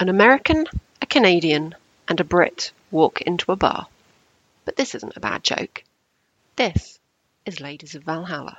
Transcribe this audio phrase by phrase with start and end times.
[0.00, 0.66] An American,
[1.02, 1.74] a Canadian,
[2.08, 3.86] and a Brit walk into a bar.
[4.64, 5.84] But this isn't a bad joke.
[6.56, 6.98] This
[7.44, 8.56] is Ladies of Valhalla.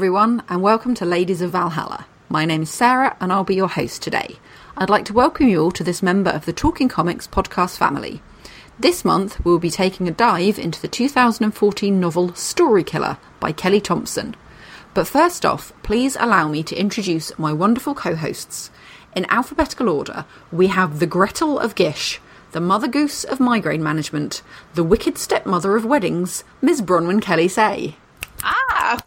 [0.00, 2.06] Everyone, and welcome to Ladies of Valhalla.
[2.30, 4.38] My name is Sarah, and I'll be your host today.
[4.74, 8.22] I'd like to welcome you all to this member of the Talking Comics podcast family.
[8.78, 13.78] This month, we'll be taking a dive into the 2014 novel Story Killer by Kelly
[13.78, 14.34] Thompson.
[14.94, 18.70] But first off, please allow me to introduce my wonderful co hosts.
[19.14, 24.40] In alphabetical order, we have the Gretel of Gish, the Mother Goose of Migraine Management,
[24.72, 26.80] the Wicked Stepmother of Weddings, Ms.
[26.80, 27.96] Bronwyn Kelly Say.
[28.42, 28.98] Ah!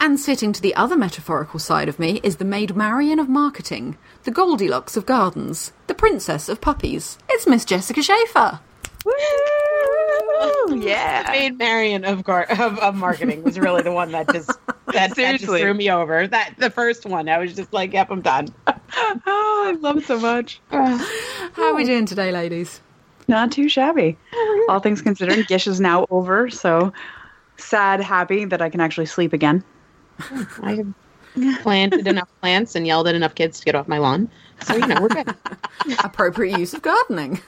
[0.00, 3.96] And sitting to the other metaphorical side of me is the Maid Marian of marketing,
[4.24, 7.16] the Goldilocks of gardens, the Princess of puppies.
[7.28, 8.60] It's Miss Jessica Schaefer.
[10.68, 11.26] yeah.
[11.30, 15.06] Maid Marian of, gar- of of marketing was really the one that just that, that
[15.08, 15.60] just Seriously.
[15.60, 16.26] threw me over.
[16.26, 18.48] That the first one, I was just like, "Yep, I'm done."
[18.96, 20.60] Oh, I love it so much.
[20.70, 20.98] How
[21.58, 22.80] are we doing today, ladies?
[23.28, 24.16] Not too shabby.
[24.68, 26.92] All things considered, Gish is now over, so
[27.56, 29.62] sad, happy that I can actually sleep again.
[30.20, 30.94] Oh, I have
[31.62, 34.30] planted enough plants and yelled at enough kids to get off my lawn,
[34.62, 35.34] so you know we're good.
[36.04, 37.40] Appropriate use of gardening.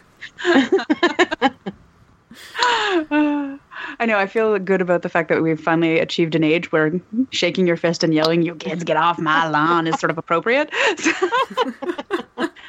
[3.99, 7.01] I know, I feel good about the fact that we've finally achieved an age where
[7.31, 10.71] shaking your fist and yelling, you kids get off my lawn, is sort of appropriate.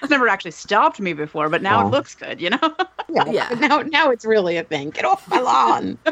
[0.02, 1.88] It's never actually stopped me before, but now Oh.
[1.88, 2.60] it looks good, you know?
[3.10, 3.50] Yeah, Yeah.
[3.60, 4.90] Now now it's really a thing.
[4.90, 5.98] Get off my lawn.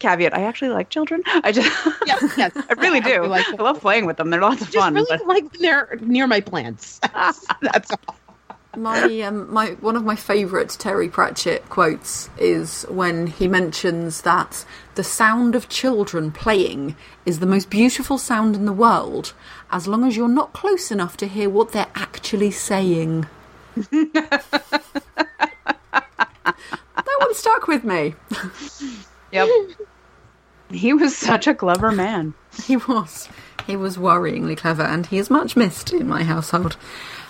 [0.00, 1.22] Caveat, I actually like children.
[1.26, 1.68] I just,
[2.06, 3.26] yes, yes, I really Yeah, do.
[3.26, 4.30] like I love playing with them.
[4.30, 4.94] They're lots of just fun.
[4.94, 7.00] really but like when they're near my plants.
[7.60, 8.16] That's all.
[8.76, 14.64] My um, my one of my favourite Terry Pratchett quotes is when he mentions that
[14.96, 19.32] the sound of children playing is the most beautiful sound in the world,
[19.74, 23.26] as long as you're not close enough to hear what they're actually saying.
[23.90, 24.40] that
[27.18, 28.14] one stuck with me.
[29.32, 29.48] Yep.
[30.70, 32.34] he was such a clever man.
[32.64, 33.28] He was.
[33.66, 36.76] He was worryingly clever, and he is much missed in my household.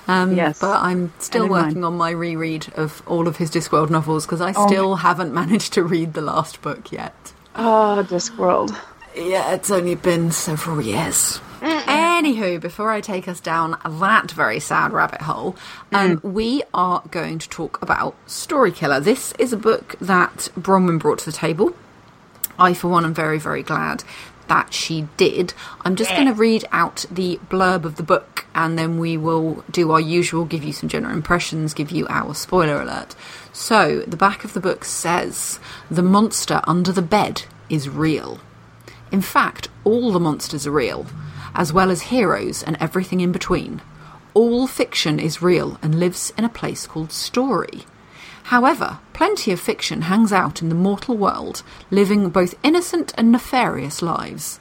[0.06, 0.58] Um, Yes.
[0.60, 1.66] But I'm still And in mine.
[1.68, 5.72] working on my reread of all of his Discworld novels because I still haven't managed
[5.74, 7.32] to read the last book yet.
[7.56, 8.76] Oh, Discworld.
[9.16, 11.40] Yeah, it's only been several years.
[11.64, 15.56] Anywho, before I take us down that very sad rabbit hole,
[15.92, 19.00] um, we are going to talk about Story Killer.
[19.00, 21.74] This is a book that Bronwyn brought to the table.
[22.58, 24.04] I, for one, am very, very glad
[24.46, 25.54] that she did.
[25.80, 29.64] I'm just going to read out the blurb of the book and then we will
[29.70, 33.16] do our usual give you some general impressions, give you our spoiler alert.
[33.54, 35.58] So, the back of the book says
[35.90, 38.38] The monster under the bed is real.
[39.10, 41.06] In fact, all the monsters are real,
[41.54, 43.80] as well as heroes and everything in between.
[44.34, 47.84] All fiction is real and lives in a place called story.
[48.44, 54.02] However, plenty of fiction hangs out in the mortal world, living both innocent and nefarious
[54.02, 54.60] lives.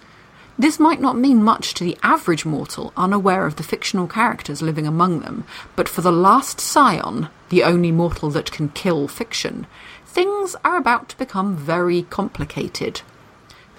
[0.58, 4.86] This might not mean much to the average mortal unaware of the fictional characters living
[4.86, 5.46] among them,
[5.76, 9.66] but for the last scion, the only mortal that can kill fiction,
[10.06, 13.02] things are about to become very complicated.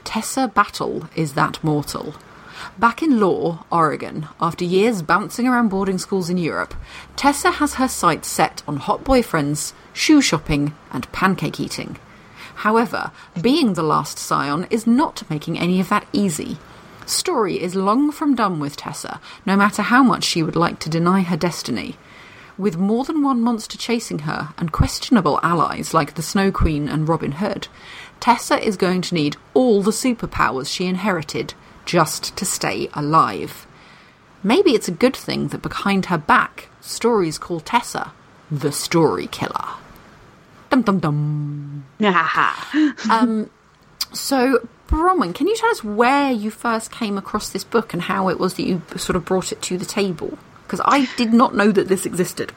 [0.03, 2.15] Tessa Battle is that mortal.
[2.79, 6.75] Back in Lore, Oregon, after years bouncing around boarding schools in Europe,
[7.17, 11.97] Tessa has her sights set on hot boyfriends, shoe shopping, and pancake eating.
[12.57, 13.11] However,
[13.41, 16.59] being the last scion is not making any of that easy.
[17.06, 20.91] Story is long from done with Tessa, no matter how much she would like to
[20.91, 21.97] deny her destiny.
[22.56, 27.09] With more than one monster chasing her and questionable allies like the Snow Queen and
[27.09, 27.69] Robin Hood,
[28.21, 31.55] Tessa is going to need all the superpowers she inherited
[31.85, 33.67] just to stay alive.
[34.43, 38.13] Maybe it's a good thing that behind her back, stories call Tessa
[38.51, 39.69] the Story Killer.
[40.71, 41.87] Dum dum dum.
[43.11, 43.51] Um,
[44.13, 48.29] so, Bronwyn, can you tell us where you first came across this book and how
[48.29, 50.37] it was that you sort of brought it to the table?
[50.67, 52.53] Because I did not know that this existed.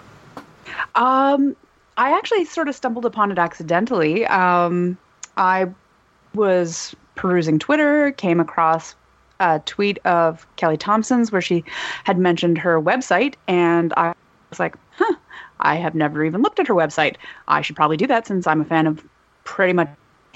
[0.96, 1.56] Um,
[1.98, 4.26] I actually sort of stumbled upon it accidentally.
[4.26, 4.98] Um,
[5.36, 5.68] I
[6.34, 8.96] was perusing Twitter, came across
[9.40, 11.64] a tweet of Kelly Thompson's where she
[12.04, 14.14] had mentioned her website, and I
[14.50, 15.16] was like, huh,
[15.60, 17.16] I have never even looked at her website.
[17.48, 19.04] I should probably do that since I'm a fan of
[19.44, 19.90] pretty much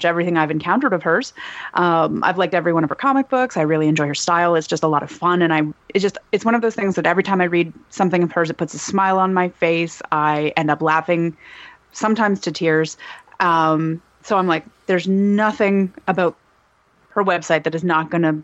[0.04, 1.32] everything I've encountered of hers.
[1.74, 3.56] Um, I've liked every one of her comic books.
[3.56, 4.54] I really enjoy her style.
[4.56, 6.96] It's just a lot of fun, and I it's just it's one of those things
[6.96, 10.02] that every time I read something of hers, it puts a smile on my face.
[10.10, 11.36] I end up laughing,
[11.92, 12.96] sometimes to tears.
[13.40, 16.36] Um, so I'm like, there's nothing about
[17.10, 18.42] her website that is not going to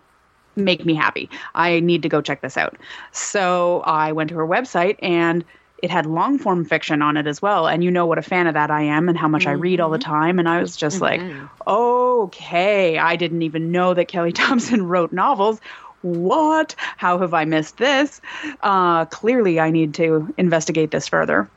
[0.58, 1.30] make me happy.
[1.54, 2.76] I need to go check this out.
[3.12, 5.44] So I went to her website and
[5.82, 7.68] it had long form fiction on it as well.
[7.68, 9.80] And you know what a fan of that I am and how much I read
[9.80, 10.38] all the time.
[10.38, 11.20] And I was just like,
[11.66, 15.60] okay, I didn't even know that Kelly Thompson wrote novels.
[16.02, 16.74] What?
[16.78, 18.20] How have I missed this?
[18.62, 21.48] Uh, clearly, I need to investigate this further.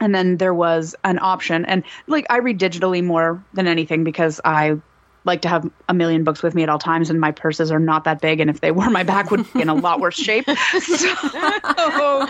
[0.00, 4.40] And then there was an option, and like I read digitally more than anything because
[4.44, 4.80] I
[5.24, 7.78] like to have a million books with me at all times, and my purses are
[7.78, 10.16] not that big, and if they were, my back would be in a lot worse
[10.16, 10.46] shape.
[10.72, 12.26] So,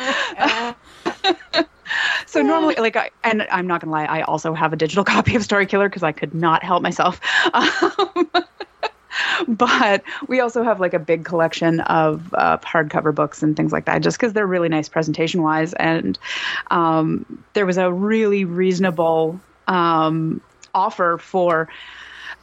[2.26, 5.36] so normally, like, I, and I'm not gonna lie, I also have a digital copy
[5.36, 7.20] of Story Killer because I could not help myself.
[7.52, 8.28] Um,
[9.48, 13.84] but we also have like a big collection of uh, hardcover books and things like
[13.86, 15.72] that, just because they're really nice presentation wise.
[15.74, 16.18] And
[16.70, 20.40] um, there was a really reasonable um,
[20.74, 21.68] offer for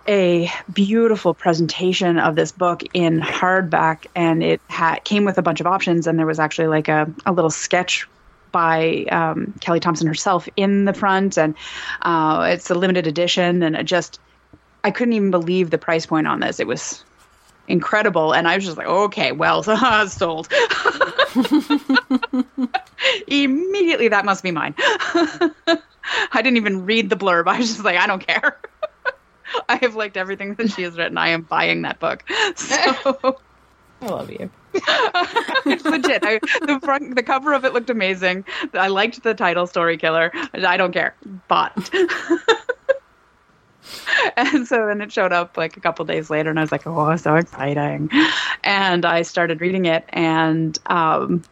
[0.10, 5.62] a beautiful presentation of this book in hardback, and it ha- came with a bunch
[5.62, 6.08] of options.
[6.08, 8.08] And there was actually like a, a little sketch
[8.52, 11.54] by um, Kelly Thompson herself in the front, and
[12.02, 14.20] uh, it's a limited edition, and it just
[14.84, 16.60] I couldn't even believe the price point on this.
[16.60, 17.04] It was
[17.68, 19.62] incredible, and I was just like, okay, well,
[20.08, 20.48] sold.
[23.28, 24.74] Immediately, that must be mine.
[26.32, 27.48] I didn't even read the blurb.
[27.48, 28.58] I was just like, I don't care.
[29.70, 31.18] I have liked everything that she has written.
[31.18, 32.24] I am buying that book.
[32.56, 33.38] So
[34.02, 34.50] I love you.
[34.74, 36.24] it's legit.
[36.24, 38.46] I, the front, the cover of it looked amazing.
[38.74, 40.32] I liked the title, Story Killer.
[40.54, 41.16] I don't care.
[41.50, 41.90] Bought.
[44.38, 46.88] and so then it showed up like a couple days later, and I was like,
[46.88, 48.10] "Oh, so exciting!"
[48.64, 51.44] And I started reading it, and um,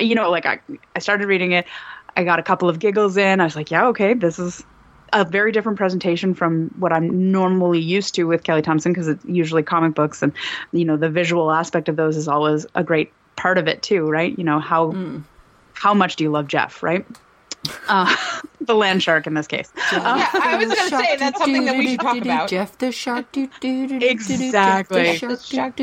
[0.00, 0.60] you know, like I,
[0.94, 1.66] I started reading it.
[2.16, 3.40] I got a couple of giggles in.
[3.40, 4.62] I was like, "Yeah, okay, this is."
[5.14, 9.24] A very different presentation from what I'm normally used to with Kelly Thompson because it's
[9.26, 10.32] usually comic books, and
[10.72, 14.08] you know the visual aspect of those is always a great part of it too,
[14.08, 14.36] right?
[14.38, 14.92] You know how
[15.74, 17.04] how much do you love Jeff, right?
[17.88, 18.14] Uh,
[18.60, 19.70] the land shark in this case.
[19.92, 22.48] Yeah, I was going to say that's something that we should talk about.
[22.48, 23.26] Jeff the shark.
[24.02, 25.18] Exactly.
[25.18, 25.76] Jeff the shark.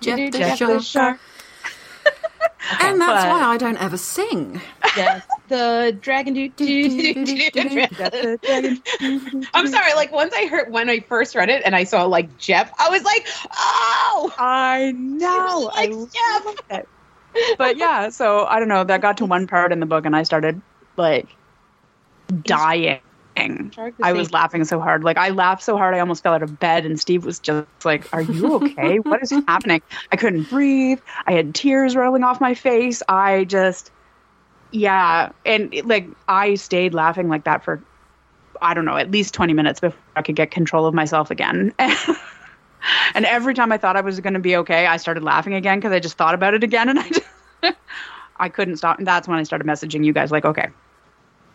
[0.00, 1.20] Jeff Jeff the shark.
[2.60, 2.82] Shark.
[2.84, 4.60] And that's But- why I don't ever sing.
[4.96, 9.42] Yes, the dragon do do do do do.
[9.52, 9.92] I'm sorry.
[9.94, 12.88] Like once I heard when I first read it and I saw like Jeff, I
[12.88, 15.70] was like, oh, I know.
[15.74, 16.44] I like Jeff.
[16.46, 16.88] love it.
[17.58, 18.84] But yeah, so I don't know.
[18.84, 20.60] That got to one part in the book, and I started
[20.96, 21.26] like
[22.42, 23.00] dying.
[23.36, 25.04] The I was laughing so hard.
[25.04, 26.86] Like I laughed so hard, I almost fell out of bed.
[26.86, 28.98] And Steve was just like, "Are you okay?
[29.00, 31.00] what is happening?" I couldn't breathe.
[31.26, 33.02] I had tears rolling off my face.
[33.08, 33.90] I just,
[34.70, 37.82] yeah, and it, like I stayed laughing like that for,
[38.62, 41.74] I don't know, at least twenty minutes before I could get control of myself again.
[43.14, 45.78] and every time I thought I was going to be okay, I started laughing again
[45.78, 47.26] because I just thought about it again, and I just,
[48.38, 48.98] I couldn't stop.
[48.98, 50.68] And that's when I started messaging you guys, like, okay,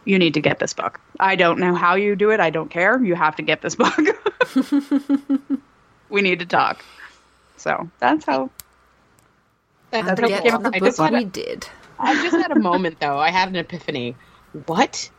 [0.06, 1.00] you need to get this book.
[1.20, 2.40] I don't know how you do it.
[2.40, 3.02] I don't care.
[3.04, 3.96] You have to get this book.
[6.10, 6.84] we need to talk.
[7.58, 8.50] So that's how.
[9.92, 11.68] That's how get we came the up I book just had a- did.
[12.00, 13.18] I just had a moment though.
[13.20, 14.16] I had an epiphany.
[14.66, 15.10] What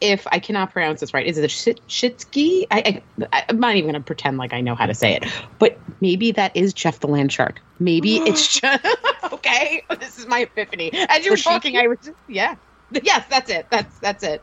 [0.00, 1.26] if I cannot pronounce this right?
[1.26, 2.66] Is it a shitsky?
[2.70, 5.24] I, I I'm not even going to pretend like I know how to say it.
[5.58, 7.60] But maybe that is Jeff the land shark.
[7.78, 8.84] Maybe it's just
[9.32, 9.84] okay.
[10.00, 10.90] This is my epiphany.
[11.08, 12.56] As you were talking, I was just, yeah.
[13.02, 13.66] Yes, that's it.
[13.70, 14.42] That's that's it.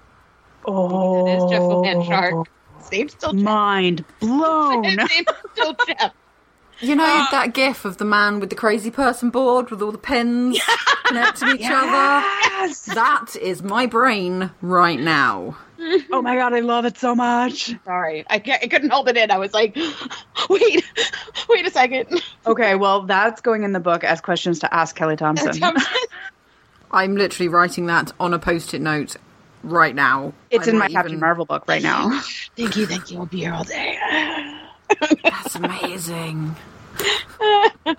[0.66, 2.34] Oh, It is Jeff the land shark.
[2.34, 2.46] Oh.
[2.92, 3.44] Name's still Jeff.
[3.44, 4.84] Mind blown.
[4.86, 6.14] His name's still Jeff.
[6.82, 9.92] You know uh, that gif of the man with the crazy person board with all
[9.92, 10.58] the pens
[11.12, 11.92] next to each other?
[11.92, 12.86] yes.
[12.86, 15.58] That is my brain right now.
[16.12, 17.74] Oh my god, I love it so much.
[17.86, 19.30] Sorry, I, ca- I couldn't hold it in.
[19.32, 19.76] I was like,
[20.50, 20.84] wait,
[21.50, 22.22] wait a second.
[22.46, 25.54] Okay, well, that's going in the book as questions to ask Kelly Thompson.
[26.92, 29.16] I'm literally writing that on a post-it note
[29.64, 30.34] right now.
[30.50, 32.10] It's I in my might Captain Marvel book right now.
[32.56, 33.20] thank you, thank you.
[33.20, 33.98] I'll be here all day.
[35.24, 36.56] That's amazing.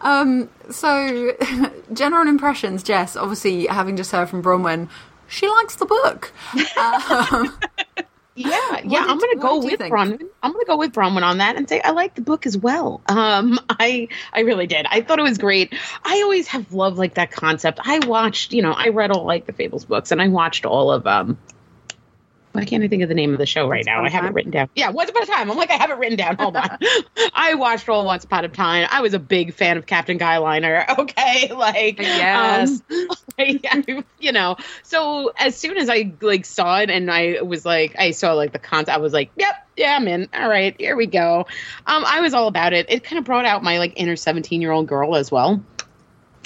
[0.00, 1.32] um, so,
[1.92, 4.88] general impressions, Jess, obviously having just heard from Bronwyn,
[5.28, 6.32] she likes the book.
[6.76, 7.58] Um,
[8.34, 8.50] Yeah,
[8.84, 9.78] yeah, did- I'm gonna go with?
[9.80, 10.26] Bronwyn.
[10.42, 13.02] I'm gonna go with Bronwyn on that and say I like the book as well.
[13.06, 14.86] Um, I I really did.
[14.88, 15.74] I thought it was great.
[16.04, 17.80] I always have loved like that concept.
[17.84, 20.90] I watched, you know, I read all like the Fables books, and I watched all
[20.92, 21.38] of um.
[22.52, 24.04] Why can't I think of the name of the show right now?
[24.04, 24.68] I have it written down.
[24.74, 25.50] Yeah, Once Upon a Time.
[25.50, 26.36] I'm like, I have it written down.
[26.36, 26.78] Hold on.
[27.34, 28.86] I watched all Once Upon a Time.
[28.90, 30.84] I was a big fan of Captain Guyliner.
[31.02, 32.82] Okay, like Yes.
[32.90, 37.64] um, I- you know so as soon as i like saw it and i was
[37.64, 40.76] like i saw like the concept i was like yep yeah i'm in all right
[40.78, 41.46] here we go
[41.86, 44.60] um i was all about it it kind of brought out my like inner 17
[44.60, 45.60] year old girl as well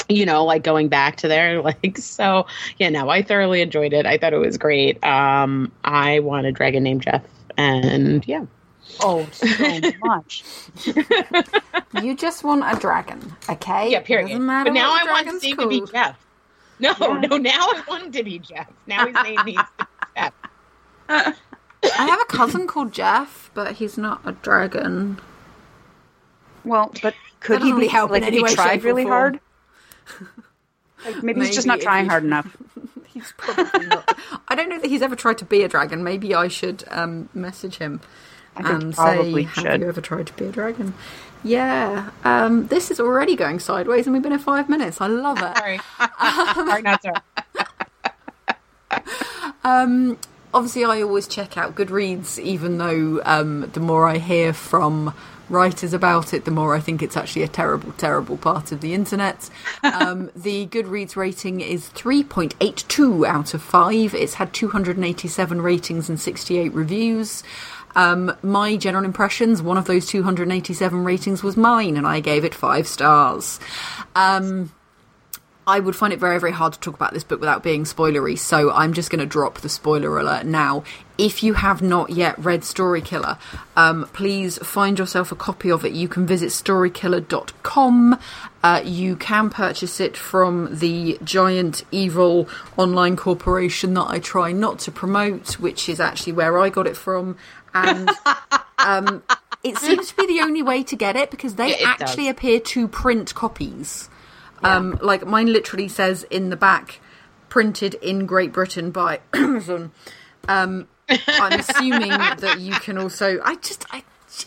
[0.08, 2.46] you know like going back to there like so
[2.78, 6.52] yeah no i thoroughly enjoyed it i thought it was great um i want a
[6.52, 7.24] dragon named jeff
[7.56, 8.44] and yeah
[9.00, 9.46] Oh, so
[10.04, 10.44] much.
[12.00, 13.90] You just want a dragon, okay?
[13.90, 16.16] yeah period Doesn't matter but now i want dragon's his to be jeff
[16.78, 17.20] no Yeah.
[17.28, 20.32] no now i want him to be jeff now his name needs to be jeff
[21.08, 25.20] I have a cousin called Jeff, but he's not a dragon.
[26.64, 29.38] Well, but could he be really help like any he tried really hard?
[31.04, 32.56] Like, maybe, he's just not trying he- hard enough.
[33.06, 34.18] He's probably not.
[34.48, 36.04] I don't know that he's ever tried to be a dragon.
[36.04, 38.02] Maybe I should um, message him
[38.54, 39.80] I and probably say, "Have should.
[39.80, 40.92] you ever tried to be a dragon?"
[41.42, 45.00] Yeah, um, this is already going sideways, and we've been in five minutes.
[45.00, 45.56] I love it.
[45.56, 45.80] sorry
[46.54, 47.14] sorry not sorry
[49.64, 50.18] Um,
[50.54, 55.14] obviously, I always check out Goodreads, even though um, the more I hear from
[55.48, 58.94] writers about it, the more I think it's actually a terrible, terrible part of the
[58.94, 59.50] internet.
[59.82, 64.14] Um, the Goodreads rating is 3.82 out of 5.
[64.14, 67.42] It's had 287 ratings and 68 reviews.
[67.94, 72.54] Um, my general impressions, one of those 287 ratings was mine, and I gave it
[72.54, 73.58] five stars.
[74.14, 74.72] Um,
[75.68, 78.38] I would find it very, very hard to talk about this book without being spoilery,
[78.38, 80.84] so I'm just going to drop the spoiler alert now.
[81.18, 83.36] If you have not yet read Story Killer,
[83.74, 85.92] um, please find yourself a copy of it.
[85.92, 88.18] You can visit storykiller.com.
[88.62, 94.78] Uh, you can purchase it from the giant evil online corporation that I try not
[94.80, 97.36] to promote, which is actually where I got it from.
[97.74, 98.08] And
[98.78, 99.22] um,
[99.64, 102.10] it seems to be the only way to get it because they Yeah, it does.
[102.10, 104.08] actually appear to print copies.
[104.62, 107.00] Um, like mine literally says in the back,
[107.48, 109.92] printed in Great Britain by Amazon.
[110.48, 113.40] Um, I'm assuming that you can also.
[113.44, 114.02] I just, I,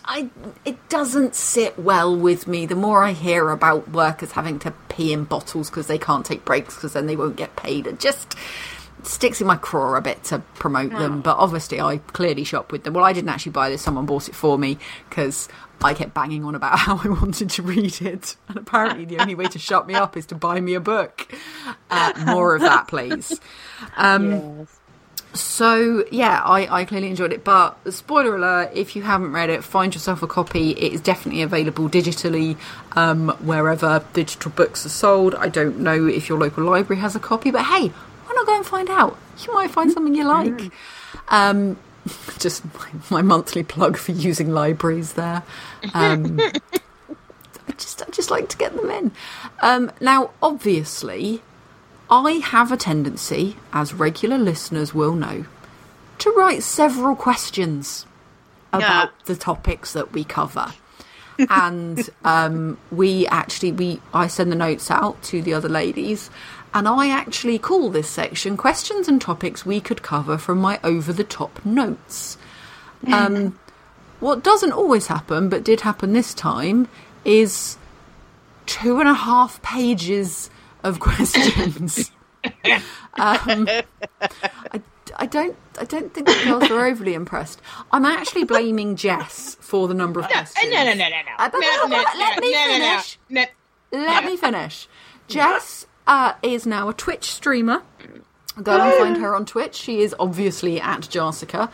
[0.05, 0.29] I,
[0.65, 2.65] it doesn't sit well with me.
[2.65, 6.45] The more I hear about workers having to pee in bottles because they can't take
[6.45, 8.35] breaks because then they won't get paid, it just
[9.03, 11.21] sticks in my craw a bit to promote them.
[11.21, 12.93] But obviously, I clearly shop with them.
[12.93, 14.77] Well, I didn't actually buy this; someone bought it for me
[15.09, 15.47] because
[15.83, 19.35] I kept banging on about how I wanted to read it, and apparently, the only
[19.35, 21.27] way to shut me up is to buy me a book.
[21.89, 23.39] Uh, more of that, please.
[23.97, 24.67] Um,
[25.33, 27.43] So yeah, I, I clearly enjoyed it.
[27.43, 30.71] But spoiler alert: if you haven't read it, find yourself a copy.
[30.71, 32.57] It is definitely available digitally
[32.93, 35.35] um, wherever digital books are sold.
[35.35, 38.55] I don't know if your local library has a copy, but hey, why not go
[38.55, 39.17] and find out?
[39.45, 40.71] You might find something you like.
[41.29, 41.77] Um,
[42.39, 45.43] just my, my monthly plug for using libraries there.
[45.93, 49.11] Um, I just I just like to get them in.
[49.61, 51.41] Um, now, obviously,
[52.09, 55.45] I have a tendency, as regular listeners will know,
[56.19, 58.05] to write several questions
[58.73, 60.73] about the topics that we cover.
[61.49, 66.29] and um, we actually we I send the notes out to the other ladies,
[66.73, 71.11] and I actually call this section questions and topics we could cover from my over
[71.13, 72.37] the top notes.
[73.13, 73.57] Um,
[74.19, 76.89] what doesn't always happen, but did happen this time,
[77.23, 77.77] is
[78.65, 80.49] two and a half pages
[80.83, 82.11] of questions.
[83.17, 83.69] um,
[84.21, 84.81] I,
[85.15, 85.55] I don't.
[85.79, 87.61] I don't think the girls were overly impressed.
[87.93, 90.69] I'm actually blaming Jess for the number of questions.
[90.69, 91.31] No, no, no, no, no.
[91.37, 92.99] Uh, but- No, no, let me no, no, no.
[92.99, 93.17] finish.
[93.93, 94.87] Let me finish.
[95.29, 97.81] Jess uh, is now a Twitch streamer.
[98.61, 99.75] Go and find her on Twitch.
[99.75, 101.71] She is obviously at Jarsica.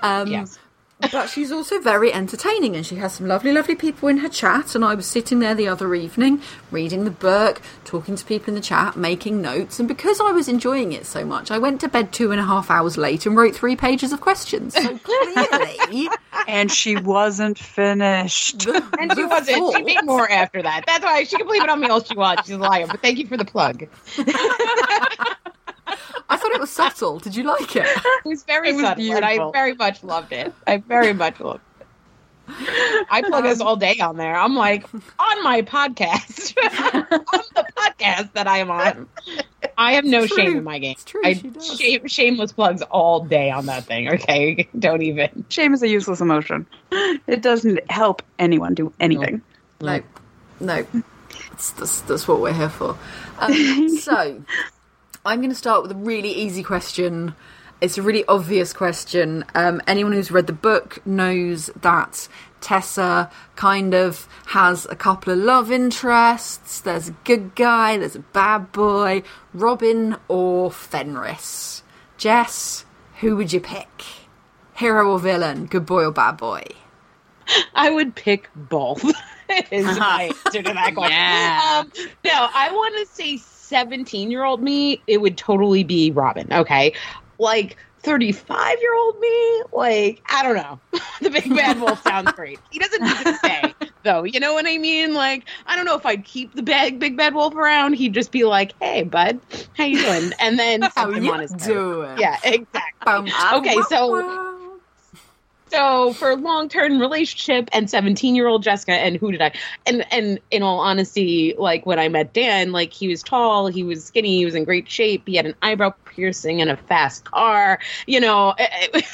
[0.00, 0.58] Um, Yes.
[1.00, 4.74] But she's also very entertaining and she has some lovely, lovely people in her chat.
[4.74, 8.54] And I was sitting there the other evening reading the book, talking to people in
[8.54, 9.78] the chat, making notes.
[9.78, 12.44] And because I was enjoying it so much, I went to bed two and a
[12.44, 14.74] half hours late and wrote three pages of questions.
[14.74, 16.08] So clearly,
[16.48, 18.66] And she wasn't finished.
[18.98, 19.76] And she wasn't.
[19.76, 20.84] She made more after that.
[20.86, 22.46] That's why she can believe it on me all she wants.
[22.46, 22.86] She's a liar.
[22.88, 23.86] But thank you for the plug.
[25.88, 27.18] It I thought it was subtle.
[27.18, 27.86] Did you like it?
[27.86, 30.52] It was very It was subtle, and I very much loved it.
[30.66, 31.68] I very much loved it.
[33.10, 34.34] I plug us all day on there.
[34.34, 36.56] I'm like on my podcast,
[36.94, 37.06] on
[37.54, 39.06] the podcast that I am on.
[39.76, 40.92] I have no shame in my game.
[40.92, 41.78] It's true, I she does.
[41.78, 44.08] shame, shameless plugs all day on that thing.
[44.08, 45.44] Okay, don't even.
[45.48, 46.66] Shame is a useless emotion.
[46.90, 49.42] It doesn't help anyone do anything.
[49.80, 50.00] No,
[50.60, 50.86] no.
[51.50, 52.96] That's, that's, that's what we're here for.
[53.38, 54.42] Um, so,
[55.28, 57.34] I'm going to start with a really easy question.
[57.82, 59.44] It's a really obvious question.
[59.54, 62.28] Um, anyone who's read the book knows that
[62.62, 66.80] Tessa kind of has a couple of love interests.
[66.80, 69.22] There's a good guy, there's a bad boy.
[69.52, 71.82] Robin or Fenris?
[72.16, 72.86] Jess,
[73.20, 74.04] who would you pick?
[74.76, 75.66] Hero or villain?
[75.66, 76.62] Good boy or bad boy?
[77.74, 79.04] I would pick both.
[79.70, 81.12] is my answer to that question.
[81.12, 81.82] Yeah.
[81.82, 81.92] Um,
[82.24, 83.36] no, I want to say
[83.68, 86.48] 17 year old me, it would totally be Robin.
[86.52, 86.94] Okay.
[87.38, 90.80] Like 35 year old me, like, I don't know.
[91.20, 92.58] the big bad wolf sounds great.
[92.70, 94.24] He doesn't need to stay, though.
[94.24, 95.14] You know what I mean?
[95.14, 97.94] Like, I don't know if I'd keep the big, big bad wolf around.
[97.94, 99.40] He'd just be like, hey, bud,
[99.76, 100.32] how you doing?
[100.40, 102.18] And then How you on his doing?
[102.18, 103.32] Yeah, exactly.
[103.54, 104.47] Okay, so.
[105.70, 109.52] So for a long term relationship and 17 year old Jessica and who did I
[109.86, 113.82] and and in all honesty like when I met Dan like he was tall he
[113.82, 117.24] was skinny he was in great shape he had an eyebrow piercing and a fast
[117.24, 119.04] car you know it- it-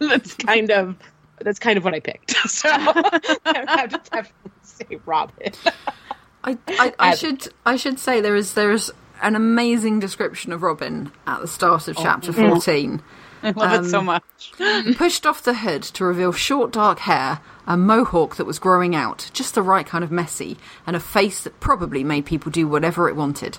[0.00, 0.96] that's kind of
[1.40, 5.52] that's kind of what I picked so I have to definitely say Robin
[6.44, 10.62] I, I, I should I should say there is there is an amazing description of
[10.62, 12.48] Robin at the start Oh, of chapter mm-hmm.
[12.50, 13.02] fourteen.
[13.42, 14.52] I love it so um, much.
[14.96, 19.30] Pushed off the hood to reveal short dark hair, a mohawk that was growing out,
[19.32, 23.08] just the right kind of messy, and a face that probably made people do whatever
[23.08, 23.58] it wanted.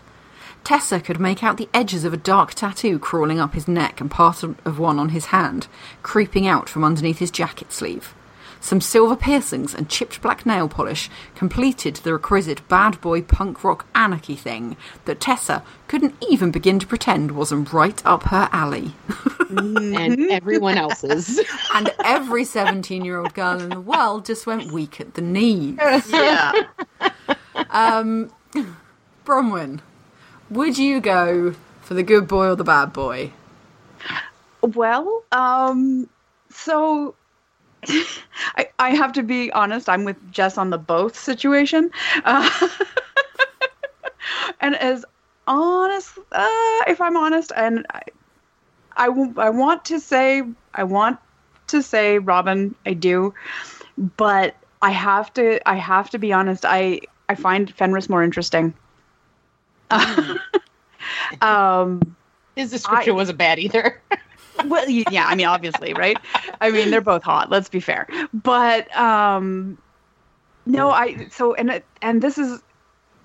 [0.63, 4.11] Tessa could make out the edges of a dark tattoo crawling up his neck and
[4.11, 5.67] part of of one on his hand,
[6.03, 8.13] creeping out from underneath his jacket sleeve.
[8.61, 13.85] Some silver piercings and chipped black nail polish completed the requisite bad boy punk rock
[13.95, 14.75] anarchy thing
[15.05, 18.93] that Tessa couldn't even begin to pretend wasn't right up her alley.
[19.49, 21.39] and everyone else's
[21.73, 25.77] and every 17 year old girl in the world just went weak at the knees.
[26.09, 26.51] Yeah.
[29.25, 29.79] Bronwyn,
[30.49, 33.31] would you go for the good boy or the bad boy?
[34.61, 36.09] Well, um,
[36.49, 37.15] so
[38.57, 39.89] I, I have to be honest.
[39.89, 41.91] I'm with Jess on the both situation,
[42.25, 42.49] uh,
[44.61, 45.05] and as
[45.47, 48.01] honest, uh, if I'm honest, and I,
[48.97, 51.19] I, w- I want to say I want
[51.67, 53.33] to say Robin, I do,
[54.17, 56.65] but I have to I have to be honest.
[56.65, 58.73] I I find Fenris more interesting.
[61.41, 62.15] um
[62.55, 64.01] his description I- wasn't bad either
[64.65, 66.17] well yeah i mean obviously right?
[66.61, 68.07] I mean they're both hot let's be fair.
[68.33, 69.77] But um
[70.65, 72.61] no i so and and this is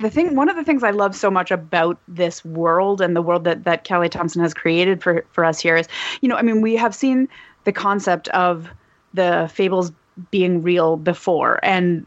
[0.01, 3.23] the thing one of the things i love so much about this world and the
[3.23, 5.89] world that that kelly thompson has created for for us here is
[6.21, 7.29] you know i mean we have seen
[7.65, 8.69] the concept of
[9.13, 9.93] the fables
[10.31, 12.07] being real before and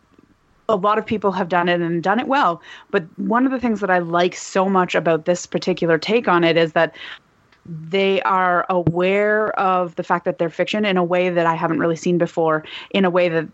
[0.70, 2.62] a lot of people have done it and done it well.
[2.92, 6.44] But one of the things that I like so much about this particular take on
[6.44, 6.96] it is that
[7.68, 11.80] they are aware of the fact that they're fiction in a way that I haven't
[11.80, 13.48] really seen before, in a way that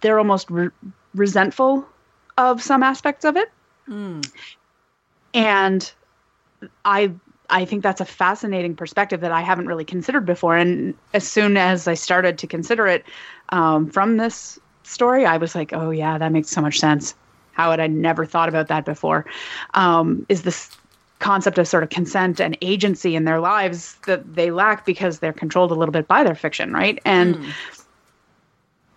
[0.00, 0.70] they're almost re-
[1.14, 1.86] resentful
[2.36, 3.50] of some aspects of it.
[5.34, 5.92] And
[6.84, 7.12] I
[7.50, 10.56] I think that's a fascinating perspective that I haven't really considered before.
[10.56, 13.04] And as soon as I started to consider it
[13.50, 17.14] um, from this story, I was like, oh, yeah, that makes so much sense.
[17.52, 19.24] How had I never thought about that before?
[19.74, 20.70] Um, is this
[21.18, 25.32] concept of sort of consent and agency in their lives that they lack because they're
[25.32, 27.00] controlled a little bit by their fiction, right?
[27.04, 27.50] And hmm.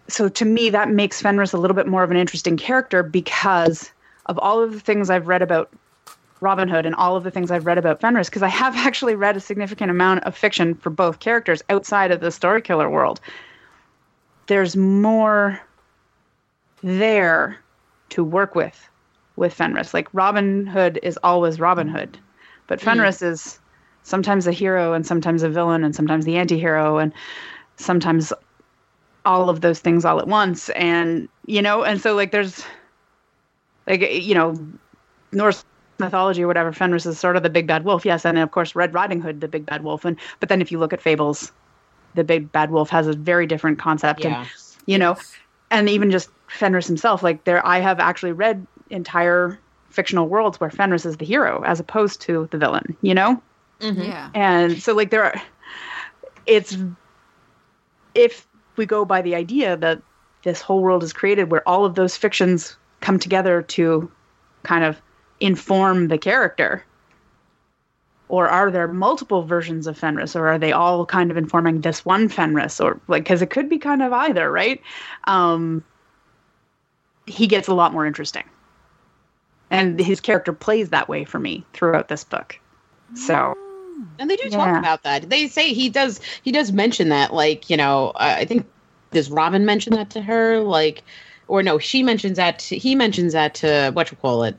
[0.08, 3.92] so to me, that makes Fenris a little bit more of an interesting character because
[4.28, 5.72] of all of the things I've read about
[6.42, 9.16] Robin Hood and all of the things I've read about Fenris, because I have actually
[9.16, 13.20] read a significant amount of fiction for both characters outside of the story killer world.
[14.48, 15.60] There's more
[16.84, 17.58] there
[18.10, 18.90] to work with
[19.42, 19.94] with Fenris.
[19.94, 22.00] Like Robin Hood is always Robin mm.
[22.00, 22.18] Hood,
[22.68, 22.84] but mm.
[22.84, 23.60] Fenris is
[24.04, 27.12] sometimes a hero and sometimes a villain and sometimes the anti-hero and
[27.76, 28.32] sometimes
[29.26, 32.64] all of those things all at once and you know and so like there's
[33.88, 34.56] like you know
[35.32, 35.64] Norse
[36.00, 38.76] mythology or whatever Fenris is sort of the big bad wolf yes and of course
[38.76, 41.52] Red Riding Hood the big bad wolf and but then if you look at fables
[42.16, 44.40] the big bad wolf has a very different concept Yeah.
[44.40, 44.50] and
[44.88, 45.16] you know
[45.70, 50.70] and even just Fenris himself like there I have actually read entire fictional worlds where
[50.70, 53.42] Fenris is the hero as opposed to the villain you know
[53.80, 54.30] Yeah.
[54.34, 55.42] and so like there are
[56.46, 56.78] it's
[58.16, 60.02] if we go by the idea that
[60.44, 64.12] this whole world is created where all of those fictions come together to
[64.64, 65.02] kind of
[65.40, 66.84] inform the character
[68.30, 72.06] or are there multiple versions of Fenris, or are they all kind of informing this
[72.06, 74.82] one Fenris, or like because it could be kind of either, right?
[75.26, 75.84] Um,
[77.28, 78.46] he gets a lot more interesting,
[79.72, 82.60] and his character plays that way for me throughout this book.
[83.16, 83.54] So
[84.20, 85.30] And they do talk about that.
[85.30, 86.20] They say he does.
[86.44, 88.68] He does mention that, like you know, uh, I think
[89.12, 91.04] does Robin mention that to her, like,
[91.48, 92.60] or no, she mentions that.
[92.60, 94.56] To, he mentions that to what you call it.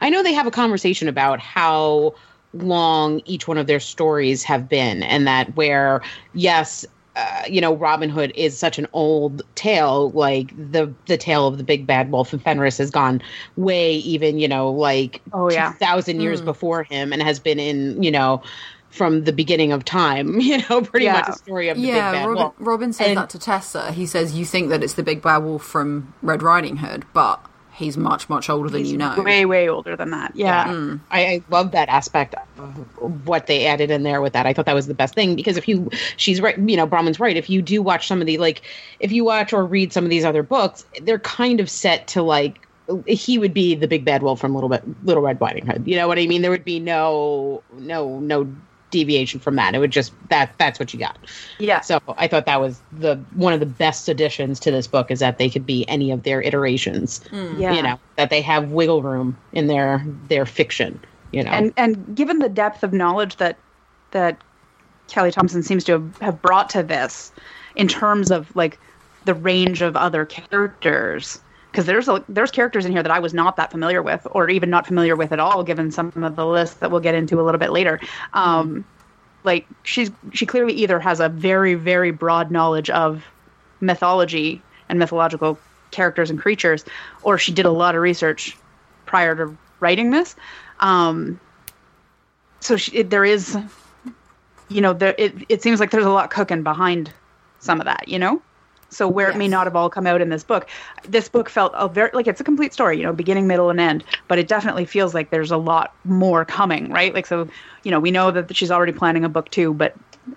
[0.00, 2.14] I know they have a conversation about how
[2.52, 6.00] long each one of their stories have been, and that where
[6.32, 6.86] yes.
[7.20, 10.10] Uh, you know, Robin Hood is such an old tale.
[10.12, 13.20] Like the the tale of the big bad wolf and Fenris has gone
[13.56, 14.38] way even.
[14.38, 15.72] You know, like Oh, yeah.
[15.72, 18.42] thousand years before him, and has been in you know
[18.90, 20.40] from the beginning of time.
[20.50, 21.12] You know, pretty Yeah.
[21.12, 22.54] much a story of the big Yeah, bad Robin, wolf.
[22.58, 23.92] Robin says And- that to Tessa.
[23.92, 27.44] He says, You think that it's the big bad wolf from Red Riding Hood, but
[27.80, 29.20] he's much, much older than you know.
[29.22, 30.36] way, way older than that.
[30.36, 30.66] Yeah.
[30.66, 30.90] Mm.
[30.90, 31.00] Mm.
[31.10, 34.46] I, I love that aspect of what they added in there with that.
[34.46, 37.18] I thought that was the best thing because if you, she's right, you know, Bronwyn's
[37.18, 37.36] right.
[37.36, 38.62] If you do watch some of the, like,
[39.00, 42.22] if you watch or read some of these other books, they're kind of set to
[42.22, 42.66] like,
[43.06, 45.86] he would be the big bad wolf from Little Bit Little Red Riding Hood.
[45.86, 46.42] You know what I mean?
[46.42, 48.52] There would be no, no, no
[48.90, 49.74] deviation from that.
[49.74, 51.18] It would just that that's what you got.
[51.58, 51.80] Yeah.
[51.80, 55.20] So I thought that was the one of the best additions to this book is
[55.20, 57.24] that they could be any of their iterations.
[57.28, 57.60] Hmm.
[57.60, 57.72] Yeah.
[57.72, 61.00] You know that they have wiggle room in their their fiction.
[61.32, 63.56] You know, and and given the depth of knowledge that
[64.10, 64.40] that
[65.08, 67.32] Kelly Thompson seems to have, have brought to this
[67.76, 68.78] in terms of like
[69.24, 73.32] the range of other characters because there's a, there's characters in here that I was
[73.32, 76.46] not that familiar with or even not familiar with at all given some of the
[76.46, 78.00] lists that we'll get into a little bit later.
[78.32, 78.84] Um
[79.44, 83.24] like she's she clearly either has a very very broad knowledge of
[83.80, 85.58] mythology and mythological
[85.90, 86.84] characters and creatures
[87.22, 88.56] or she did a lot of research
[89.06, 90.36] prior to writing this.
[90.80, 91.40] Um
[92.60, 93.56] so she, it, there is
[94.68, 97.12] you know there it, it seems like there's a lot cooking behind
[97.60, 98.42] some of that you know
[98.90, 100.68] so where it may not have all come out in this book
[101.08, 103.80] this book felt a very like it's a complete story you know beginning middle and
[103.80, 107.48] end but it definitely feels like there's a lot more coming right like so
[107.84, 109.94] you know we know that she's already planning a book too but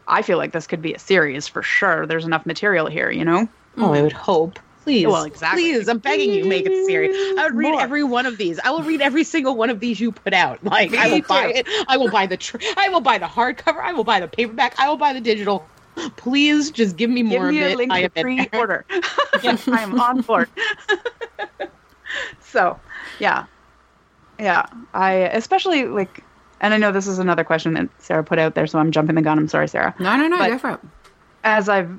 [0.07, 3.25] i feel like this could be a series for sure there's enough material here you
[3.25, 4.59] know oh, I would hope.
[4.83, 5.61] Please, Well, exactly.
[5.61, 7.15] please, I'm begging you, make it a series.
[7.39, 7.81] I would read More.
[7.81, 8.59] every one of these.
[8.59, 10.61] I will read every single one of these you put out.
[10.61, 11.67] Like I Me will buy it.
[11.87, 12.35] I will buy the.
[12.35, 13.79] Tr- I will buy the hardcover.
[13.79, 14.77] I will buy the paperback.
[14.77, 15.65] I will buy the digital.
[16.17, 17.77] Please, just give me give more me of a it.
[17.77, 18.45] link I to am in there.
[18.47, 20.49] pre-order i am on board
[22.41, 22.79] so
[23.19, 23.45] yeah
[24.39, 26.23] yeah i especially like
[26.61, 29.15] and i know this is another question that sarah put out there so i'm jumping
[29.15, 30.79] the gun i'm sorry sarah No, no, no, But- go for it.
[31.43, 31.91] as i've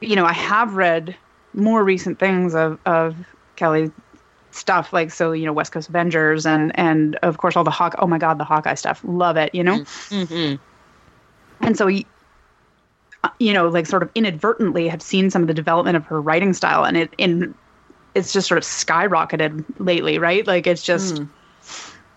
[0.00, 1.16] you know i have read
[1.54, 3.16] more recent things of of
[3.56, 3.90] kelly
[4.50, 7.94] stuff like so you know west coast avengers and and of course all the hawk
[7.98, 9.78] oh my god the hawkeye stuff love it you know
[10.10, 10.58] Mhm.
[11.60, 12.04] and so y-
[13.24, 16.20] Uh, you know like sort of inadvertently have seen some of the development of her
[16.20, 17.52] writing style and it in
[18.14, 20.46] it's just sort of skyrocketed lately right?
[20.46, 21.24] Like it's just hmm.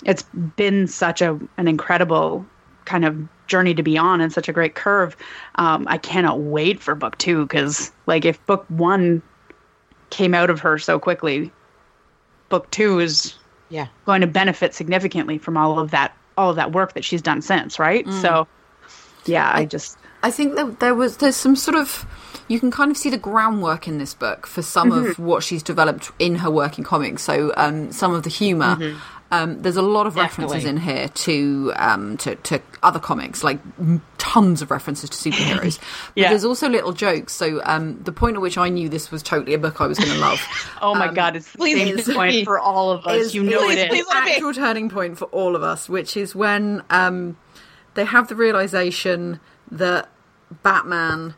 [0.06, 0.24] it's
[0.56, 2.46] been such a an incredible
[2.86, 5.16] kind of journey to be on and such a great curve.
[5.56, 9.22] Um, i cannot wait for book two because like if book one
[10.10, 11.52] came out of her so quickly
[12.50, 13.36] book two is
[13.70, 13.88] Yeah.
[14.06, 17.42] going to benefit significantly from all of that all of that work that she's done
[17.42, 18.06] since right?
[18.06, 18.22] Hmm.
[18.22, 18.48] So
[19.26, 22.06] yeah i just I think that there was there's some sort of
[22.48, 25.26] you can kind of see the groundwork in this book for some of Mm-hmm.
[25.26, 27.24] what she's developed in her work in comics.
[27.24, 28.96] So um, some of the humor.
[29.34, 30.76] Um, there's a lot of references Mm-hmm.
[30.76, 30.92] Definitely.
[30.92, 35.80] in here to, um, to to other comics, like m- tons of references to superheroes.
[36.16, 37.32] But there's also little jokes.
[37.32, 40.00] So um, the point at which I knew this was totally a book I was
[40.00, 40.42] going to love.
[40.82, 42.44] oh my god it's the please same point be.
[42.44, 44.32] for all of us is- you know is it the Please let it be.
[44.34, 47.38] actual turning point for all of us, which is when um,
[47.94, 49.40] they have the realization
[49.72, 50.10] that
[50.64, 51.36] Batman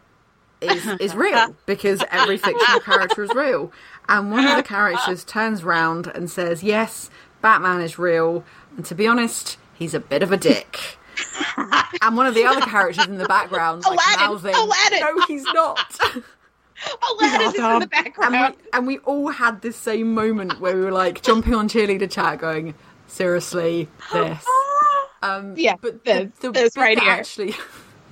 [0.61, 3.71] is is real because every fictional character is real,
[4.09, 7.09] and one of the characters turns round and says, "Yes,
[7.41, 8.43] Batman is real,"
[8.75, 10.97] and to be honest, he's a bit of a dick.
[12.01, 14.27] and one of the other characters in the background, like Aladdin!
[14.27, 14.99] mouthing, Aladdin!
[14.99, 15.99] "No, he's not."
[17.11, 18.55] Aladdin is in the and background.
[18.59, 22.09] we, and we all had this same moment where we were like jumping on cheerleader
[22.09, 22.73] chat, going,
[23.07, 24.45] "Seriously, this."
[25.21, 27.09] Um, Yeah, but the, the this bit right here.
[27.09, 27.55] Actually,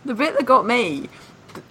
[0.05, 1.09] the bit that got me,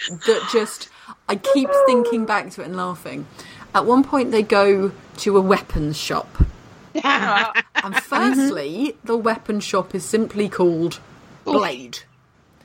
[0.08, 0.88] that just
[1.28, 3.26] I keep thinking back to it and laughing.
[3.74, 6.28] At one point, they go to a weapons shop,
[7.04, 10.98] and firstly, the weapon shop is simply called
[11.44, 12.00] Blade.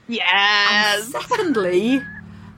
[0.07, 2.01] yes And Secondly,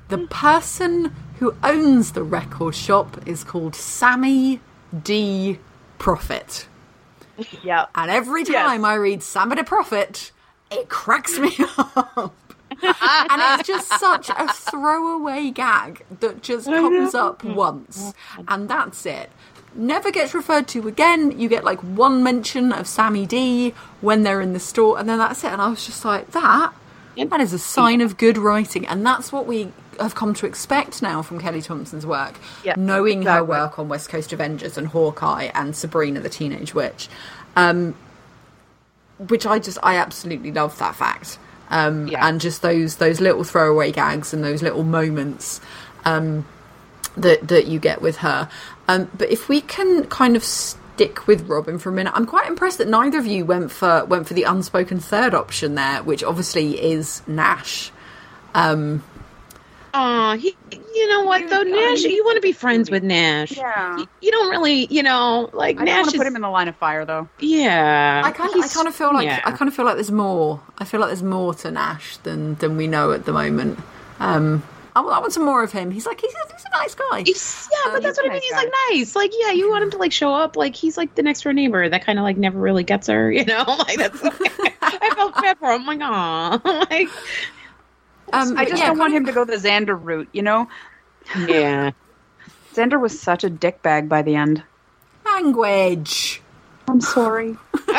[0.09, 4.59] the person who owns the record shop is called Sammy
[5.03, 5.59] D.
[5.99, 6.67] Profit.
[7.63, 9.63] yeah And every time I read Sammy D.
[9.63, 10.31] Profit,
[10.71, 12.33] it cracks me up.
[12.83, 18.13] and it's just such a throwaway gag that just comes up once,
[18.47, 19.29] and that's it.
[19.75, 21.39] Never gets referred to again.
[21.39, 25.17] You get like one mention of Sammy D when they're in the store, and then
[25.19, 25.51] that's it.
[25.51, 26.73] And I was just like, that
[27.25, 31.01] that is a sign of good writing, and that's what we have come to expect
[31.01, 32.35] now from Kelly Thompson's work.
[32.63, 37.09] Yeah, knowing her work on West Coast Avengers and Hawkeye and Sabrina the Teenage Witch,
[37.55, 37.95] um,
[39.17, 41.39] which I just I absolutely love that fact.
[41.69, 42.25] Um, Yeah.
[42.25, 45.59] and just those those little throwaway gags and those little moments
[46.05, 46.45] um,
[47.17, 48.49] that that you get with her.
[48.87, 52.47] Um, but if we can kind of stick with Robin for a minute, I'm quite
[52.47, 56.23] impressed that neither of you went for went for the unspoken third option there, which
[56.23, 57.91] obviously is Nash.
[58.55, 59.03] Um,
[59.99, 60.55] Aw, he,
[60.95, 62.03] you know what though, Nash?
[62.03, 63.57] You want to be friends with Nash.
[63.57, 63.97] Yeah.
[63.97, 66.13] You, you don't really, you know, like I don't Nash want is.
[66.13, 67.27] to put him in the line of fire, though.
[67.39, 69.41] yeah, I kind of, I kind of feel like yeah.
[69.43, 70.61] I kind of feel like there's more.
[70.77, 73.79] I feel like there's more to Nash than than we know at the moment.
[74.19, 74.63] Um,
[74.95, 75.91] I, want- I want some more of him.
[75.91, 77.23] He's like he's a, he's a nice guy.
[77.25, 78.37] He's, yeah, Um, but that's he's what I mean.
[78.37, 78.57] nice He's guy.
[78.63, 79.15] like nice.
[79.15, 80.55] Like, yeah, you want him to like show up.
[80.55, 83.31] Like, he's like the next door neighbor that kind of like never really gets her.
[83.37, 84.19] You know, like that's.
[84.81, 85.81] I felt bad for him.
[85.81, 87.07] I'm like, aw, like,
[88.33, 90.67] Um, I just yeah, don't want kind him to go the Xander route, you know?
[91.47, 91.91] yeah.
[92.73, 94.63] Xander was such a dickbag by the end.
[95.25, 96.41] language.
[96.87, 97.57] I'm sorry.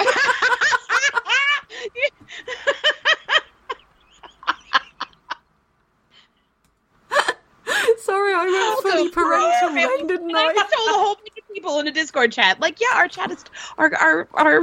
[7.98, 10.54] Sorry, I went fully parental then, didn't And I I?
[10.54, 13.44] told a whole bunch of people in a Discord chat, like, yeah, our chat is
[13.76, 14.56] our our our,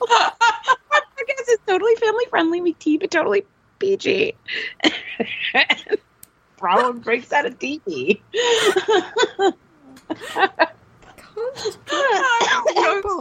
[0.00, 2.60] podcast is totally family friendly.
[2.60, 3.44] We keep it totally
[3.78, 4.34] PG.
[6.56, 8.20] Problem breaks out of TV.
[9.40, 9.52] I'm
[11.56, 11.70] so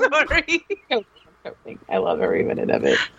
[0.10, 0.65] sorry.
[1.89, 2.98] I love every minute of it.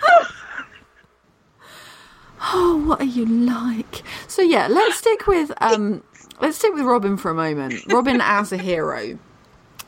[2.40, 4.04] Oh, what are you like?
[4.28, 6.04] So yeah, let's stick with um,
[6.40, 7.82] let's stick with Robin for a moment.
[7.92, 9.18] Robin as a hero.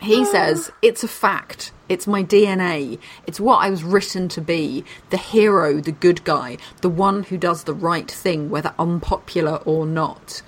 [0.00, 1.72] He says, It's a fact.
[1.90, 3.00] It's my DNA.
[3.26, 4.84] It's what I was written to be.
[5.10, 9.86] The hero, the good guy, the one who does the right thing, whether unpopular or
[9.86, 10.40] not.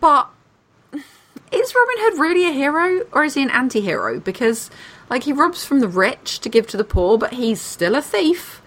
[0.00, 0.28] But
[0.92, 4.18] is Robin Hood really a hero or is he an anti hero?
[4.18, 4.68] Because,
[5.08, 8.02] like, he robs from the rich to give to the poor, but he's still a
[8.02, 8.60] thief.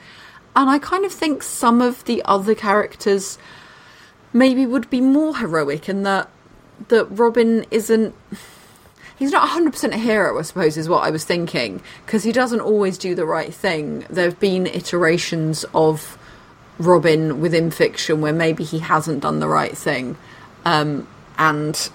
[0.56, 3.38] And I kind of think some of the other characters
[4.32, 6.30] maybe would be more heroic and that
[6.88, 8.16] that Robin isn't
[9.20, 12.62] he's not 100% a hero I suppose is what I was thinking because he doesn't
[12.62, 14.06] always do the right thing.
[14.10, 16.18] There've been iterations of
[16.80, 20.18] Robin within fiction where maybe he hasn't done the right thing
[20.66, 21.90] um, and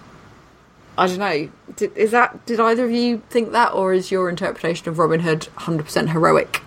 [0.97, 1.49] I don't know.
[1.75, 5.21] Did, is that did either of you think that or is your interpretation of Robin
[5.21, 6.63] Hood 100% heroic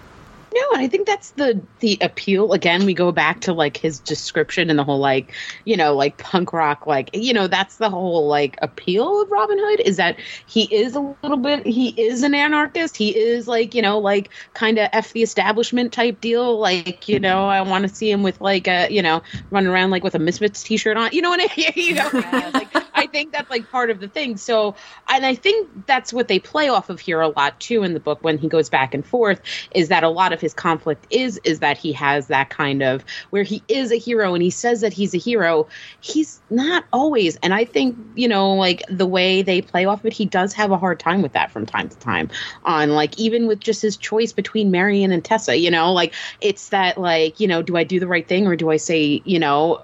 [0.57, 2.53] No, and I think that's the the appeal.
[2.53, 5.33] Again, we go back to like his description and the whole like,
[5.65, 9.59] you know, like punk rock, like you know, that's the whole like appeal of Robin
[9.59, 10.17] Hood is that
[10.47, 12.97] he is a little bit, he is an anarchist.
[12.97, 16.57] He is like, you know, like kind of f the establishment type deal.
[16.57, 19.91] Like, you know, I want to see him with like a, you know, running around
[19.91, 21.11] like with a Misfits t-shirt on.
[21.11, 21.73] You know what I mean?
[21.75, 22.09] you know,
[22.53, 24.37] like I think that's like part of the thing.
[24.37, 24.75] So,
[25.07, 27.99] and I think that's what they play off of here a lot too in the
[27.99, 29.39] book when he goes back and forth
[29.71, 33.03] is that a lot of his conflict is is that he has that kind of
[33.29, 35.67] where he is a hero and he says that he's a hero
[36.01, 37.35] he's not always.
[37.37, 40.53] And i think you know like the way they play off of it he does
[40.53, 42.29] have a hard time with that from time to time
[42.63, 46.69] on like even with just his choice between marian and tessa you know like it's
[46.69, 49.39] that like you know do i do the right thing or do i say you
[49.39, 49.83] know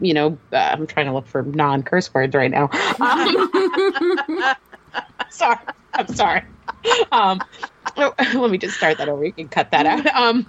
[0.00, 2.68] you know uh, i'm trying to look for non-curse words right now.
[3.00, 4.54] Um,
[5.30, 5.58] sorry.
[5.94, 6.42] I'm sorry
[7.12, 7.40] um
[7.96, 9.24] oh, let me just start that over.
[9.24, 10.06] You can cut that out.
[10.06, 10.46] Um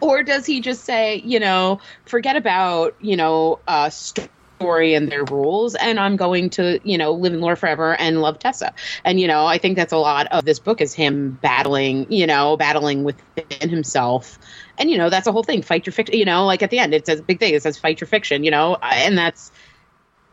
[0.00, 5.24] or does he just say you know forget about you know uh story and their
[5.24, 8.72] rules and i'm going to you know live in lore forever and love tessa.
[9.04, 12.26] And you know i think that's a lot of this book is him battling you
[12.26, 14.38] know battling within himself.
[14.78, 15.62] And you know that's the whole thing.
[15.62, 17.54] Fight your fiction you know like at the end it says big thing.
[17.54, 19.50] It says fight your fiction you know and that's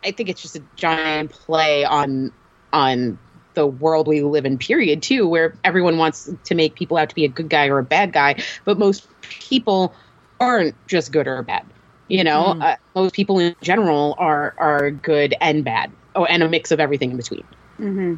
[0.04, 2.32] I think it's just a giant play on
[2.74, 3.20] on
[3.54, 7.16] the world we live in period too where everyone wants to make people out to
[7.16, 8.36] be a good guy or a bad guy
[8.66, 9.94] but most people
[10.40, 11.66] aren't just good or bad
[12.12, 12.58] you know?
[12.62, 16.80] Uh, most people in general are are good and bad oh and a mix of
[16.80, 17.44] everything in between.
[17.80, 18.16] Mm-hmm.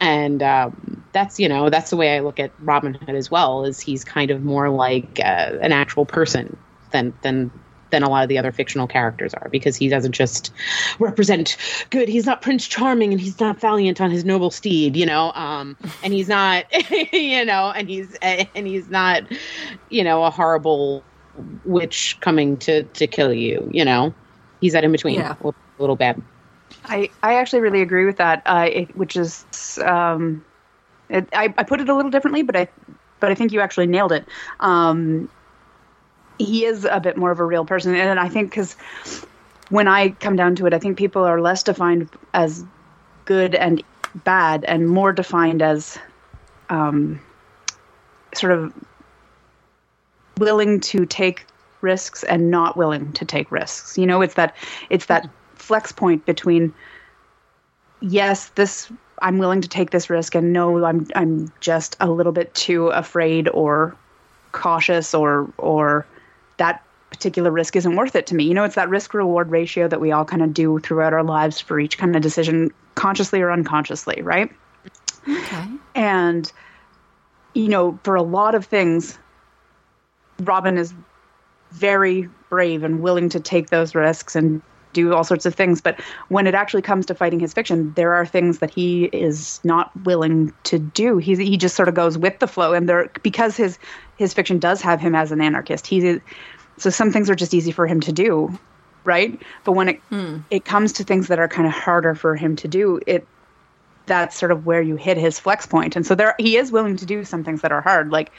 [0.00, 3.64] and um, that's you know that's the way I look at Robin Hood as well
[3.64, 6.56] is he's kind of more like uh, an actual person
[6.92, 7.50] than than
[7.90, 10.52] than a lot of the other fictional characters are because he doesn't just
[10.98, 11.56] represent
[11.90, 12.08] good.
[12.08, 15.76] He's not Prince Charming and he's not valiant on his noble steed, you know, um,
[16.02, 16.64] and he's not,
[17.12, 19.22] you know, and he's and he's not,
[19.88, 21.02] you know, a horrible
[21.64, 24.14] witch coming to to kill you, you know.
[24.60, 25.32] He's that in between, Yeah.
[25.32, 26.20] a little, a little bad.
[26.84, 29.44] I, I actually really agree with that, uh, it, which is
[29.84, 30.44] um,
[31.08, 32.68] it, I, I put it a little differently, but I
[33.20, 34.26] but I think you actually nailed it.
[34.60, 35.28] Um,
[36.40, 38.74] he is a bit more of a real person, and I think because
[39.68, 42.64] when I come down to it, I think people are less defined as
[43.24, 43.82] good and
[44.24, 45.98] bad, and more defined as
[46.70, 47.20] um,
[48.34, 48.72] sort of
[50.38, 51.44] willing to take
[51.82, 53.98] risks and not willing to take risks.
[53.98, 54.56] You know, it's that
[54.88, 56.72] it's that flex point between
[58.00, 58.90] yes, this
[59.22, 62.88] I'm willing to take this risk and no, I'm I'm just a little bit too
[62.88, 63.94] afraid or
[64.52, 66.06] cautious or or
[66.60, 68.44] that particular risk isn't worth it to me.
[68.44, 71.24] You know, it's that risk reward ratio that we all kind of do throughout our
[71.24, 74.52] lives for each kind of decision consciously or unconsciously, right?
[75.28, 75.66] Okay.
[75.94, 76.52] And
[77.54, 79.18] you know, for a lot of things
[80.40, 80.94] Robin is
[81.72, 85.80] very brave and willing to take those risks and do all sorts of things.
[85.80, 89.60] But when it actually comes to fighting his fiction, there are things that he is
[89.64, 91.18] not willing to do.
[91.18, 93.78] He he just sort of goes with the flow, and there because his
[94.16, 95.86] his fiction does have him as an anarchist.
[95.86, 96.20] He's
[96.76, 98.58] so some things are just easy for him to do,
[99.04, 99.40] right?
[99.64, 100.38] But when it hmm.
[100.50, 103.26] it comes to things that are kind of harder for him to do, it
[104.06, 105.94] that's sort of where you hit his flex point.
[105.94, 108.32] And so there he is willing to do some things that are hard, like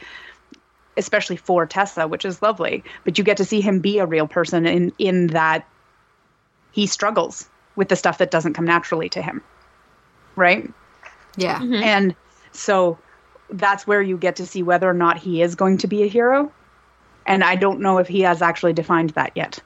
[0.96, 2.84] especially for Tessa, which is lovely.
[3.04, 5.66] But you get to see him be a real person in in that
[6.72, 9.42] he struggles with the stuff that doesn't come naturally to him.
[10.36, 10.70] Right?
[11.36, 11.60] Yeah.
[11.60, 11.74] Mm-hmm.
[11.74, 12.16] And
[12.52, 12.98] so
[13.50, 16.06] that's where you get to see whether or not he is going to be a
[16.06, 16.50] hero.
[17.26, 19.60] And I don't know if he has actually defined that yet.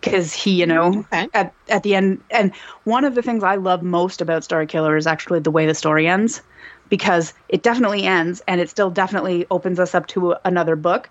[0.00, 1.28] Because he, you know, Okay.
[1.34, 4.96] at, at the end, and one of the things I love most about Story Killer
[4.96, 6.42] is actually the way the story ends.
[6.88, 11.08] Because it definitely ends and it still definitely opens us up to another book.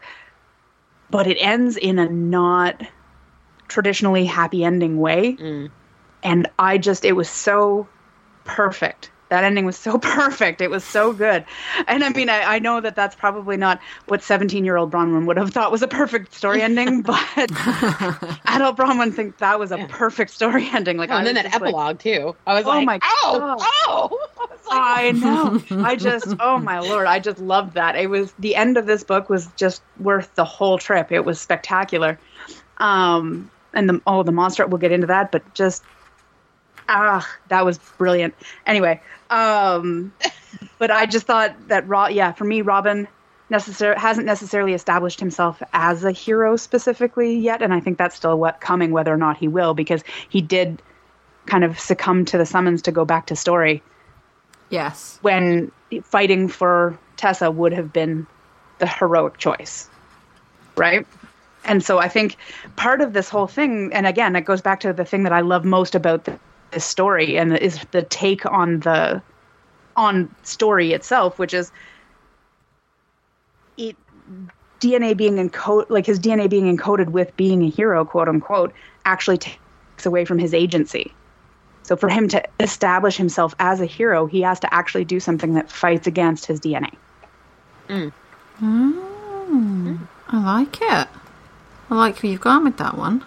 [1.09, 2.81] But it ends in a not
[3.67, 5.69] traditionally happy ending way.
[6.23, 7.87] And I just, it was so
[8.43, 9.11] perfect.
[9.29, 10.61] That ending was so perfect.
[10.61, 11.45] It was so good.
[11.87, 15.25] And I mean, I, I know that that's probably not what 17 year old Bronwyn
[15.25, 17.19] would have thought was a perfect story ending, but
[18.45, 20.97] adult Bronwyn thinks that was a perfect story ending.
[20.97, 22.35] Like, Oh, and then that just like- epilogue too.
[22.45, 23.67] I was Oh like, my oh, God.
[23.87, 24.29] oh.
[24.71, 25.83] I like, I know.
[25.85, 27.95] I just, oh my lord, I just loved that.
[27.95, 31.11] It was the end of this book was just worth the whole trip.
[31.11, 32.19] It was spectacular.
[32.77, 34.65] Um, and the oh, the monster.
[34.65, 35.83] We'll get into that, but just
[36.89, 38.33] ah, that was brilliant.
[38.65, 40.13] Anyway, um,
[40.79, 43.07] but I just thought that Ro- yeah, for me, Robin
[43.51, 48.37] necessar- hasn't necessarily established himself as a hero specifically yet, and I think that's still
[48.39, 50.81] what coming, whether or not he will, because he did
[51.45, 53.83] kind of succumb to the summons to go back to story
[54.71, 55.19] Yes.
[55.21, 55.71] when
[56.03, 58.25] fighting for Tessa would have been
[58.79, 59.87] the heroic choice.
[60.75, 61.05] Right?
[61.65, 62.37] And so I think
[62.75, 65.41] part of this whole thing, and again, it goes back to the thing that I
[65.41, 66.39] love most about the,
[66.71, 69.21] this story, and is the take on the
[69.97, 71.71] on story itself, which is
[73.77, 73.95] it
[74.79, 78.73] DNA being encoded, like his DNA being encoded with being a hero, quote unquote,
[79.05, 81.13] actually takes away from his agency.
[81.83, 85.53] So for him to establish himself as a hero, he has to actually do something
[85.53, 86.91] that fights against his DNA.
[87.87, 88.11] Mm.
[88.59, 89.15] Mm.
[89.49, 90.07] Mm.
[90.29, 91.07] I like it.
[91.95, 93.23] I like where you've gone with that one.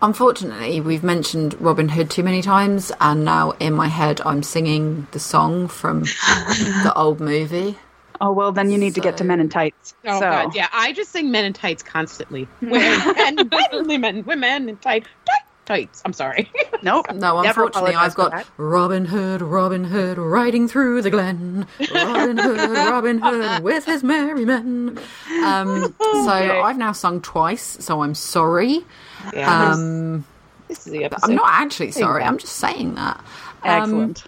[0.00, 5.06] Unfortunately, we've mentioned Robin Hood too many times, and now in my head, I'm singing
[5.10, 7.76] the song from the old movie.
[8.18, 9.94] Oh well, then you need to get to Men in Tights.
[10.06, 10.68] Oh so god, yeah.
[10.72, 12.48] I just sing men in tights constantly.
[12.62, 12.80] Women
[13.18, 13.54] and
[13.86, 16.02] women, women in tight, tight tights.
[16.04, 16.50] I'm sorry.
[16.82, 17.06] nope.
[17.14, 18.46] No, unfortunately, I've got.
[18.56, 21.66] Robin Hood, Robin Hood, riding through the glen.
[21.94, 24.98] Robin Hood, Robin Hood, with his merry men.
[25.44, 26.30] Um, so
[26.62, 28.84] I've now sung twice, so I'm sorry.
[29.32, 30.24] Yeah, Um,
[30.68, 31.30] this is the episode.
[31.30, 32.24] I'm not actually sorry.
[32.24, 33.18] I'm just saying that.
[33.62, 34.24] Um, Excellent.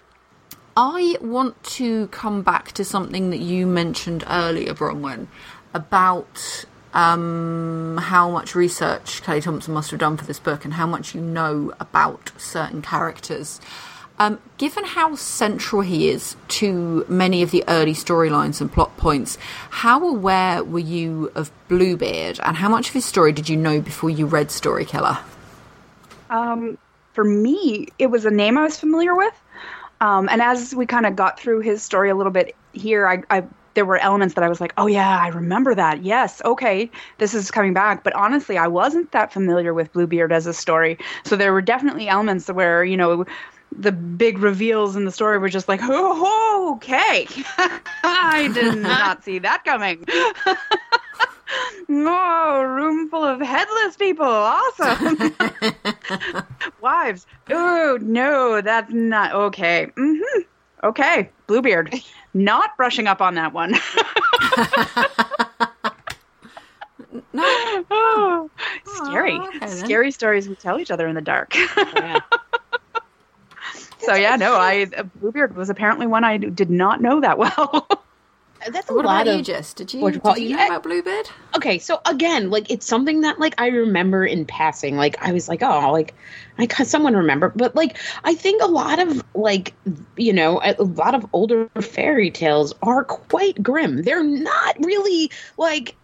[0.75, 5.27] I want to come back to something that you mentioned earlier, Bronwyn,
[5.73, 10.85] about um, how much research Kelly Thompson must have done for this book and how
[10.85, 13.59] much you know about certain characters.
[14.19, 19.39] Um, given how central he is to many of the early storylines and plot points,
[19.71, 23.81] how aware were you of Bluebeard and how much of his story did you know
[23.81, 25.17] before you read Story Killer?
[26.29, 26.77] Um,
[27.13, 29.33] for me, it was a name I was familiar with.
[29.99, 33.23] Um, and as we kind of got through his story a little bit here, I,
[33.29, 36.03] I there were elements that I was like, oh yeah, I remember that.
[36.03, 38.03] Yes, okay, this is coming back.
[38.03, 42.07] But honestly, I wasn't that familiar with Bluebeard as a story, so there were definitely
[42.07, 43.25] elements where you know
[43.79, 47.27] the big reveals in the story were just like, oh, okay,
[48.03, 50.05] I did not see that coming.
[51.89, 54.25] oh, room full of headless people.
[54.25, 55.35] Awesome.
[56.81, 57.25] Wives.
[57.49, 59.91] Oh, no, that's not okay.
[59.97, 60.41] Mm-hmm.
[60.83, 61.93] Okay, Bluebeard.
[62.33, 63.75] Not brushing up on that one.
[67.35, 68.49] No, oh,
[68.85, 69.39] scary.
[69.39, 71.55] okay scary stories we tell each other in the dark.
[71.95, 72.19] Yeah.
[73.99, 77.87] so yeah, no, I uh, Bluebeard was apparently one I did not know that well.
[78.71, 79.73] That's a what lot about of you, Jess?
[79.73, 80.67] Did you, what did you call- you know yeah.
[80.67, 81.29] about Bluebeard?
[81.55, 85.47] okay so again like it's something that like i remember in passing like i was
[85.47, 86.15] like oh like
[86.57, 89.73] i got someone remember but like i think a lot of like
[90.17, 95.29] you know a, a lot of older fairy tales are quite grim they're not really
[95.57, 95.95] like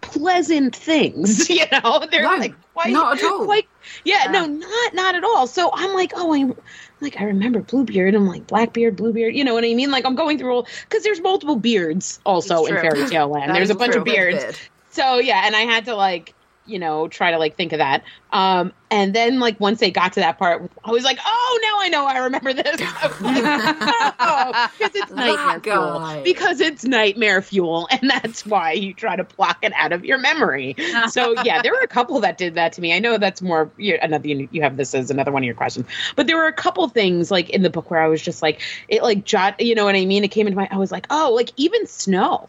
[0.00, 3.44] pleasant things you know they're No, like quite not at all.
[3.44, 3.68] quite
[4.04, 6.50] yeah, no not not at all so i'm like oh i
[7.00, 9.90] like i remember bluebeard i'm like blackbeard bluebeard you know what i mean?
[9.90, 13.54] Like i'm going through all because there's multiple beards also in fairy tale land.
[13.54, 14.00] There's a bunch true.
[14.00, 14.58] of beards.
[14.90, 16.34] So yeah, and I had to like,
[16.68, 18.04] you know, try to like think of that.
[18.32, 21.80] Um, and then like once they got to that part, I was like, oh, now
[21.80, 22.80] I know I remember this.
[22.80, 26.22] Like, oh, because it's nightmare fuel.
[26.24, 30.18] Because it's nightmare fuel, and that's why you try to block it out of your
[30.18, 30.76] memory.
[31.08, 32.94] So yeah, there were a couple that did that to me.
[32.94, 35.54] I know that's more you another you you have this as another one of your
[35.54, 38.42] questions, but there were a couple things like in the book where I was just
[38.42, 40.24] like it like jot, you know what I mean?
[40.24, 42.48] It came into my I was like, oh, like even snow.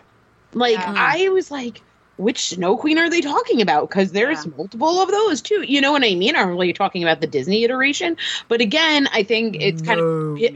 [0.53, 0.93] Like Yeah.
[0.95, 1.81] I was like,
[2.19, 3.89] which Snow Queen are they talking about?
[3.89, 4.51] Because there's Yeah.
[4.57, 5.63] multiple of those too.
[5.65, 6.35] You know what I mean?
[6.35, 8.17] Are you talking about the Disney iteration?
[8.49, 10.05] But again, I think it's kind No.
[10.05, 10.51] of y-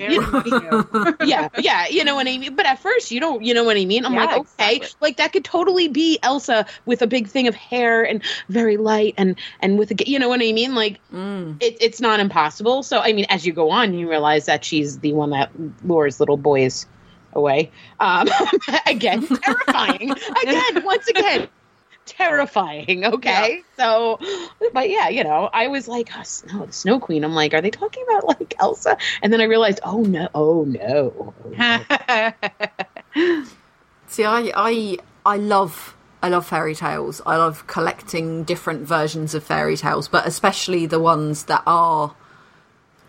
[0.45, 1.87] you know, yeah, yeah.
[1.87, 2.55] You know what I mean?
[2.55, 3.41] But at first, you don't.
[3.43, 4.05] You know what I mean?
[4.05, 4.97] I'm Yeah, like, okay, exactly.
[4.99, 9.13] like that could totally be Elsa with a big thing of hair and very light
[9.17, 10.75] and and with a you know what I mean?
[10.75, 11.55] Like Mm.
[11.61, 12.83] it, it's not impossible.
[12.83, 15.49] So I mean, as you go on, you realize that she's the one that
[15.85, 16.85] lures little boys
[17.35, 17.71] away.
[17.99, 18.27] Um,
[18.87, 20.11] again, terrifying.
[20.11, 21.47] again, once again,
[22.05, 23.05] terrifying.
[23.05, 24.19] Okay, so,
[24.73, 27.23] but yeah, you know, I was like, oh, Snow, the Snow Queen.
[27.23, 28.97] I'm like, are they talking about like Elsa?
[29.21, 31.33] And then I realized, oh no, oh no.
[34.07, 37.21] See, I, I, I love, I love fairy tales.
[37.25, 42.15] I love collecting different versions of fairy tales, but especially the ones that are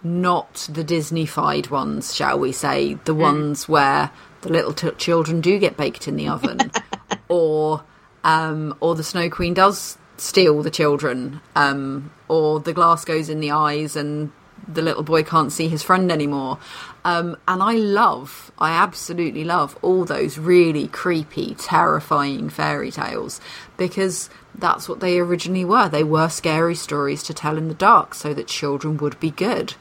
[0.05, 2.95] not the Disney-fied ones, shall we say?
[3.05, 4.11] The ones where
[4.43, 6.71] the little t- children do get baked in the oven,
[7.29, 7.83] or,
[8.23, 13.41] um, or the Snow Queen does steal the children, um, or the glass goes in
[13.41, 14.31] the eyes and
[14.69, 16.59] the little boy can't see his friend anymore.
[17.05, 23.41] Um, and I love, I absolutely love all those really creepy, terrifying fairy tales
[23.77, 25.89] because that's what they originally were.
[25.89, 29.75] They were scary stories to tell in the dark so that children would be good.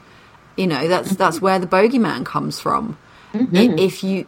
[0.56, 2.96] You know, that's that's where the bogeyman comes from.
[3.34, 4.26] I- If you,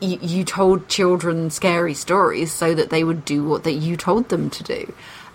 [0.00, 4.28] you you told children scary stories so that they would do what that you told
[4.30, 4.92] them to do.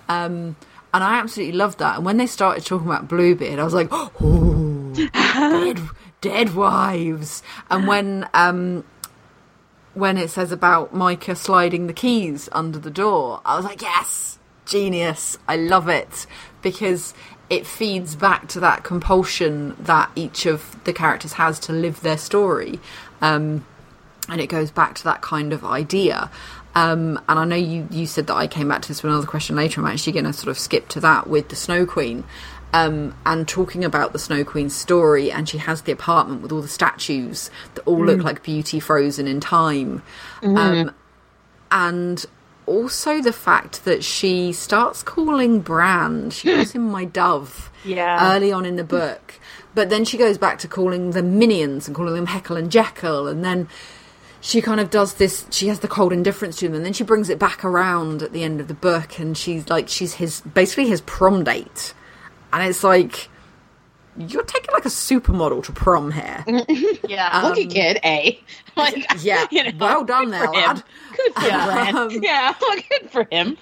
[0.09, 0.55] Um,
[0.93, 1.97] and I absolutely loved that.
[1.97, 5.79] And when they started talking about Bluebeard, I was like, oh, dead,
[6.21, 7.43] dead wives.
[7.69, 8.83] And when um,
[9.93, 14.39] when it says about Micah sliding the keys under the door, I was like, yes,
[14.65, 15.37] genius.
[15.47, 16.25] I love it
[16.61, 17.13] because
[17.51, 22.17] it feeds back to that compulsion that each of the characters has to live their
[22.17, 22.79] story.
[23.19, 23.65] Um,
[24.29, 26.31] and it goes back to that kind of idea.
[26.75, 29.27] Um, and I know you, you said that I came back to this with another
[29.27, 29.81] question later.
[29.81, 32.23] I'm actually going to sort of skip to that with the Snow Queen
[32.71, 35.29] um, and talking about the Snow Queen's story.
[35.29, 39.27] And she has the apartment with all the statues that all look like beauty frozen
[39.27, 40.03] in time.
[40.41, 40.95] Um,
[41.69, 42.25] and
[42.66, 48.36] also the fact that she starts calling Bran, she calls him my dove Yeah.
[48.36, 49.39] early on in the book.
[49.74, 53.28] But then she goes back to calling them minions and calling them Heckle and Jeckle,
[53.30, 53.68] and then
[54.41, 55.45] she kind of does this.
[55.49, 58.34] She has the cold indifference to them, and then she brings it back around at
[58.34, 61.93] the end of the book, and she's like, she's his basically his prom date,
[62.51, 63.30] and it's like
[64.18, 66.43] you're taking like a supermodel to prom here.
[67.07, 67.41] yeah.
[67.43, 68.34] Lucky kid, eh?
[68.78, 70.62] Like, yeah, you know, well done good there, for him.
[70.62, 70.84] lad.
[71.18, 72.24] Good for Um, Bran.
[72.24, 72.53] Yeah,
[72.89, 73.57] good for him.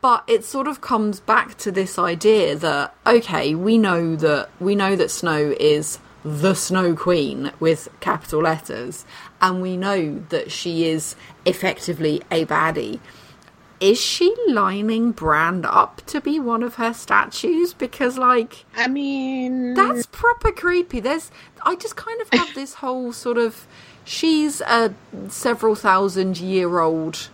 [0.00, 4.74] but it sort of comes back to this idea that okay we know that we
[4.74, 9.04] know that snow is the snow queen with capital letters
[9.42, 13.00] and we know that she is effectively a baddie
[13.84, 17.74] is she lining Bran up to be one of her statues?
[17.74, 21.00] Because, like, I mean, that's proper creepy.
[21.00, 21.30] There's,
[21.66, 23.66] I just kind of have this whole sort of,
[24.06, 24.94] she's a
[25.28, 27.28] several thousand year old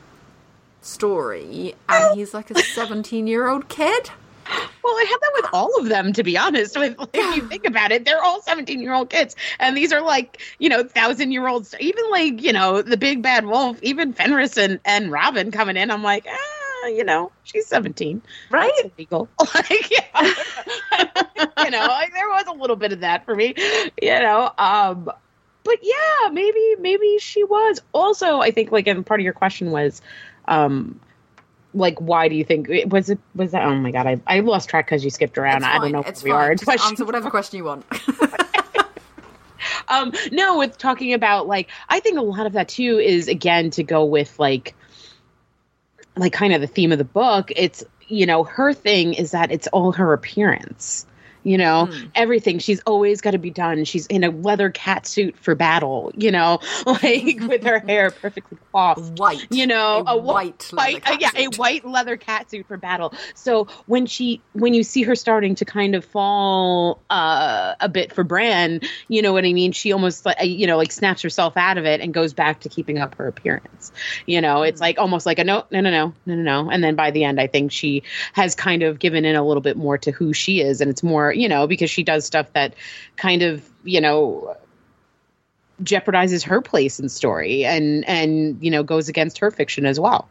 [0.82, 4.10] story, and he's like a 17 year old kid.
[4.82, 6.78] Well, I have that with all of them, to be honest.
[6.78, 9.36] With, if you think about it, they're all 17 year old kids.
[9.58, 11.74] And these are like, you know, thousand year olds.
[11.78, 15.90] Even like, you know, the big bad wolf, even Fenris and, and Robin coming in.
[15.90, 18.22] I'm like, ah, you know, she's 17.
[18.50, 18.70] Right?
[18.82, 19.28] That's illegal.
[19.54, 20.34] like, yeah.
[21.64, 23.54] you know, like, there was a little bit of that for me,
[24.00, 24.50] you know.
[24.58, 25.10] Um,
[25.62, 27.82] but yeah, maybe, maybe she was.
[27.92, 30.00] Also, I think, like, and part of your question was,
[30.48, 30.98] um,
[31.74, 34.68] like why do you think was it was that oh my god i, I lost
[34.68, 35.64] track because you skipped around.
[35.64, 36.54] I don't know It's where we are.
[36.54, 37.84] Just Question- answer whatever question you want.
[39.88, 43.70] um no with talking about like i think a lot of that too is again
[43.70, 44.74] to go with like
[46.16, 47.50] like kind of the theme of the book.
[47.56, 51.06] It's you know her thing is that it's all her appearance
[51.42, 52.58] you know everything.
[52.58, 53.84] She's always got to be done.
[53.84, 58.58] She's in a leather cat suit for battle you know like with her hair perfectly
[58.72, 59.46] coiffed White.
[59.50, 63.12] you know A wh- white leather white, uh, yeah a white leather catsuit for battle.
[63.34, 68.12] So when she when you see her starting to kind of fall uh a bit
[68.12, 69.72] for bran you know what i mean?
[69.72, 72.68] She almost like you know like snaps herself out of it and goes back to
[72.68, 73.92] keeping up her appearance.
[74.26, 76.70] You know it's like almost like a no no no no no no no.
[76.70, 79.60] And then by the end i think she has kind of given in a little
[79.60, 82.52] bit more to who she is and it's more you know because she does stuff
[82.52, 82.74] that
[83.16, 84.56] kind of you know
[85.82, 90.28] jeopardizes her place in story and and you know goes against her fiction as well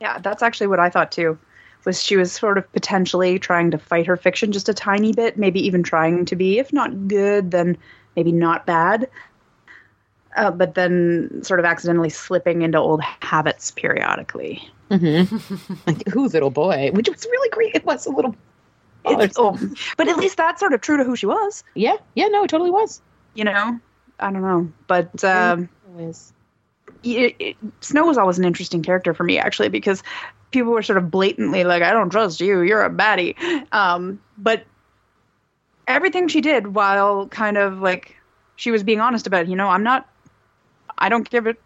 [0.00, 1.38] Yeah, that's actually what I thought too.
[1.84, 5.38] Was she was sort of potentially trying to fight her fiction just a tiny bit,
[5.38, 7.78] maybe even trying to be, if not good, then
[8.16, 9.08] maybe not bad.
[10.36, 14.68] Uh, but then sort of accidentally slipping into old habits periodically.
[14.90, 18.36] like who little boy which was really great it was a little
[19.06, 19.58] It's- oh,
[19.96, 22.50] but at least that's sort of true to who she was, yeah yeah no it
[22.50, 23.00] totally was
[23.36, 23.78] you know?
[24.18, 24.72] I don't know.
[24.86, 25.68] But um,
[27.04, 30.02] It it, it, Snow was always an interesting character for me, actually, because
[30.50, 32.62] people were sort of blatantly like, "I don't trust you.
[32.62, 33.36] You're a baddie."
[33.72, 34.64] Um, but
[35.86, 38.16] everything she did, while kind of like
[38.56, 40.08] she was being honest about, it, you know, I'm not.
[40.98, 41.60] I don't give it.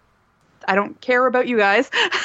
[0.68, 1.90] I don't care about you guys.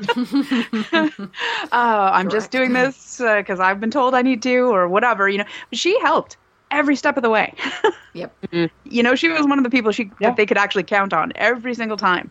[0.92, 5.28] uh, I'm just doing this because I've been told I need to, or whatever.
[5.28, 6.36] You know, but she helped
[6.70, 7.54] every step of the way.
[8.12, 8.34] Yep.
[8.82, 10.30] you know, she was one of the people she Yeah.
[10.30, 12.28] that they could actually count on every single time.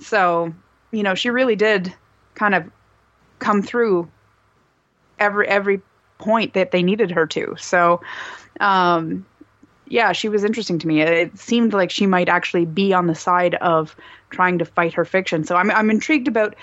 [0.00, 0.52] So,
[0.90, 1.94] you know, she really did
[2.34, 2.64] kind of
[3.38, 4.10] come through
[5.20, 5.80] every every
[6.18, 7.54] point that they needed her to.
[7.56, 8.00] So,
[8.58, 9.24] um,
[9.86, 11.02] yeah, she was interesting to me.
[11.02, 13.94] It seemed like she might actually be on the side of
[14.32, 15.44] trying to fight her fiction.
[15.44, 16.56] So I'm I'm intrigued about.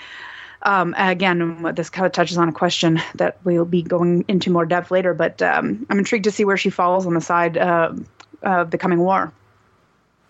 [0.62, 4.66] Um, again, this kind of touches on a question that we'll be going into more
[4.66, 7.94] depth later, but um, I'm intrigued to see where she falls on the side uh,
[8.42, 9.32] of the coming war.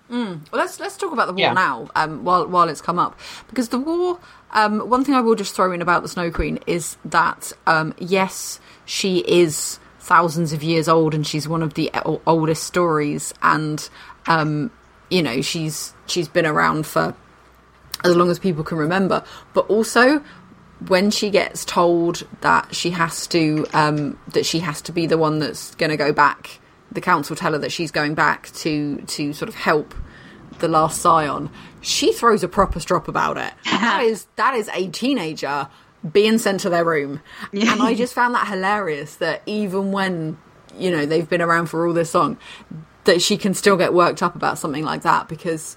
[0.08, 1.52] Well, let's let's talk about the war Yeah.
[1.52, 1.88] now.
[1.96, 3.18] Um, while while it's come up,
[3.48, 4.18] because the war.
[4.52, 7.94] Um, one thing I will just throw in about the Snow Queen is that um,
[7.98, 11.90] yes, she is thousands of years old, and she's one of the
[12.26, 13.88] oldest stories, and
[14.26, 14.70] um,
[15.08, 17.14] you know she's she's been around for
[18.04, 19.24] as long as people can remember.
[19.52, 20.22] But also,
[20.88, 25.18] when she gets told that she has to um, that she has to be the
[25.18, 28.96] one that's going to go back, the council tell her that she's going back to
[29.02, 29.94] to sort of help
[30.58, 31.50] the last scion.
[31.80, 33.52] She throws a proper strop about it.
[33.64, 35.68] that is that is a teenager
[36.12, 37.20] being sent to their room,
[37.52, 39.16] and I just found that hilarious.
[39.16, 40.38] That even when
[40.76, 42.38] you know they've been around for all this long,
[43.04, 45.76] that she can still get worked up about something like that because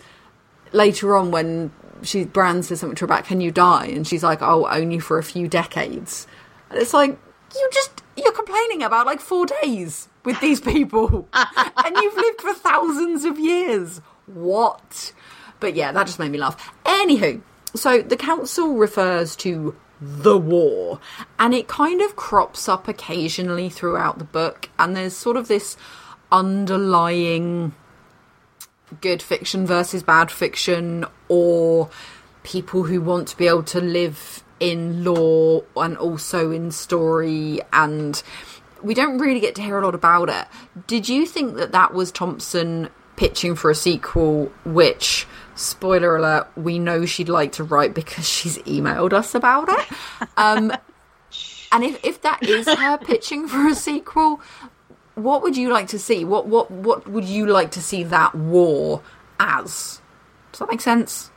[0.72, 1.72] later on when
[2.04, 3.88] she Bran says something to her about can you die?
[3.88, 6.28] And she's like oh only for a few decades.
[6.70, 7.18] And it's like
[7.56, 11.28] you just you're complaining about like four days with these people.
[11.34, 14.02] And you've lived for thousands of years.
[14.26, 15.14] What?
[15.60, 16.74] But yeah that just made me laugh.
[16.86, 17.42] Anywho
[17.76, 21.00] so the council refers to the war
[21.40, 25.78] and it kind of crops up occasionally throughout the book and there's sort of this
[26.32, 27.74] underlying
[29.02, 31.90] good fiction versus bad fiction or
[32.44, 38.22] people who want to be able to live in Lore and also in story and
[38.82, 40.46] we don't really get to hear a lot about it.
[40.88, 46.80] Did you think that that was thompson pitching for a sequel which spoiler alert we
[46.80, 49.88] know she'd like to write because she's emailed us about it?
[50.38, 50.72] Um
[51.72, 54.42] and if, if that is her pitching for a sequel
[55.16, 56.26] what would you like to see?
[56.26, 59.02] What what what would you like to see that war
[59.40, 60.02] as?
[60.52, 61.32] Does that make sense?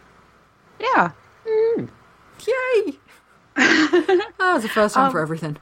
[0.81, 1.11] Yeah.
[1.47, 2.99] Yay!
[3.57, 5.57] that was the first time for Um, everything.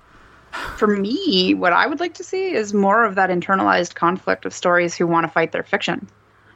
[0.77, 4.53] For me, what I would like to see is more of that internalized conflict of
[4.55, 6.09] stories who want to fight their fiction.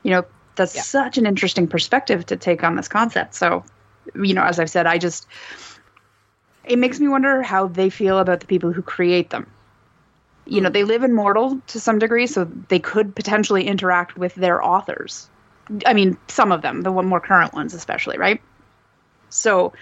[0.02, 0.24] You know,
[0.56, 0.82] that's Yeah.
[0.82, 3.34] such an interesting perspective to take on this concept.
[3.34, 3.64] So,
[4.14, 5.26] you know, as I've said, I just
[6.64, 9.46] it makes me wonder how they feel about the people who create them.
[10.48, 14.34] You know, they live in mortal to some degree, so they could potentially interact with
[14.34, 15.28] their authors.
[15.84, 18.40] I mean, some of them, the one more current ones especially, right?
[19.28, 19.74] So,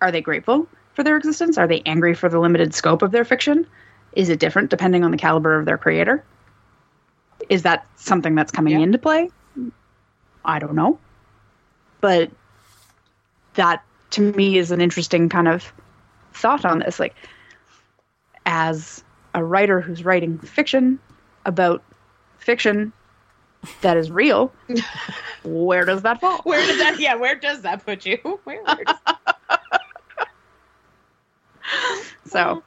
[0.00, 1.58] are they grateful for their existence?
[1.58, 3.66] Are they angry for the limited scope of their fiction?
[4.12, 6.24] Is it different depending on the caliber of their creator?
[7.50, 8.80] Is that something that's coming Yeah.
[8.80, 9.30] into play?
[10.46, 10.98] I don't know.
[12.00, 12.30] But
[13.54, 15.70] that to me is an interesting kind of
[16.32, 16.98] thought on this.
[16.98, 17.14] Like,
[18.46, 19.02] as
[19.36, 20.98] a writer who's writing fiction
[21.44, 21.82] about
[22.38, 22.92] fiction
[23.82, 24.52] that is real,
[25.44, 26.40] where does that fall?
[26.44, 26.98] Where does that?
[26.98, 28.16] Yeah, where does that put you?
[28.44, 28.62] Where?
[28.64, 28.96] where does-
[32.26, 32.62] So,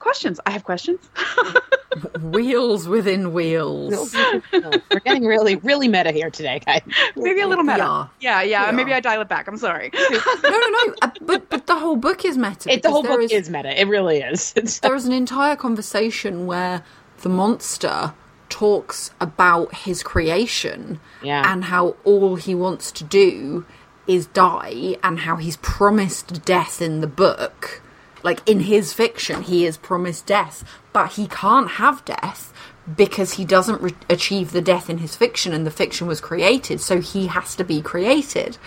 [0.00, 0.40] questions.
[0.46, 0.98] I have questions.
[2.20, 4.14] Wheels within wheels.
[4.52, 6.82] We're getting really, really meta here today, guys.
[7.16, 8.10] Maybe a little meta.
[8.20, 8.40] Yeah.
[8.40, 8.70] Yeah, yeah.
[8.70, 8.92] We maybe.
[8.94, 9.48] I dial it back.
[9.48, 9.90] I'm sorry.
[9.94, 10.08] no,
[10.44, 10.94] no, no.
[11.02, 12.72] uh, But but the whole book is meta.
[12.72, 13.78] It, the whole book is, meta.
[13.80, 14.52] It really is.
[14.82, 16.82] There is an entire conversation where
[17.22, 18.14] the monster
[18.48, 21.50] talks about his creation Yeah.
[21.52, 23.64] and how all he wants to do
[24.06, 27.82] is die and how he's promised death in the book
[28.22, 32.52] like in his fiction he is promised death but he can't have death
[32.96, 36.80] because he doesn't re- achieve the death in his fiction and the fiction was created
[36.80, 38.58] so he has to be created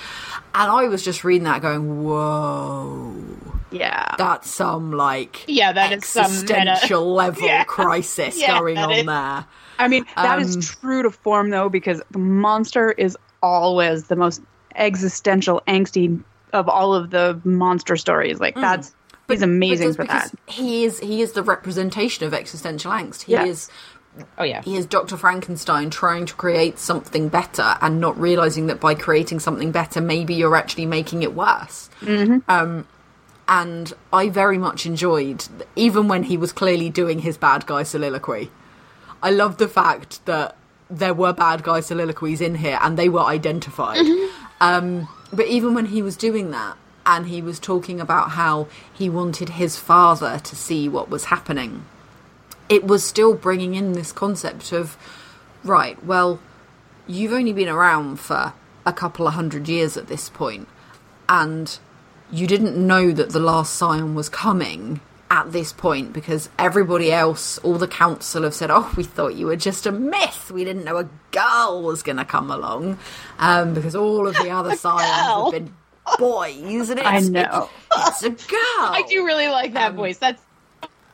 [0.56, 3.14] and i was just reading that going whoa
[3.72, 4.16] yeah.
[4.18, 6.56] that's some like Yeah, that is some meta.
[6.58, 7.64] existential level Yeah.
[7.64, 9.46] crisis Yeah, going on is- there.
[9.80, 14.16] I mean, that is Um, true to form, though, because the monster is always the
[14.16, 14.44] most
[14.76, 16.22] existential, angsty
[16.54, 18.40] of all of the monster stories.
[18.40, 18.94] Like, that's.
[19.34, 20.32] He's amazing for that.
[20.32, 23.24] because He is he is the representation of existential angst.
[23.24, 23.48] He Yes.
[23.50, 23.70] is
[24.38, 24.62] oh yeah.
[24.62, 25.18] he is Dr.
[25.18, 30.34] Frankenstein trying to create something better and not realizing that by creating something better, maybe
[30.34, 31.90] you're actually making it worse.
[32.02, 32.40] Mm-hmm.
[32.50, 32.88] Um,
[33.48, 35.44] and I very much enjoyed,
[35.76, 38.50] even when he was clearly doing his bad guy soliloquy.
[39.22, 40.56] I love the fact that
[40.90, 44.06] there were bad guy soliloquies in here and they were identified.
[44.62, 49.10] Um, but even when he was doing that, and he was talking about how he
[49.10, 51.86] wanted his father to see what was happening,
[52.70, 54.98] it was still bringing in this concept of,
[55.64, 56.40] right, well,
[57.08, 58.54] you've only been around for
[58.86, 60.68] a couple of hundred years at this point,
[61.28, 61.80] and
[62.32, 65.00] you didn't know that the last scion was coming
[65.30, 69.48] at this point because everybody else, all the council have said, "Oh, we thought you
[69.48, 70.52] were just a myth.
[70.52, 73.00] We didn't know a girl was going to come along,"
[73.40, 75.74] um, because all of the other scions have been
[76.18, 77.06] boys, and it.
[77.06, 77.70] I know.
[77.96, 78.60] it's, it's a girl.
[78.60, 80.18] I do really like that voice.
[80.18, 80.42] That's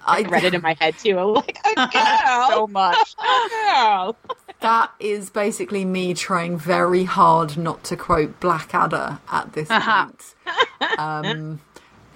[0.06, 1.18] I I read it in my head too.
[1.20, 2.48] I'm like a girl.
[2.50, 3.16] so much.
[3.20, 4.18] a girl.
[4.62, 10.06] That is basically me trying very hard not to quote Blackadder at this Uh-huh.
[10.08, 10.36] point.
[10.98, 11.62] Um,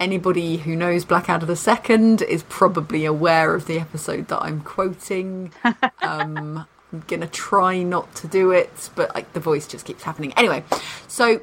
[0.00, 5.52] anybody who knows Blackadder the Second is probably aware of the episode that I'm quoting.
[6.02, 10.32] Um, I'm gonna try not to do it, but like the voice just keeps happening.
[10.36, 10.62] Anyway,
[11.08, 11.40] so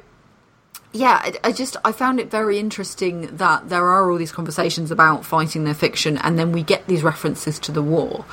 [0.92, 4.90] yeah, I, I just I found it very interesting that there are all these conversations
[4.90, 8.24] about fighting their fiction, and then we get these references to the war,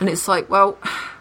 [0.00, 0.78] and it's like, well,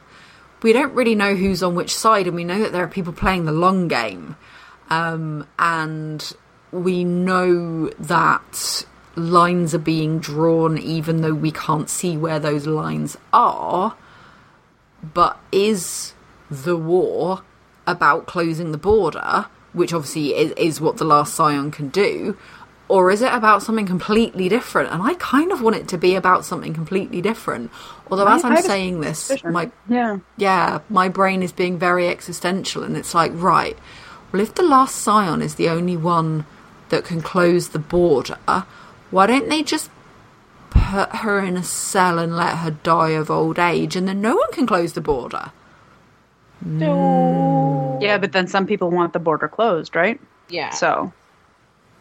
[0.63, 3.13] we don't really know who's on which side, and we know that there are people
[3.13, 4.35] playing the long game,
[4.89, 6.33] um, and
[6.71, 8.85] we know that
[9.15, 13.95] lines are being drawn, even though we can't see where those lines are.
[15.13, 16.13] But is
[16.49, 17.43] the war
[17.85, 19.45] about closing the border,
[19.78, 22.38] which obviously is, is what the last Scion can do,
[22.89, 24.91] or is it about something completely different?
[24.91, 27.69] And I kind of want it to be about something completely different.
[28.09, 30.17] Although, I- as I'm saying this, my Yeah.
[30.38, 33.78] yeah, my brain is being very existential, and it's like, right,
[34.32, 36.45] well, if the last scion is the only one
[36.89, 38.38] that can close the border,
[39.11, 39.89] why don't they just
[40.69, 44.36] put her in a cell and let her die of old age, and then no
[44.36, 45.51] one can close the border?
[48.01, 50.20] Yeah, but then some people want the border closed, right?
[50.49, 50.72] Yeah.
[50.72, 51.12] So,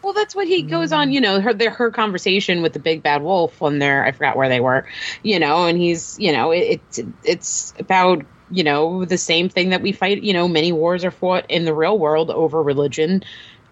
[0.01, 1.11] Well, that's what he goes on.
[1.11, 4.37] You know, her their, her conversation with the big bad wolf when they're I forgot
[4.37, 4.85] where they were.
[5.23, 9.69] You know, and he's you know it, it's it's about you know the same thing
[9.69, 10.23] that we fight.
[10.23, 13.23] You know, many wars are fought in the real world over religion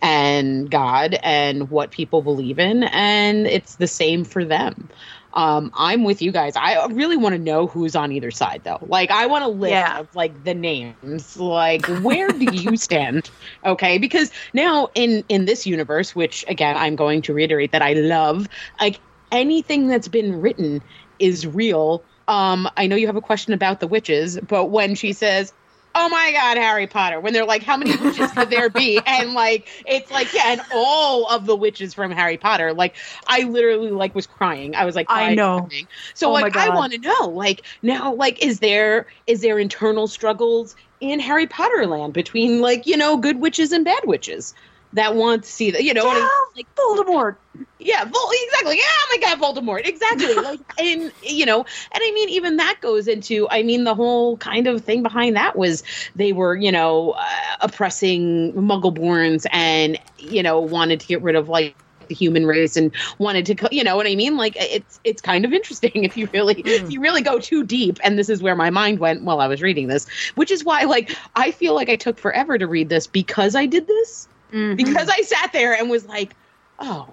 [0.01, 4.89] and God and what people believe in, and it's the same for them.
[5.35, 6.53] Um, I'm with you guys.
[6.55, 8.79] I really want to know who's on either side, though.
[8.81, 9.99] Like, I want to list Yeah.
[9.99, 11.37] of like the names.
[11.37, 13.29] Like, where do you stand?
[13.65, 17.93] Okay, because now in in this universe, which again I'm going to reiterate that I
[17.93, 18.47] love,
[18.79, 20.81] like anything that's been written
[21.19, 22.05] is real.
[22.27, 25.53] Um, I know you have a question about the witches, but when she says.
[25.97, 27.21] Oh my God, Harry Potter!
[27.21, 30.61] When they're like, "How many witches could there be?" and like, it's like, yeah, and
[30.73, 32.73] all of the witches from Harry Potter.
[32.73, 32.95] Like,
[33.27, 34.75] I literally like was crying.
[34.75, 35.61] I was like, I know.
[35.69, 35.87] crying.
[36.13, 40.07] So Oh like, I want to know, like, now, like, is there is there internal
[40.07, 44.53] struggles in Harry Potter land between like you know good witches and bad witches
[44.95, 46.27] that want to see that you know mean?
[46.55, 47.35] like Voldemort.
[47.79, 48.77] yeah Vol- exactly.
[48.77, 49.85] Yeah oh my god Voldemort.
[49.85, 50.33] Exactly.
[50.45, 54.37] Like and you know and I mean even that goes into I mean the whole
[54.37, 55.83] kind of thing behind that was
[56.15, 57.25] they were you know uh,
[57.61, 61.75] oppressing Muggleborns and you know wanted to get rid of like
[62.07, 64.37] the human race and wanted to you know what i mean?
[64.37, 67.99] Like it's it's kind of interesting if you really if you really go too deep.
[68.03, 70.83] And this is where my mind went while i was reading this which is why
[70.83, 74.77] like i feel like i took forever to read this because i did this Mhm.
[74.77, 76.33] because i sat there and was like
[76.79, 77.07] oh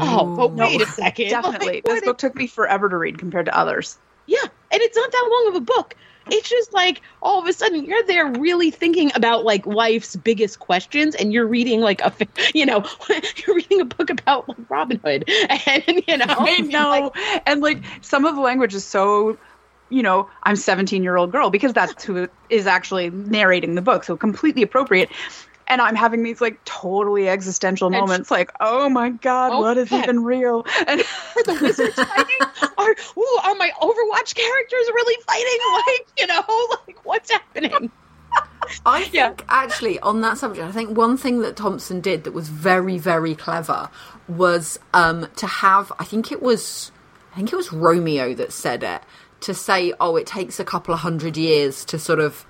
[0.00, 0.56] oh but Ooh.
[0.56, 1.66] wait a second Definitely.
[1.66, 3.96] Like, this what book took me forever to read compared to others.
[4.26, 5.94] yeah, and it's not that long of a book.
[6.30, 10.58] It's just like all of a sudden you're there really thinking about like life's biggest
[10.58, 12.12] questions, and you're reading like a,
[12.54, 12.84] you know,
[13.46, 15.24] you're reading a book about like Robin Hood,
[15.66, 17.12] and you know, I know.
[17.46, 19.38] and like some of the language is so,
[19.88, 24.04] you know, I'm 17 year old girl because that's who is actually narrating the book.
[24.04, 25.08] So completely appropriate.
[25.68, 29.90] And I'm having these like totally existential moments, like, oh my god, Oh, what is
[29.90, 30.04] God.
[30.04, 30.66] even real?
[30.86, 32.38] And are the wizards fighting?
[32.78, 35.58] Are ooh, are my Overwatch characters really fighting?
[35.86, 37.90] Like you know, like what's happening?
[38.84, 42.48] I think actually on that subject, I think one thing that Thompson did that was
[42.48, 43.88] very, very clever
[44.26, 45.92] was um, to have.
[45.98, 46.92] I think it was,
[47.32, 49.02] I think it was Romeo that said it
[49.40, 52.44] to say, "Oh, it takes a couple of hundred years to sort of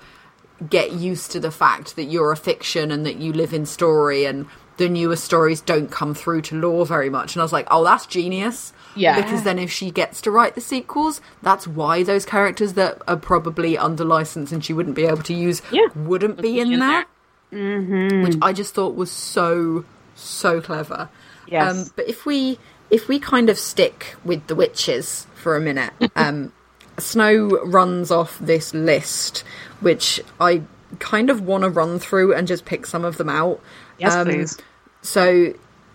[0.69, 4.25] get used to the fact that you're a fiction and that you live in story
[4.25, 4.47] and."
[4.79, 7.83] The newer stories don't come through to Lore very much, and I was like, "Oh,
[7.83, 9.21] that's genius." Yeah.
[9.21, 13.17] because then if she gets to write the sequels, that's why those characters that are
[13.17, 15.89] probably under license and she wouldn't be able to use Yeah.
[15.97, 17.07] wouldn't be in, in there,
[17.53, 18.23] Mm-hmm.
[18.23, 19.85] which I just thought was so
[20.15, 21.09] so clever.
[21.49, 21.73] Yes.
[21.77, 25.93] Um, but if we if we kind of stick with the witches for a minute,
[26.15, 26.53] um,
[26.99, 29.45] Snow runs off this list,
[29.81, 30.63] which I
[30.99, 33.61] kind of want to run through and just pick some of them out.
[33.99, 34.57] yes, Um, please.
[35.03, 35.53] So,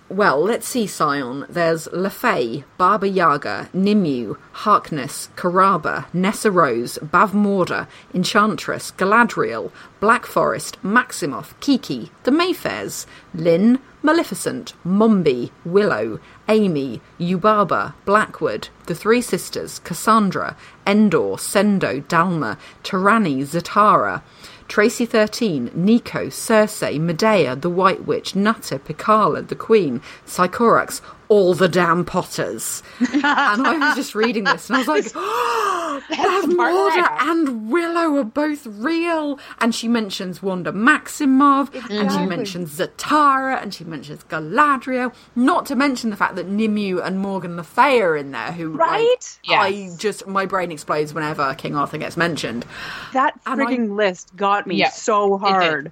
[0.09, 1.45] well, let's see, Scion.
[1.49, 11.53] There's Lefay, Baba Yaga, Nimue, Harkness, Caraba, Nessa Rose, Bavmorda, Enchantress, Galadriel, Black Forest, Maximoff,
[11.59, 16.19] Kiki, the Mayfairs, Lynn, Maleficent, Mombi, Willow,
[16.49, 24.21] Amy, Yubaba, Blackwood, the Three Sisters, Cassandra, Endor, Sendo, Dalma, Tarani, Zatara,
[24.67, 31.01] Tracy 13, Nico, Cersei, Medea, the White Witch, Nutter, Picala, the Queen, Sycorax,
[31.33, 32.83] all the damn Potters.
[32.99, 36.91] and I was just reading this and I was like, oh, That's the part where
[36.91, 37.31] I Bavmorda know.
[37.31, 39.39] and Willow are both real.
[39.59, 45.13] And she mentions Wanda Maximoff, and she mentions Zatara, and she mentions Galadriel.
[45.35, 48.77] Not to mention the fact that Nimue and Morgan Le Fay are in there, who
[48.77, 49.39] like, Right?
[49.49, 52.65] I just my brain explodes whenever King Arthur gets mentioned.
[53.13, 55.91] That and I- frigging list got me Yeah, so hard.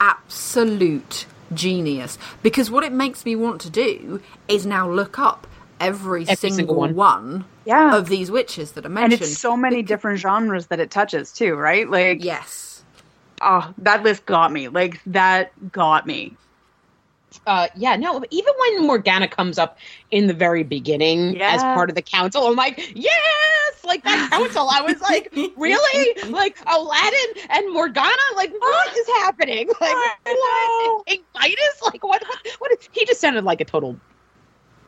[0.00, 5.46] absolute genius because what it makes me want to do is now look up
[5.80, 6.94] every, Every single, single one.
[6.94, 7.44] one.
[7.64, 7.96] Yeah.
[7.96, 9.04] of these witches that are mentioned.
[9.04, 9.30] and mentioned.
[9.32, 11.88] it's so many different genres that it touches too, right?
[11.88, 12.82] Like, yes,
[13.42, 14.68] oh, that list got me.
[14.68, 16.34] Like, that got me.
[17.46, 19.78] Uh, yeah, no, even when Morgana comes up
[20.10, 21.54] in the very beginning Yeah.
[21.54, 24.68] as part of the council, I'm like, yes, like that council.
[24.70, 26.22] I was like, really?
[26.30, 28.12] Like Aladdin and Morgana?
[28.36, 29.68] Like, what is happening?
[29.80, 31.06] Like, what?
[31.06, 31.82] King Midas?
[31.82, 32.22] Like, what?
[32.26, 32.38] What?
[32.58, 33.98] what is, he just sounded like a total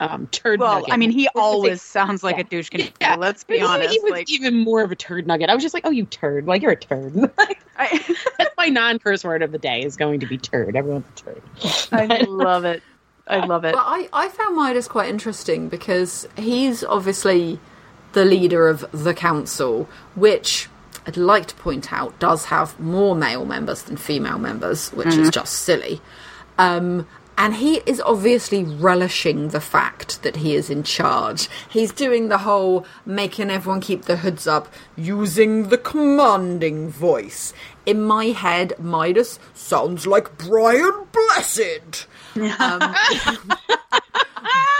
[0.00, 0.92] um, turd Well, nugget.
[0.92, 2.00] I mean, he What did they always say?
[2.00, 2.40] sounds like Yeah.
[2.40, 2.88] a douche canoe.
[3.00, 3.16] Yeah.
[3.16, 3.92] Let's be he- honest.
[3.92, 5.48] He was like, even more of a turd nugget.
[5.50, 6.46] I was just like, oh, you turd.
[6.46, 7.14] Like, you're a turd.
[7.38, 10.74] Like, I, that's my non curse word of the day is going to be turd.
[10.76, 11.42] Everyone's a turd.
[11.92, 12.82] I love it.
[13.26, 13.74] I love it.
[13.74, 17.60] But I, I found Midas quite interesting because he's obviously
[18.12, 20.68] the leader of the council, which
[21.06, 25.30] I'd like to point out does have more male members than female members, which is
[25.30, 26.00] just silly.
[26.58, 27.06] Um,
[27.42, 31.48] and he is obviously relishing the fact that he is in charge.
[31.70, 37.54] He's doing the whole making everyone keep their hoods up, using the commanding voice.
[37.86, 42.06] In my head, Midas sounds like Brian Blessed.
[42.36, 42.94] Um,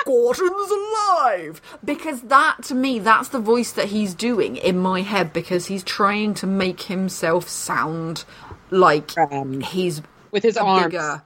[0.05, 1.63] Gordon's alive!
[1.83, 5.83] Because that, to me, that's the voice that he's doing in my head because he's
[5.83, 8.25] trying to make himself sound
[8.71, 10.85] like Um, he's with his a arms.
[10.87, 11.23] bigger.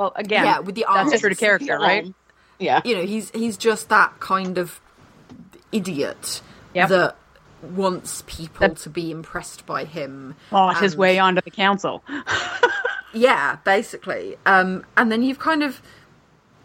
[0.00, 2.10] Well, again, Yeah, with the that's true to character, right?
[2.58, 2.80] Yeah.
[2.86, 4.80] You know, he's he's just that kind of
[5.72, 6.40] idiot
[6.74, 6.88] Yep.
[6.88, 7.16] that
[7.62, 10.36] wants people That- to be impressed by him.
[10.48, 12.02] Fought his way onto the council.
[13.12, 14.36] Yeah, basically.
[14.46, 15.82] Um, and then you've kind of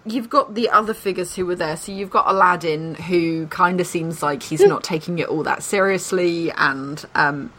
[0.05, 1.75] you've got the other figures who were there.
[1.75, 5.63] So you've got Aladdin, who kind of seems like he's not taking it all that
[5.63, 7.51] seriously, and um,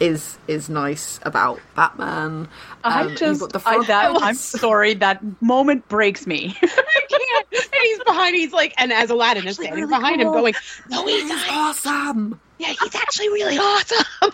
[0.00, 2.48] is is nice about Batman.
[2.84, 6.56] I Um, you've just, the I, that, I'm sorry, that moment breaks me.
[6.62, 7.46] I can't.
[7.52, 8.36] And he's behind.
[8.36, 10.54] He's like, and as Aladdin is standing really behind him, going,
[10.88, 12.40] "No, he's He's awesome.
[12.58, 14.32] Yeah, he's actually really awesome."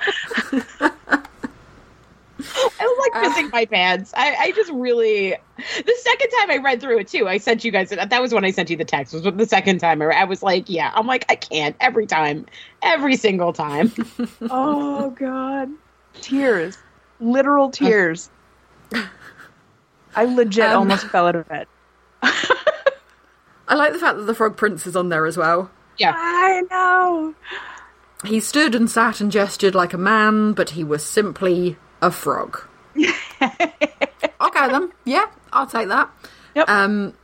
[2.57, 4.13] I was like pissing my pants.
[4.17, 5.37] I, I just really.
[5.57, 7.91] The second time I read through it too, I sent you guys.
[7.91, 9.15] That That was when I sent you the text.
[9.15, 12.47] Was the second time I, I was like, "Yeah." I'm like, I can't every time,
[12.83, 13.93] every single time.
[14.51, 15.69] oh God,
[16.21, 16.77] tears,
[17.21, 18.31] literal tears.
[20.17, 21.67] I legit Um, almost fell out of bed.
[22.23, 25.71] I like the fact that the Frog Prince is on there as well.
[25.99, 27.35] Yeah, I know.
[28.25, 32.61] He stood and sat and gestured like a man, but he was simply a frog.
[32.97, 34.93] okay then.
[35.05, 36.11] Yeah, I'll take that.
[36.55, 36.69] Yep.
[36.69, 37.15] Um,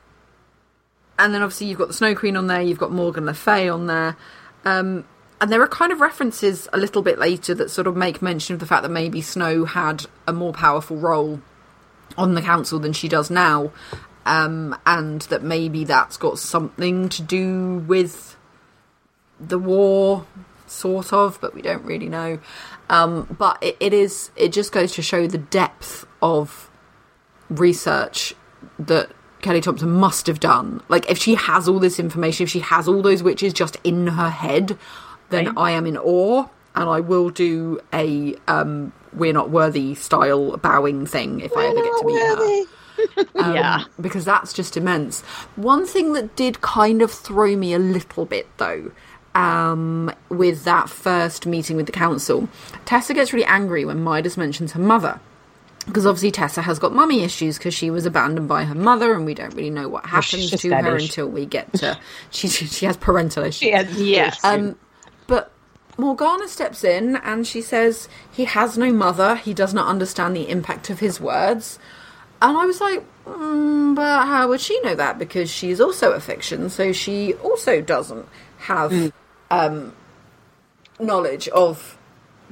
[1.18, 3.68] and then obviously you've got the Snow Queen on there, you've got Morgan Le Fay
[3.68, 4.16] on there.
[4.64, 5.05] Um,
[5.41, 8.55] and there are kind of references a little bit later that sort of make mention
[8.55, 11.41] of the fact that maybe Snow had a more powerful role
[12.16, 13.70] on the council than she does now.
[14.26, 18.37] Um, and that maybe that's got something to do with
[19.39, 20.26] the war,
[20.71, 22.39] sort of, but we don't really know.
[22.89, 26.71] Um, but it, it is, it just goes to show the depth of
[27.49, 28.35] research
[28.79, 29.11] that
[29.43, 30.83] Kelly Thompson must have done.
[30.89, 34.07] Like, if she has all this information, if she has all those witches just in
[34.09, 34.77] her head,
[35.31, 35.55] then Right.
[35.57, 41.07] I am in awe, and I will do a um, "We're Not Worthy" style bowing
[41.07, 43.43] thing if I ever get to meet her.
[43.43, 43.85] Um, Yeah.
[44.01, 45.23] because that's just immense.
[45.57, 48.93] One thing that did kind of throw me a little bit though.
[49.33, 52.49] Um, with that first meeting with the council,
[52.85, 55.20] Tessa gets really angry when Midas mentions her mother
[55.87, 59.24] because obviously Tessa has got mummy issues because she was abandoned by her mother, and
[59.24, 61.05] we don't really know what she's happens just to that her ish.
[61.05, 61.99] until we get to
[62.31, 63.57] she she has parental issues.
[63.57, 64.01] she has.
[64.01, 64.45] Yes.
[64.45, 64.76] Um,
[65.26, 65.53] but
[65.97, 69.37] Morgana steps in and she says he has no mother.
[69.37, 71.78] He does not understand the impact of his words.
[72.43, 75.18] And I was like, mm, but how would she know that?
[75.18, 78.26] Because she's also a fiction, so she also doesn't
[78.59, 79.12] have
[79.51, 79.94] um,
[80.98, 81.96] knowledge of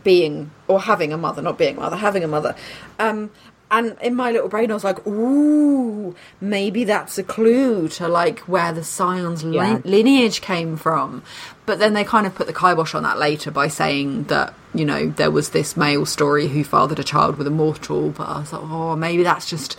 [0.04, 2.54] being or having a mother, not being a mother, having a mother.
[2.98, 3.30] Um,
[3.70, 8.38] and in my little brain, I was like, ooh, maybe that's a clue to like
[8.40, 9.80] where the Scion's Yeah.
[9.84, 11.22] lineage came from.
[11.66, 14.86] But then they kind of put the kibosh on that later by saying that, you
[14.86, 18.08] know, there was this male story who fathered a child with a mortal.
[18.08, 19.76] But I was like, oh, maybe that's just,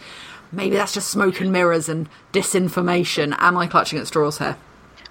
[0.52, 3.36] maybe that's just smoke and mirrors and disinformation.
[3.40, 4.58] Am I clutching at straws here?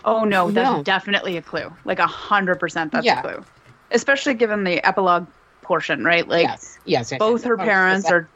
[0.09, 0.83] Oh no, that's No.
[0.83, 1.71] definitely a clue.
[1.85, 3.21] Like a hundred percent, that's Yeah.
[3.21, 3.45] a clue.
[3.91, 5.27] Especially given the epilogue
[5.63, 6.27] portion, right?
[6.27, 7.19] Like yes, yes, yes.
[7.19, 7.49] both yes.
[7.49, 8.13] her Oh, parents yes.
[8.13, 8.29] are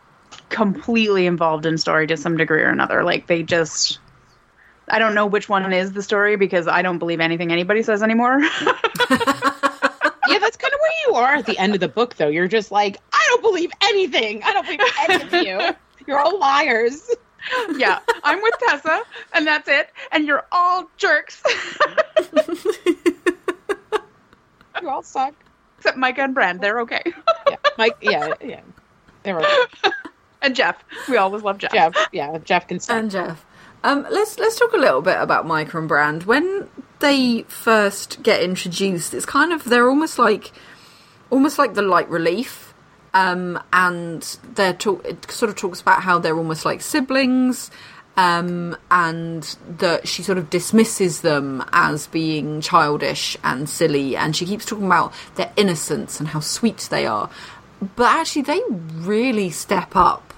[0.51, 3.05] completely involved in story to some degree or another.
[3.05, 3.99] Like they just
[4.91, 8.03] I don't know which one is the story because I don't believe anything anybody says
[8.03, 8.39] anymore.
[9.11, 12.29] yeah, that's kind of where you are at the end of the book, though.
[12.29, 14.43] You're just like, I don't believe anything.
[14.43, 15.75] I don't believe any of you.
[16.07, 17.09] You're all liars.
[17.77, 19.91] Yeah, I'm with Tessa, and that's it.
[20.13, 21.43] And you're all jerks,
[24.81, 25.35] You all suck.
[25.79, 26.59] except Micah and Bran.
[26.59, 27.03] They're okay.
[27.49, 27.97] Yeah, Mike.
[28.01, 28.61] Yeah, yeah.
[29.23, 29.45] They were
[30.41, 30.83] and Jeff.
[31.09, 31.73] We always love Jeff.
[31.73, 31.95] Jeff.
[32.13, 32.97] Yeah, Jeff can suck.
[32.97, 33.45] and Jeff.
[33.85, 36.21] Um, let's let's talk a little bit about Micah and Bran.
[36.23, 36.69] When
[37.01, 40.53] they first get introduced, it's kind of they're almost like
[41.31, 42.72] almost like the light relief.
[43.15, 44.23] Um, and
[44.55, 47.71] they're talk- it sort of talks about how they're almost like siblings,
[48.17, 54.47] um, and that she sort of dismisses them as being childish and silly, and she
[54.47, 57.29] keeps talking about their innocence and how sweet they are.
[57.97, 60.33] But actually, they really step up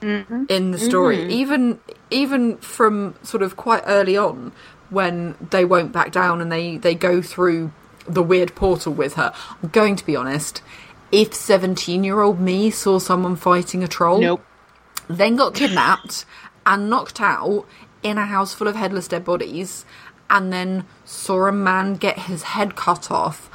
[0.00, 1.78] in the story, even
[2.10, 4.52] even from sort of quite early on
[4.90, 7.70] when they won't back down and they they go through
[8.06, 9.32] the weird portal with her.
[9.62, 10.62] I'm going to be honest.
[11.10, 14.44] If 17 year old me saw someone fighting a troll, Nope.
[15.08, 16.24] then got kidnapped
[16.66, 17.64] and knocked out
[18.02, 19.84] in a house full of headless dead bodies,
[20.30, 23.50] and then saw a man get his head cut off,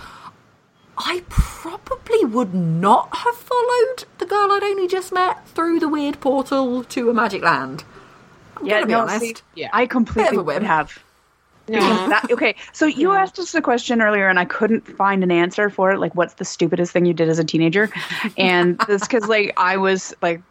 [0.97, 6.19] I probably would not have followed the girl I'd only just met through the weird
[6.19, 7.83] portal to a magic land.
[8.57, 9.19] I'm Yeah, gonna be no, honest.
[9.21, 9.69] see, Yeah.
[9.73, 10.97] I completely would have.
[11.65, 15.31] Because that, okay, so you asked us a question earlier, and I couldn't find an
[15.31, 15.99] answer for it.
[15.99, 17.89] Like, what's the stupidest thing you did as a teenager?
[18.37, 20.41] And this because like I was like,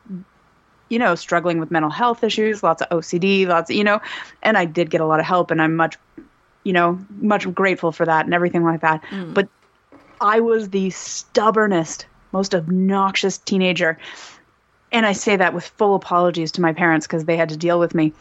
[0.89, 4.01] you know, struggling with mental health issues, lots of OCD, lots of you know,
[4.43, 5.99] and I did get a lot of help, and I'm much,
[6.65, 9.03] you know, much grateful for that and everything like that.
[9.11, 9.35] Mm.
[9.35, 9.49] But
[10.23, 13.99] I was the stubbornest, most obnoxious teenager,
[14.93, 17.79] and I say that with full apologies to my parents because they had to deal
[17.79, 18.15] with me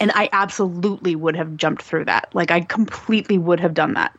[0.00, 2.28] and I absolutely would have jumped through that.
[2.34, 4.16] Like I completely would have done that.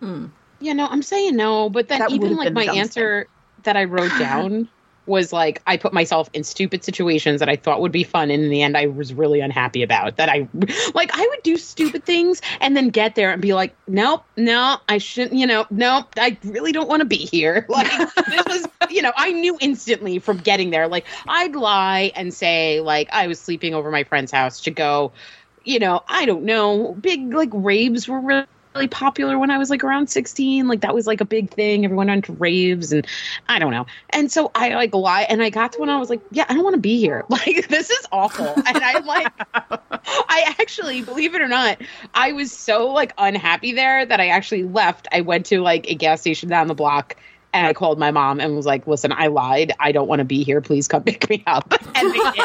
[0.00, 0.26] Hmm.
[0.60, 3.28] Yeah, no, I'm saying no, but then That even like my the dumbest answer
[3.64, 4.68] that I wrote down
[5.08, 8.44] was like I put myself in stupid situations that I thought would be fun and
[8.44, 10.46] in the end I was really unhappy about that I
[10.94, 14.76] like I would do stupid things and then get there and be like nope no
[14.88, 17.66] I shouldn't you know nope I really don't want to be here.
[17.78, 20.88] Like this was you know I knew instantly from getting there.
[20.88, 25.12] Like I'd lie and say like I was sleeping over my friend's house to go
[25.64, 28.46] you know I don't know big like raves were really
[28.78, 30.68] really popular when I was like around 16.
[30.68, 31.84] Like that was like a big thing.
[31.84, 33.06] Everyone went to raves and
[33.48, 33.86] I don't know.
[34.10, 36.54] And so I like lie and I got to when I was like, yeah, I
[36.54, 37.24] don't want to be here.
[37.38, 38.46] Like this is awful.
[38.46, 39.32] And I'm like
[40.08, 41.80] I actually, believe it or not,
[42.14, 45.06] I was so like unhappy there that I actually left.
[45.12, 47.16] I went to like a gas station down the block
[47.52, 49.72] and I called my mom and was like, "Listen, I lied.
[49.78, 50.60] I don't want to be here.
[50.60, 52.42] Please come pick me up." And they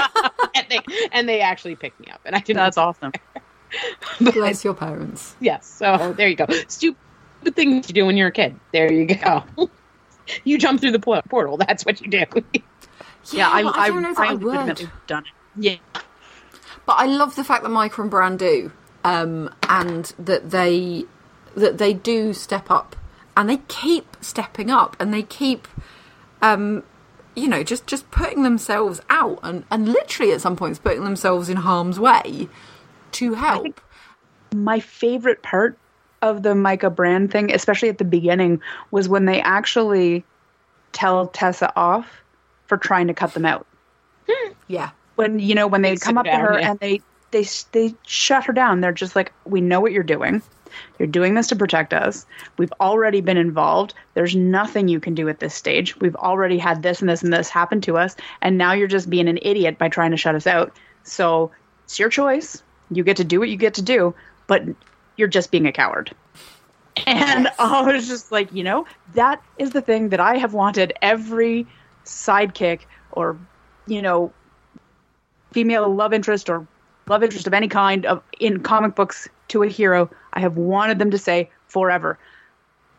[0.56, 0.80] and they
[1.12, 2.22] and they actually picked me up.
[2.26, 3.12] And I didn't That's awesome.
[4.20, 5.36] Bless your parents.
[5.40, 5.66] Yes.
[5.68, 6.46] So there you go.
[6.68, 6.98] Stupid
[7.56, 8.60] things you do when you're a kid.
[8.72, 9.44] There you go.
[10.44, 11.58] you jump through the portal.
[11.58, 12.24] That's what you do.
[13.32, 14.80] Yeah, I, I, I don't know if I I would.
[14.80, 15.32] have done it.
[15.56, 15.78] Yeah.
[16.86, 18.72] But I love the fact that Micah and Bran do,
[19.04, 21.06] um, and that they
[21.56, 22.96] that they do step up,
[23.38, 25.68] and they keep stepping up, and they keep,
[26.42, 26.84] um,
[27.36, 31.48] you know, just just putting themselves out, and and literally at some points putting themselves
[31.48, 32.50] in harm's way
[33.14, 33.82] to help.
[34.54, 35.78] My favorite part
[36.22, 38.62] of the Micah Bran thing, especially at the beginning,
[38.92, 40.24] was when they actually
[40.92, 42.22] tell Tessa off
[42.68, 43.66] for trying to cut them out.
[44.68, 46.72] Yeah, When you know when they, They come up to her yeah.
[46.72, 47.02] and they
[47.32, 48.82] they they shut her down.
[48.82, 50.42] They're just like, "We know what you're doing.
[50.98, 52.26] You're doing this to protect us.
[52.58, 53.94] We've already been involved.
[54.14, 56.00] There's nothing you can do at this stage.
[56.00, 59.10] We've already had this and this and this happen to us, and now you're just
[59.10, 60.76] being an idiot by trying to shut us out.
[61.04, 61.52] So
[61.84, 62.63] it's your choice.
[62.92, 64.14] You get to do what you get to do,
[64.48, 64.64] but
[65.18, 66.14] you're just being a coward."
[67.08, 70.94] And I was just like, you know, that is the thing that I have wanted
[71.02, 71.66] every
[72.06, 72.82] sidekick
[73.12, 73.38] or,
[73.88, 74.32] you know,
[75.52, 76.68] female love interest or
[77.08, 80.10] love interest of any kind of in comic books to a hero.
[80.34, 82.18] I have wanted them to say forever.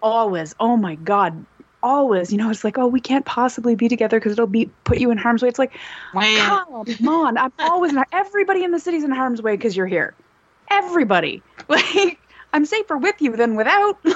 [0.02, 0.54] Always.
[0.60, 1.44] Oh my God.
[1.84, 2.32] Always.
[2.32, 5.10] You know, it's like, oh, we can't possibly be together because it'll be put you
[5.10, 5.50] in harm's way.
[5.50, 5.78] It's like,
[6.14, 6.84] Wow.
[6.96, 7.36] come on.
[7.36, 10.14] I'm always in everybody in the city's in harm's way because you're here.
[10.70, 11.42] Everybody.
[11.68, 12.18] Like,
[12.52, 14.02] I'm safer with you than without.
[14.04, 14.14] Do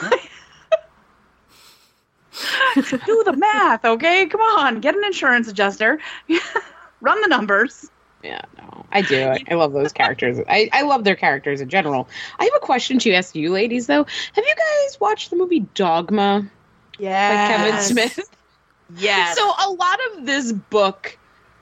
[3.25, 4.27] the math, okay?
[4.27, 5.99] Come on, get an insurance adjuster.
[7.01, 7.91] Run the numbers.
[8.23, 9.23] Yeah, no, I do.
[9.23, 10.39] I, I love those characters.
[10.49, 12.09] I, I love their characters in general.
[12.39, 13.87] I have a question to ask you, ladies.
[13.87, 16.49] Though, have you guys watched the movie Dogma
[16.99, 18.19] by Kevin Smith?
[18.97, 19.37] Yes.
[19.37, 21.19] So a lot of this book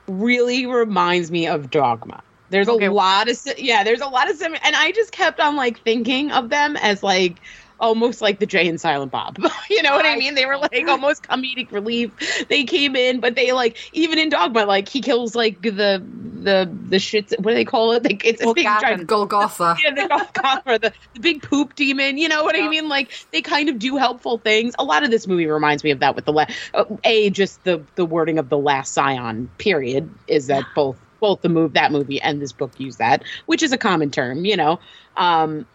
[0.07, 2.23] really reminds me of Dogma.
[2.49, 2.85] There's Okay.
[2.85, 5.81] a lot of yeah, there's a lot of sim, and I just kept on like
[5.83, 7.41] thinking of them as like
[7.79, 9.37] almost like the Jay and Silent Bob.
[9.69, 10.35] you know what I mean?
[10.35, 12.11] They were like almost comedic relief.
[12.49, 16.03] They came in, but they like even in Dogma, like he kills like the
[16.41, 17.37] the the shits.
[17.39, 18.03] What do they call it?
[18.03, 19.77] Like it's a big giant Golgotha.
[19.83, 22.17] yeah, the golf or the, the big poop demon.
[22.17, 22.89] You know what I mean?
[22.89, 24.73] Like they kind of do helpful things.
[24.79, 27.63] A lot of this movie reminds me of that with the la- uh, a just
[27.63, 31.91] the the wording of the last Scion period is that both both the move that
[31.91, 34.79] movie and this book use that, which is a common term, you know.
[35.15, 35.65] Um,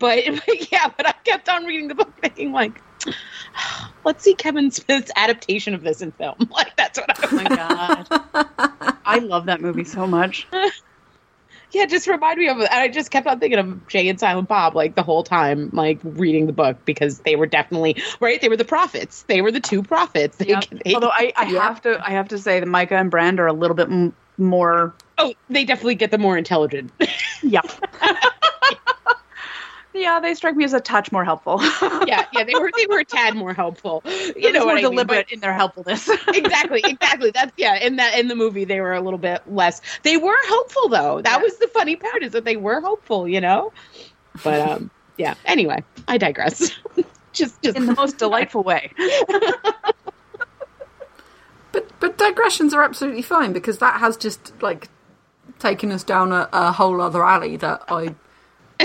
[0.00, 2.80] but, but yeah, but I kept on reading the book thinking like.
[4.04, 6.36] Let's see Kevin Smith's adaptation of this in film.
[6.50, 8.96] Like that's what I Oh my god.
[9.04, 10.46] I love that movie so much.
[11.72, 12.68] Yeah, just remind me of it.
[12.70, 15.70] And I just kept on thinking of Jay and Silent Bob like the whole time,
[15.72, 18.40] like reading the book because they were definitely right.
[18.40, 19.22] They were the prophets.
[19.28, 20.36] They were the two prophets.
[20.38, 20.60] They, Yeah.
[20.84, 21.62] they- Although I, I Yeah.
[21.62, 24.12] have to I have to say that Micah and Bran are a little bit m-
[24.36, 26.90] more oh, they definitely get the more intelligent.
[27.44, 27.60] yeah.
[29.94, 31.58] Yeah, they strike me as a touch more helpful.
[32.06, 34.02] yeah, yeah, they were they were a tad more helpful.
[34.04, 34.90] You They're know more what I mean?
[34.90, 36.08] deliberate But- in their helpfulness.
[36.28, 37.30] exactly, exactly.
[37.32, 37.76] That's yeah.
[37.76, 39.80] In that in the movie, they were a little bit less.
[40.02, 41.20] They were hopeful though.
[41.22, 41.42] That Yeah.
[41.42, 43.26] was the funny part is that they were hopeful.
[43.28, 43.72] You know,
[44.44, 45.34] but um, yeah.
[45.44, 46.70] Anyway, I digress.
[47.32, 48.90] just just in the most delightful way.
[51.72, 54.88] But but digressions are absolutely fine because that has just like
[55.58, 58.14] taken us down a, a whole other alley that I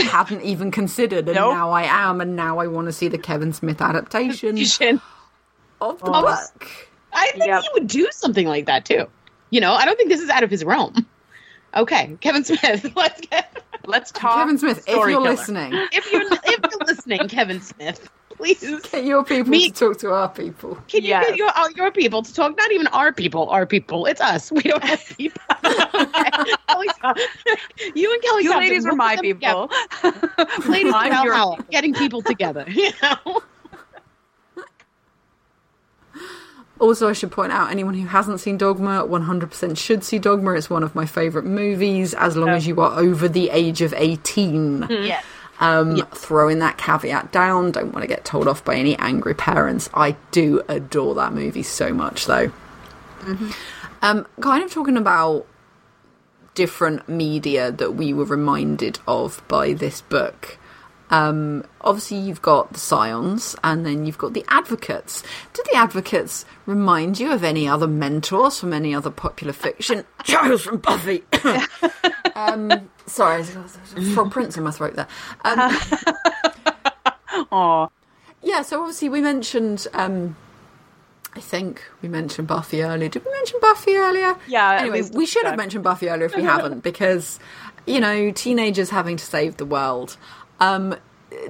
[0.12, 1.54] hadn't even considered, and Nope.
[1.54, 4.58] now I am, and now I want to see the Kevin Smith adaptation
[5.82, 6.22] of the Oh.
[6.22, 6.70] book.
[7.14, 7.62] I think Yep.
[7.64, 9.08] he would do something like that too.
[9.52, 11.06] You know, I don't think this is out of his realm.
[11.76, 12.91] Okay, Kevin Smith.
[12.96, 13.64] Let's get.
[13.86, 14.36] Let's talk.
[14.36, 15.30] Kevin Smith, if you're killer.
[15.32, 16.41] listening, If you're if
[16.72, 18.60] you're listening, Kevin Smith, please
[18.92, 20.76] get your people Me- to talk to our people.
[20.88, 21.26] Can you Yes.
[21.30, 22.56] get your your people to talk?
[22.58, 24.06] Not even our people, our people.
[24.06, 24.52] It's us.
[24.52, 25.42] We don't have people.
[27.96, 29.70] You and Kelly, You Thompson, ladies are my people.
[30.68, 32.66] Ladies I'm your Valhalla, getting people together.
[32.76, 33.42] You know.
[36.78, 40.52] Also, I should point out anyone who hasn't seen Dogma 100% should see Dogma.
[40.52, 43.94] It's one of my favourite movies, as long as you are over the age of
[43.96, 44.86] 18.
[44.90, 45.24] yes.
[45.60, 49.89] Um, Throwing that caveat down, don't want to get told off by any angry parents.
[49.93, 52.51] I do adore that movie so much, though.
[54.01, 55.47] Um, kind of talking about
[56.53, 60.58] different media that we were reminded of by this book.
[61.10, 65.24] Um, obviously, you've got the Scions, and then you've got the Advocates.
[65.53, 70.03] Do the Advocates remind you of any other mentors from any other popular fiction?
[70.24, 71.24] Giles from Buffy.
[72.36, 73.43] um, sorry,
[74.14, 75.08] frog prince in my throat there.
[75.43, 75.78] Um,
[77.51, 77.88] Aw.
[78.41, 79.88] yeah, so obviously we mentioned.
[79.93, 80.36] Um,
[81.38, 83.10] I think we mentioned Buffy earlier.
[83.10, 84.38] Did we mention Buffy earlier?
[84.47, 87.39] Yeah, Anyway, we should have mentioned Buffy earlier if we haven't, because
[87.86, 90.18] you know, teenagers having to save the world.
[90.60, 90.95] Um,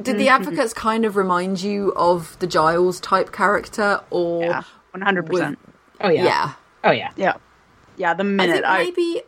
[0.01, 5.25] did the advocates kind of remind you of the Giles type character, or One hundred
[5.25, 5.59] percent.
[6.01, 6.23] Oh yeah.
[6.23, 6.53] yeah?
[6.83, 7.11] Oh yeah.
[7.15, 7.37] Yeah.
[7.97, 8.13] Yeah.
[8.13, 9.21] The I minute think I, maybe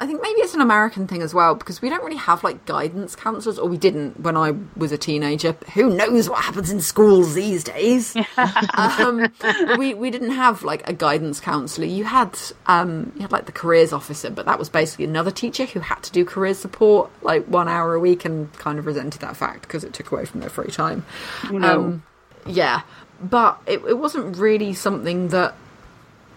[0.00, 2.64] I think maybe it's an American thing as well because we don't really have like
[2.64, 5.54] guidance counselors, or we didn't when I was a teenager.
[5.74, 8.16] Who knows what happens in schools these days?
[8.74, 9.30] um,
[9.76, 11.86] we we didn't have like a guidance counselor.
[11.86, 15.66] You had um, you had like the careers officer, but that was basically another teacher
[15.66, 19.20] who had to do career support like one hour a week and kind of resented
[19.20, 21.04] that fact because it took away from their free time.
[21.52, 21.78] no.
[21.78, 22.02] Um,
[22.46, 22.82] yeah,
[23.20, 25.54] but it, it wasn't really something that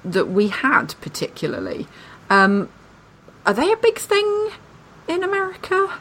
[0.04, 1.88] that we had particularly.
[2.30, 2.68] Um,
[3.46, 4.50] are they a big thing
[5.08, 5.94] in America?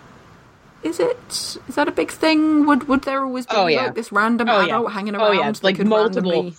[0.83, 1.19] Is it?
[1.69, 2.67] Is that a big thing?
[2.67, 3.83] Would would there always be Oh, yeah.
[3.85, 4.95] like this random Oh, adult yeah.
[4.95, 5.53] hanging Oh, yeah.
[5.63, 6.55] Like multiple- randomly-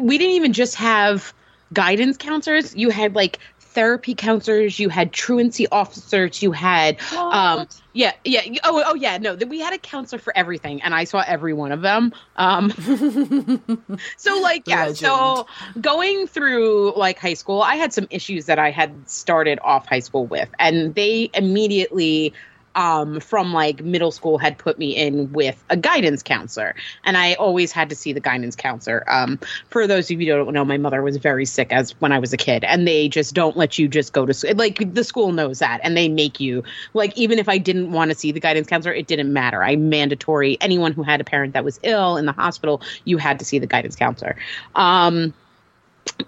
[0.00, 1.32] we didn't even just have
[1.72, 2.74] guidance counselors.
[2.76, 3.38] You had like
[3.76, 4.80] therapy counselors.
[4.80, 6.42] You had truancy officers.
[6.42, 10.80] You had um yeah yeah oh oh yeah no we had a counselor for everything
[10.82, 12.12] and I saw every one of them.
[12.36, 12.70] Um
[14.16, 15.46] so like yeah so
[15.78, 20.00] going through like high school I had some issues that I had started off high
[20.00, 22.32] school with and they immediately
[22.76, 26.74] um, from like middle school had put me in with a guidance counselor,
[27.04, 29.04] and I always had to see the guidance counselor.
[29.10, 32.12] Um, for those of you who don't know, my mother was very sick as when
[32.12, 34.54] I was a kid, and they just don't let you just go to school.
[34.54, 36.62] Like the school knows that, and they make you
[36.94, 39.64] like even if I didn't want to see the guidance counselor, it didn't matter.
[39.64, 43.38] I mandatory anyone who had a parent that was ill in the hospital, you had
[43.38, 44.36] to see the guidance counselor.
[44.74, 45.32] Um,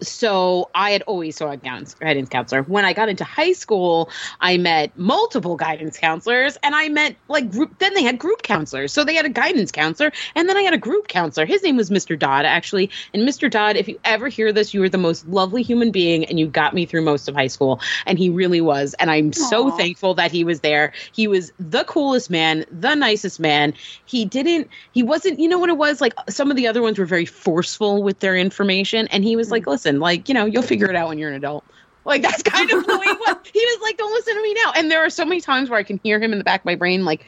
[0.01, 2.63] so I had always saw a guidance, guidance counselor.
[2.63, 4.11] When I got into high school,
[4.41, 7.79] I met multiple guidance counselors, and I met like group.
[7.79, 8.93] Then they had group counselors.
[8.93, 11.47] So they had a guidance counselor, and then I had a group counselor.
[11.47, 12.19] His name was Mr.
[12.19, 12.91] Dodd, actually.
[13.15, 13.51] And Mr.
[13.51, 16.47] Dodd, if you ever hear this, you were the most lovely human being, and you
[16.47, 17.81] got me through most of high school.
[18.07, 18.95] And he really was.
[18.95, 20.93] And I'm so thankful that he was there.
[21.13, 23.75] He was the coolest man, the nicest man.
[24.07, 24.69] He didn't.
[24.93, 25.39] He wasn't.
[25.39, 26.15] You know what it was like.
[26.29, 29.67] Some of the other ones were very forceful with their information, and he was like,
[29.69, 31.65] "Listen, like you know, you'll figure it out when you're an adult."
[32.05, 33.37] Like that's kind of the way he was.
[33.53, 35.79] He was like, "Don't listen to me now." And there are so many times where
[35.79, 37.27] I can hear him in the back of my brain, like,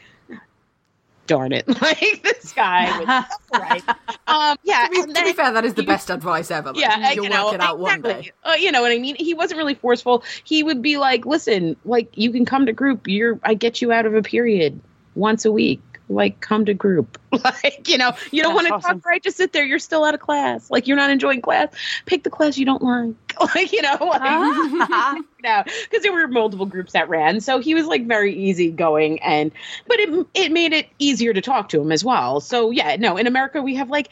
[1.27, 2.99] "Darn it!" Like this guy.
[2.99, 3.83] Was, right.
[4.27, 4.57] Um.
[4.63, 4.87] Yeah.
[4.91, 6.73] To be, to be fair, that is the he- best advice ever.
[6.73, 8.31] Like, yeah, you'll you know, work it out one day.
[8.43, 9.15] Uh, you know what I mean?
[9.19, 10.23] He wasn't really forceful.
[10.43, 13.07] He would be like, "Listen, like you can come to group.
[13.07, 14.79] You're I get you out of a period
[15.15, 15.81] once a week.
[16.11, 17.17] Like come to group.
[17.43, 18.99] like you know, you don't want to awesome.
[18.99, 19.21] talk right.
[19.21, 19.63] Just sit there.
[19.63, 20.69] You're still out of class.
[20.69, 21.73] Like you're not enjoying class.
[22.05, 23.15] Pick the class you don't like.
[23.55, 25.15] Like you know, like ah.
[25.15, 27.39] you know, because there were multiple groups that ran.
[27.39, 29.51] So he was like very easygoing, and
[29.87, 32.39] but it it made it easier to talk to him as well.
[32.39, 34.09] So yeah, no, in America we have like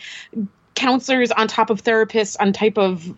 [0.73, 3.13] counselors on top of therapists on type of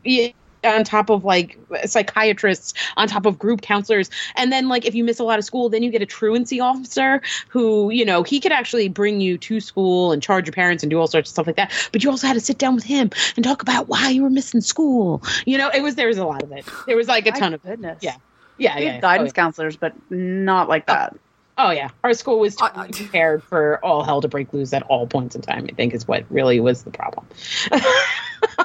[0.64, 4.10] on top of like psychiatrists on top of group counselors.
[4.36, 6.60] And then like if you miss a lot of school then you get a truancy
[6.60, 10.84] officer who you know he could actually bring you to school and charge your parents
[10.84, 11.72] and do all sorts of stuff like that.
[11.92, 14.30] But you also had to sit down with him and talk about why you were
[14.30, 15.24] missing school.
[15.46, 16.66] You know it was there was a lot of it.
[16.86, 17.70] There was like a ton of it.
[17.70, 18.00] goodness.
[18.02, 18.16] Yeah.
[18.58, 19.00] yeah We yeah.
[19.00, 20.94] guidance oh, counselors, but not like oh.
[20.94, 21.14] that.
[21.16, 21.20] Oh
[21.64, 24.82] Oh, yeah, our school was totally I- prepared for all hell to break loose at
[24.84, 25.68] all points in time.
[25.70, 27.26] I think is what really was the problem.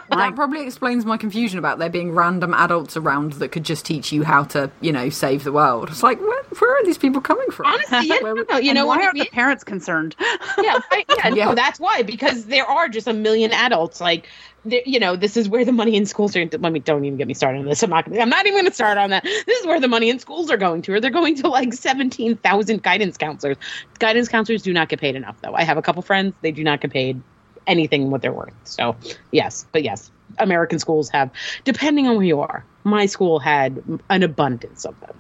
[0.09, 4.13] That probably explains my confusion about there being random adults around that could just teach
[4.13, 5.91] you how to, you know, save the world.
[5.91, 6.59] It's like, what?
[6.61, 7.67] where are these people coming from?
[7.67, 9.25] Honestly, yeah, Where- no, no, you know why are mean?
[9.25, 10.17] the parents concerned?
[10.59, 11.45] yeah, right, yeah, Yeah.
[11.47, 14.27] no, that's why because there are just a million adults like there-
[14.67, 17.27] you know this is where the money in schools are let me don't even get
[17.27, 17.83] me started on this.
[17.83, 19.23] I'm not gonna i'm not even gonna start on that.
[19.25, 21.73] This is where the money in schools are going to or they're going to like
[21.73, 23.57] 17000 guidance counselors.
[23.99, 25.55] Guidance counselors do not get paid enough though.
[25.55, 27.21] I have a couple friends they do not get paid
[27.67, 28.55] anything what they're worth.
[28.65, 28.97] So
[29.31, 31.31] yes but yes american schools have
[31.65, 35.15] depending on where you are my school had an abundance of them.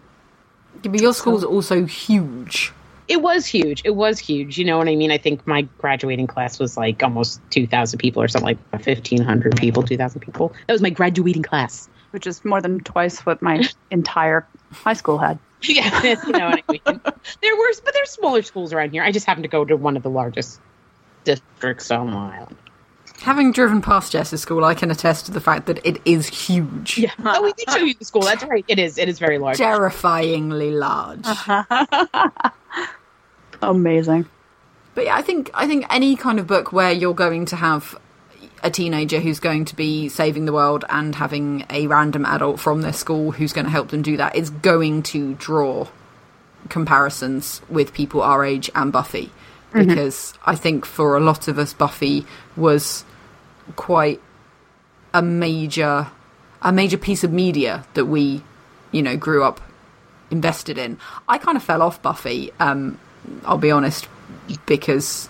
[0.82, 2.72] But your school's also huge.
[3.08, 3.82] It was huge.
[3.84, 4.58] It was huge.
[4.58, 5.10] You know what I mean?
[5.10, 9.82] I think my graduating class was like almost 2,000 people or something like 1,500 people,
[9.82, 10.52] 2,000 people.
[10.66, 11.88] That was my graduating class.
[12.10, 15.38] Which is more than twice what my entire high school had.
[15.62, 17.00] Yeah, you know what I mean?
[17.42, 19.02] There were, but there's smaller schools around here.
[19.02, 20.60] I just happened to go to one of the largest
[21.24, 22.56] districts on Long Island.
[23.20, 26.98] Having driven past Jess's school, I can attest to the fact that it is huge.
[26.98, 27.10] Yeah.
[27.24, 28.20] Oh, we did show you the school.
[28.20, 28.64] That's right.
[28.68, 28.98] It is.
[28.98, 29.56] It is very large.
[29.56, 31.24] Terrifyingly large.
[33.66, 34.26] Amazing.
[34.94, 37.98] But yeah, I think I think any kind of book where you're going to have
[38.62, 42.80] a teenager who's going to be saving the world and having a random adult from
[42.80, 45.86] their school who's going to help them do that is going to draw
[46.68, 49.30] comparisons with people our age and Buffy.
[49.72, 52.24] Because I think for a lot of us Buffy
[52.56, 53.04] was
[53.74, 54.22] quite
[55.12, 56.06] a major
[56.62, 58.42] a major piece of media that we,
[58.90, 59.60] you know, grew up
[60.30, 60.98] invested in.
[61.28, 62.98] I kind of fell off Buffy, um,
[63.44, 64.08] I'll be honest,
[64.66, 65.28] because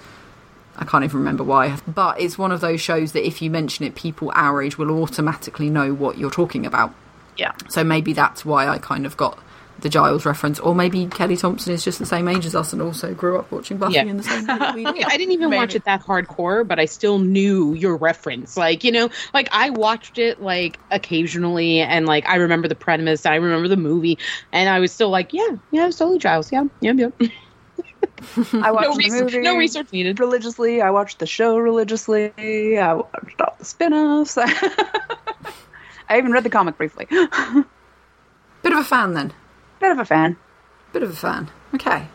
[0.76, 1.76] I can't even remember why.
[1.86, 4.90] But it's one of those shows that if you mention it, people our age will
[5.02, 6.92] automatically know what you're talking about.
[7.36, 7.52] Yeah.
[7.68, 9.38] So maybe that's why I kind of got
[9.78, 12.80] the Giles reference, or maybe Kelly Thompson is just the same age as us and
[12.80, 14.04] also grew up watching Buffy Yeah.
[14.04, 15.04] in the same way we did.
[15.04, 18.56] I didn't even watch it that hardcore, but I still knew your reference.
[18.56, 23.26] Like, you know, like I watched it like occasionally and like I remember the premise,
[23.26, 24.18] I remember the movie,
[24.50, 26.50] and I was still like, yeah, yeah, it's totally Giles.
[26.50, 27.08] Yeah, yeah, yeah.
[28.54, 30.18] I watched No, the research, movie no research needed.
[30.20, 30.80] religiously.
[30.82, 32.32] I watched the show religiously.
[32.78, 34.36] I watched all the spin-offs.
[36.08, 37.06] I even read the comic briefly.
[37.10, 39.32] Bit of a fan then.
[39.80, 40.36] Bit of a fan.
[40.92, 41.50] Bit of a fan.
[41.74, 42.08] Okay,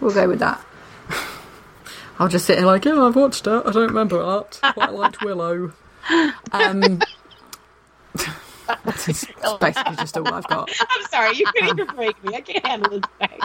[0.00, 0.64] we'll go with that.
[2.18, 3.62] I'll just sit here like, yeah, I've watched it.
[3.66, 4.60] I don't remember it.
[4.74, 5.72] Quite liked Willow.
[6.52, 7.00] Um,
[9.06, 9.26] it's
[9.60, 10.70] basically just all I've got.
[10.80, 12.34] I'm sorry, you couldn't even break me.
[12.36, 13.40] I can't handle this thing.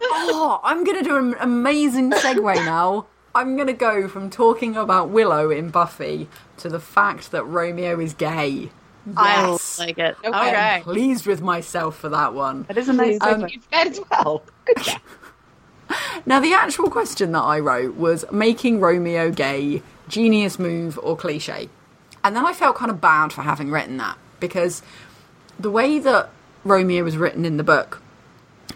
[0.00, 3.06] Oh, I'm going to do an amazing segue now.
[3.34, 6.28] I'm going to go from talking about Willow in Buffy
[6.58, 8.70] to the fact that Romeo is gay.
[9.16, 9.78] Yes.
[9.78, 10.16] like it.
[10.24, 10.36] Okay.
[10.36, 12.64] I'm pleased with myself for that one.
[12.64, 13.46] That is a nice Um.
[13.48, 14.42] You might as well.
[14.64, 15.00] Good job.
[16.26, 21.70] Now, the actual question that I wrote was making Romeo gay, genius move or cliche?
[22.22, 24.82] And then I felt kind of bad for having written that because
[25.58, 26.28] the way that
[26.64, 28.02] Romeo was written in the book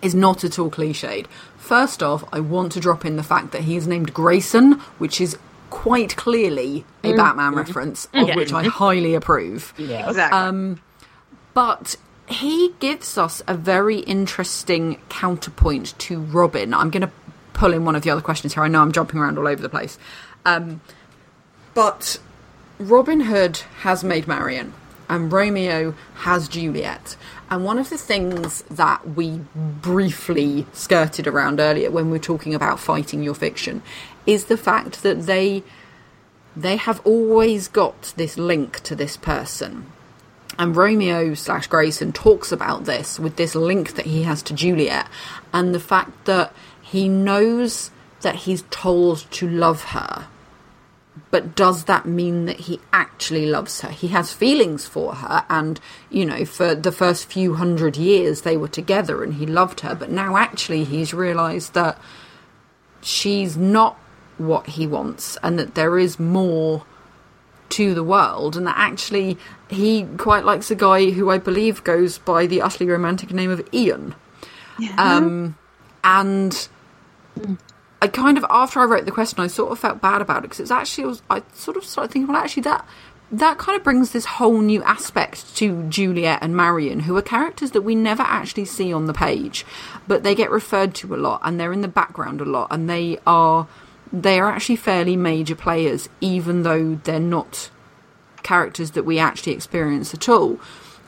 [0.03, 1.27] is not at all cliched.
[1.57, 5.20] First off, I want to drop in the fact that he is named Grayson, which
[5.20, 5.39] is
[5.70, 7.16] quite clearly a mm.
[7.16, 7.57] Batman mm.
[7.57, 8.23] reference, mm.
[8.23, 8.37] of Yeah.
[8.37, 9.73] which I highly approve.
[9.79, 10.09] Yeah.
[10.09, 10.39] Exactly.
[10.39, 10.81] Um,
[11.55, 11.97] but
[12.27, 16.74] he gives us a very interesting counterpoint to Robin.
[16.74, 17.11] I'm going to
[17.53, 18.62] pull in one of the other questions here.
[18.62, 19.99] I know I'm jumping around all over the place.
[20.45, 20.81] Um,
[21.74, 22.19] but
[22.79, 24.74] Robin Hood has Maid Marian,
[25.09, 27.16] and Romeo has Juliet.
[27.53, 32.55] And one of the things that we briefly skirted around earlier when we were talking
[32.55, 33.83] about fighting your fiction
[34.24, 35.62] is the fact that they
[36.57, 39.85] they have always got this link to this person.
[40.59, 45.07] And Romeo slash Grayson talks about this with this link that he has to Juliet
[45.53, 47.91] and the fact that he knows
[48.23, 50.27] that he's told to love her.
[51.32, 53.88] But does that mean that he actually loves her?
[53.88, 55.80] He has feelings for her, and
[56.10, 59.94] you know, for the first few hundred years they were together and he loved her,
[59.94, 61.98] but now actually he's realised that
[63.00, 63.98] she's not
[64.38, 66.84] what he wants and that there is more
[67.70, 69.38] to the world and that actually
[69.70, 73.66] he quite likes a guy who I believe goes by the utterly romantic name of
[73.72, 74.14] Ian.
[74.98, 75.56] Um,
[76.04, 76.68] and
[78.03, 80.43] I kind of after I wrote the question, I sort of felt bad about it
[80.43, 82.85] because it's actually was, I sort of started thinking, well, actually that
[83.31, 87.70] that kind of brings this whole new aspect to Juliet and Marian, who are characters
[87.70, 89.65] that we never actually see on the page,
[90.09, 92.91] but they get referred to a lot and they're in the background a lot, and
[92.91, 93.69] they are
[94.12, 97.70] they are actually fairly major players, even though they're not
[98.43, 100.59] characters that we actually experience at all.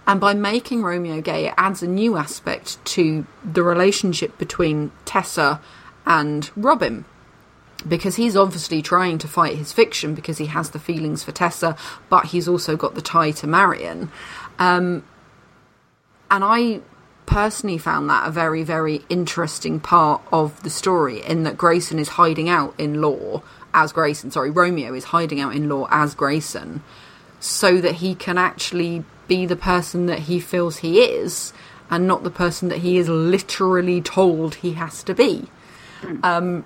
[0.06, 5.60] And by making Romeo gay, it adds a new aspect to the relationship between Tessa
[6.06, 7.04] and Robin
[7.86, 11.76] Because he's obviously trying to fight his fiction because he has the feelings for Tessa,
[12.08, 14.10] but he's also got the tie to Marian.
[14.58, 15.04] Um,
[16.30, 16.80] and I
[17.26, 22.10] personally found that a very, very interesting part of the story in that Grayson is
[22.10, 24.30] hiding out in Lore as Grayson.
[24.30, 26.82] Sorry, Romeo is hiding out in Lore as Grayson
[27.40, 31.52] so that he can actually be the person that he feels he is
[31.90, 35.48] and not the person that he is literally told he has to be.
[36.22, 36.64] Um,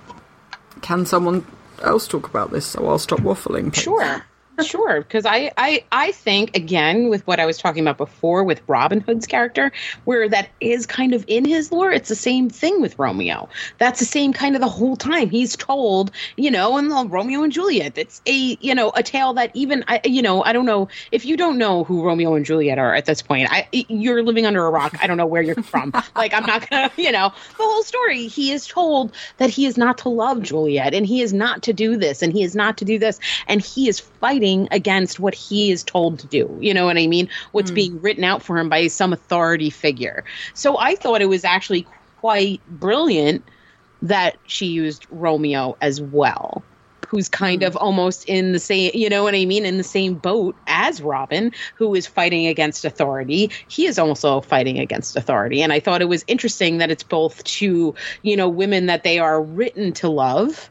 [0.83, 1.45] can someone
[1.83, 3.73] else talk about this so I'll stop waffling?
[3.73, 3.83] please?
[3.83, 4.23] Sure.
[4.63, 8.61] Sure, because I, I I think again with what I was talking about before with
[8.67, 9.71] Robin Hood's character,
[10.05, 13.49] where that is kind of in his lore, it's the same thing with Romeo.
[13.79, 15.31] That's the same kind of the whole time.
[15.31, 17.97] He's told, you know, in the Romeo and Juliet.
[17.97, 21.25] It's a you know a tale that even I you know I don't know if
[21.25, 23.49] you don't know who Romeo and Juliet are at this point.
[23.53, 24.97] I you're living under a rock.
[25.01, 25.93] I don't know where you're from.
[26.17, 28.27] like I'm not gonna you know the whole story.
[28.27, 31.73] He is told that he is not to love Juliet and he is not to
[31.73, 35.35] do this and he is not to do this and he is fighting against what
[35.35, 36.57] he is told to do.
[36.61, 37.29] You know what I mean?
[37.53, 37.75] What's hmm.
[37.75, 40.25] being written out for him by some authority figure.
[40.55, 41.87] So I thought it was actually
[42.21, 43.45] quite brilliant
[44.03, 46.63] that she used Romeo as well.
[47.09, 47.67] Who's kind hmm.
[47.67, 51.01] of almost in the same, you know what I mean, in the same boat as
[51.01, 53.51] Robin, who is fighting against authority.
[53.69, 55.63] He is also fighting against authority.
[55.63, 59.19] And I thought it was interesting that it's both two, you know, women that they
[59.19, 60.71] are written to love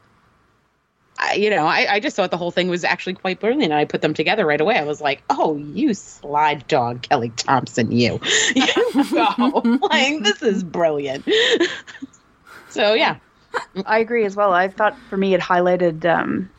[1.18, 3.64] I, you know, I, I just thought the whole thing was actually quite brilliant.
[3.64, 4.78] And I put them together right away.
[4.78, 8.20] I was like, oh, you slide dog, Kelly Thompson, you.
[8.54, 8.66] you
[9.10, 9.78] go.
[9.82, 11.28] like, this is brilliant.
[12.68, 13.16] so, yeah.
[13.86, 14.52] I agree as well.
[14.52, 16.50] I thought for me it highlighted um,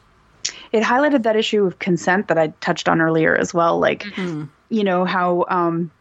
[0.72, 3.80] it highlighted that issue of consent that I touched on earlier as well.
[3.80, 5.91] Like, you know how um,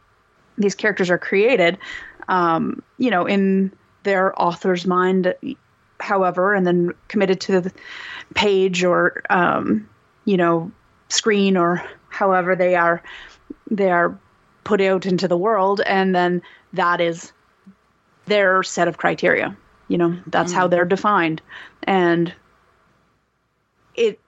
[0.57, 1.79] these characters are created,
[2.27, 3.71] um, you know, in
[4.03, 5.35] their author's mind,
[6.01, 7.73] however, and then committed to the
[8.35, 9.89] page or um,
[10.25, 10.71] you know
[11.09, 13.03] screen or however they are
[13.71, 14.19] they are
[14.65, 16.43] put out into the world, and then
[16.75, 17.33] that is
[18.27, 19.57] their set of criteria.
[19.89, 21.41] You know, that's how they're defined,
[21.85, 22.35] and
[23.95, 24.21] it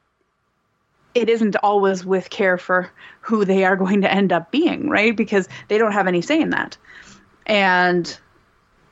[1.15, 2.91] it isn't always with care for
[3.21, 5.15] who they are going to end up being, right?
[5.15, 6.79] Because they don't have any say in that,
[7.45, 8.19] and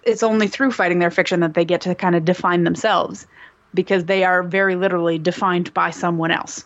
[0.02, 3.26] it's only through fighting their fiction that they get to kind of define themselves,
[3.74, 6.64] because they are very literally defined by someone else,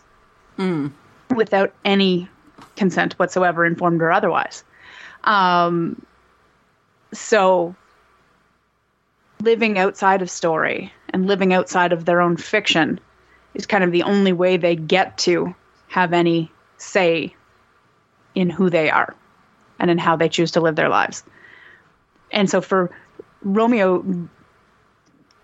[1.35, 2.27] without any
[2.75, 4.63] consent whatsoever, informed or otherwise.
[5.23, 6.05] Um,
[7.11, 7.75] so
[9.41, 12.99] living outside of story and living outside of their own fiction
[13.53, 15.53] is kind of the only way they get to
[15.87, 17.35] have any say
[18.35, 19.15] in who they are
[19.79, 21.23] and in how they choose to live their lives.
[22.31, 22.89] And so for
[23.41, 24.27] Romeo,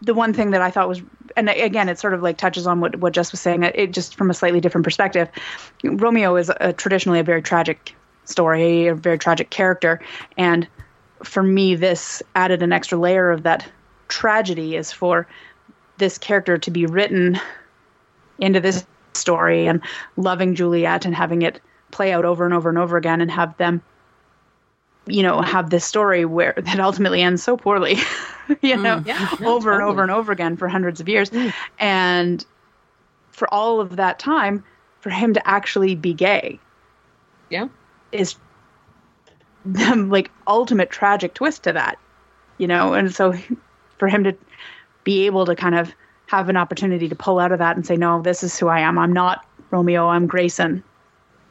[0.02, 1.02] the one thing that I thought was,
[1.36, 4.16] and again, it sort of like touches on what, what Jess was saying, it just
[4.16, 5.30] from a slightly different perspective.
[5.84, 7.96] Romeo is a, traditionally a very tragic
[8.26, 10.00] story, a very tragic character.
[10.38, 10.68] And
[11.24, 13.68] for me, this added an extra layer of that
[14.08, 15.28] tragedy is for
[15.98, 17.40] this character to be written
[18.40, 19.82] into this story and
[20.16, 21.60] loving Juliet and having it
[21.92, 23.82] play out over and over and over again and have them
[25.10, 27.98] you know have this story where that ultimately ends so poorly
[28.62, 29.08] you know mm.
[29.08, 31.30] yeah, over and over and over again for hundreds of years.
[31.30, 31.54] Mm.
[31.80, 32.46] And
[33.32, 34.64] for all of that time
[35.00, 36.60] for him to actually be gay
[37.50, 37.68] Yeah.
[38.12, 38.36] is
[39.66, 41.98] the like ultimate tragic twist to that
[42.58, 42.92] you know?
[42.92, 43.00] Mm.
[43.00, 43.34] And so
[43.98, 44.36] for him to
[45.04, 45.94] be able to kind of
[46.28, 48.80] have an opportunity to pull out of that and say no this is who i
[48.80, 49.00] am.
[49.00, 50.08] I'm not romeo.
[50.08, 50.84] I'm grayson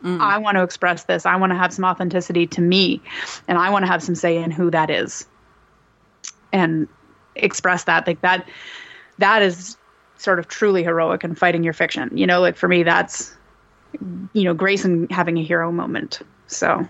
[0.05, 1.27] i want to express this.
[1.27, 3.03] I want to have some authenticity to me
[3.49, 5.27] and i want to have some say in who that is
[6.53, 6.89] and
[7.35, 8.07] express that.
[8.07, 8.49] Like that
[9.19, 9.77] that is
[10.17, 12.17] sort of truly heroic and fighting your fiction.
[12.17, 13.35] You know like for me that's
[14.33, 16.21] you know grayson having a hero moment.
[16.47, 16.89] So.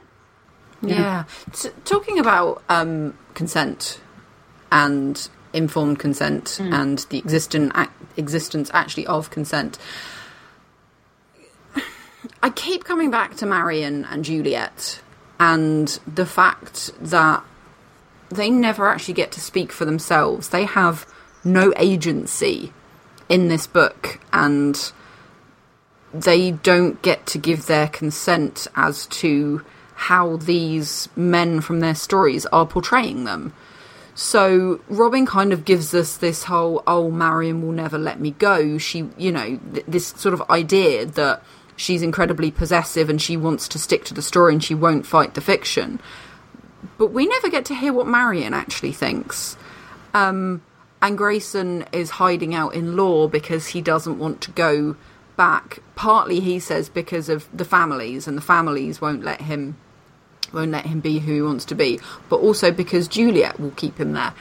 [0.81, 1.25] Yeah.
[1.53, 4.01] T- talking about um, consent
[4.71, 9.77] and informed consent and the existent ac- existence actually of consent.
[12.43, 15.01] I keep coming back to Marian and Juliet
[15.41, 17.43] and the fact that
[18.31, 20.51] they never actually get to speak for themselves.
[20.51, 21.07] They have
[21.45, 22.73] no agency
[23.29, 24.93] in this book and
[26.13, 32.47] they don't get to give their consent as to how these men from their stories
[32.47, 33.53] are portraying them.
[34.15, 38.79] So Robin kind of gives us this whole oh Marian will never let me go.
[38.79, 41.43] She, you know, th- this sort of idea that
[41.79, 45.35] she's incredibly possessive and she wants to stick to the story and she won't fight
[45.35, 46.01] the fiction.
[46.99, 49.57] But we never get to hear what Marian actually thinks.
[50.13, 50.63] Um,
[51.01, 54.97] and Grayson is hiding out in Lore because he doesn't want to go
[55.37, 55.79] back.
[55.95, 59.77] Partly, he says, because of the families, and the families won't let him
[60.53, 62.01] won't let him be who he wants to be,
[62.31, 64.33] but also because Juliet will keep him there.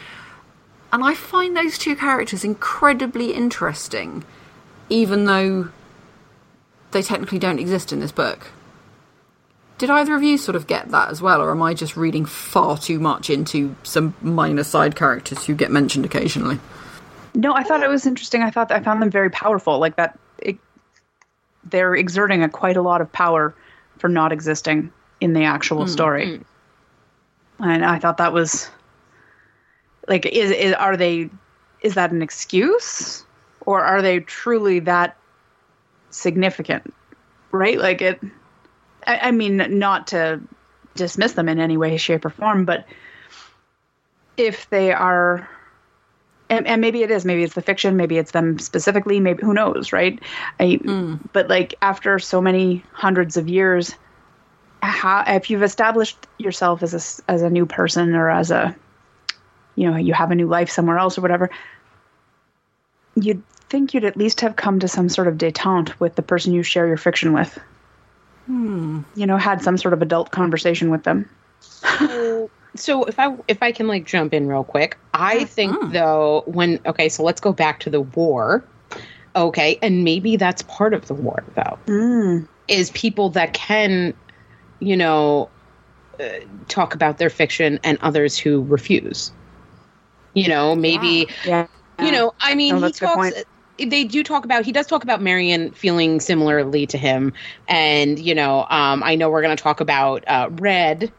[0.93, 4.23] And I find those two characters incredibly interesting,
[4.87, 5.67] even though
[6.91, 8.51] they technically don't exist in this book.
[9.77, 12.25] Did either of you sort of get that as well, or am I just reading
[12.25, 16.59] far too much into some minor side characters who get mentioned occasionally?
[17.35, 18.41] No, I thought it was interesting.
[18.41, 19.77] I thought I found them very powerful.
[19.77, 20.57] Like that, it,
[21.63, 23.53] they're exerting a quite a lot of power
[23.99, 24.91] for not existing
[25.21, 26.37] in the actual hmm, story.
[26.37, 27.63] Hmm.
[27.63, 28.69] And I thought that was
[30.07, 31.29] like, is, is are they?
[31.81, 33.23] Is that an excuse,
[33.61, 35.15] or are they truly that
[36.09, 36.93] significant?
[37.51, 37.77] Right?
[37.77, 38.21] Like it.
[39.05, 40.41] I, I mean, not to
[40.95, 42.85] dismiss them in any way, shape, or form, but
[44.37, 45.49] if they are
[46.49, 49.53] and, and maybe it is maybe it's the fiction maybe it's them specifically maybe who
[49.53, 50.19] knows right
[50.59, 51.15] I, hmm.
[51.33, 53.93] but like after so many hundreds of years
[54.81, 58.75] how if you've established yourself as a as a new person or as a
[59.75, 61.49] you know you have a new life somewhere else or whatever
[63.15, 66.53] you'd think you'd at least have come to some sort of detente with the person
[66.53, 67.59] you share your fiction with
[68.45, 69.01] hmm.
[69.15, 71.29] you know had some sort of adult conversation with them
[72.75, 75.91] so if I if I can like jump in real quick, I think hmm.
[75.91, 78.63] though when okay, so let's go back to the war.
[79.35, 81.77] Okay, and maybe that's part of the war though.
[81.85, 82.45] Hmm.
[82.67, 84.13] Is people that can,
[84.79, 85.49] you know,
[86.19, 86.27] uh,
[86.67, 89.31] talk about their fiction and others who refuse.
[90.33, 91.67] You know, maybe yeah
[91.99, 93.43] you know, I mean, No, he that's a good talks.
[93.77, 94.65] They do talk about.
[94.65, 97.33] He does talk about Marian feeling similarly to him,
[97.67, 101.11] and you know, um, I know we're going to talk about uh, Red,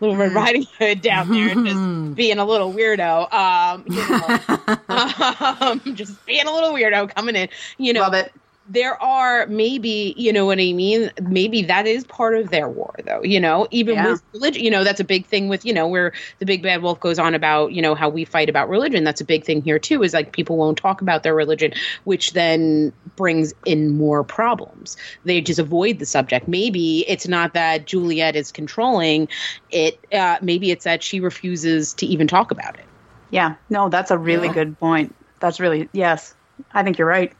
[0.00, 0.20] Little Mm.
[0.20, 3.32] Red Riding Hood down there, just being a little weirdo.
[3.32, 4.76] Um, you know,
[5.60, 7.48] um, just being a little weirdo coming in.
[7.78, 8.32] You know, love it
[8.72, 12.94] there are maybe you know what i mean maybe that is part of their war
[13.06, 14.02] though you know even Yeah.
[14.02, 16.80] with religion you know that's a big thing with you know where the big bad
[16.80, 19.60] wolf goes on about you know how we fight about religion that's a big thing
[19.62, 21.72] here too is like people won't talk about their religion
[22.04, 27.86] which then brings in more problems they just avoid the subject maybe it's not that
[27.86, 29.28] juliet is controlling
[29.70, 32.88] it uh, maybe it's that she refuses to even talk about it
[33.30, 34.52] Yeah, no, that's a really Yeah.
[34.52, 35.16] good point.
[35.40, 36.34] That's really yes.
[36.72, 37.34] I think you're right.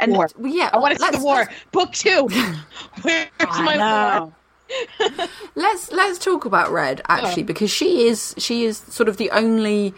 [0.00, 0.28] And war.
[0.42, 1.36] yeah, i want to see the war.
[1.36, 2.28] let's- book two.
[3.02, 4.32] Where's my war?
[5.56, 7.46] let's let's talk about red actually oh.
[7.46, 9.92] because she is she is sort of the only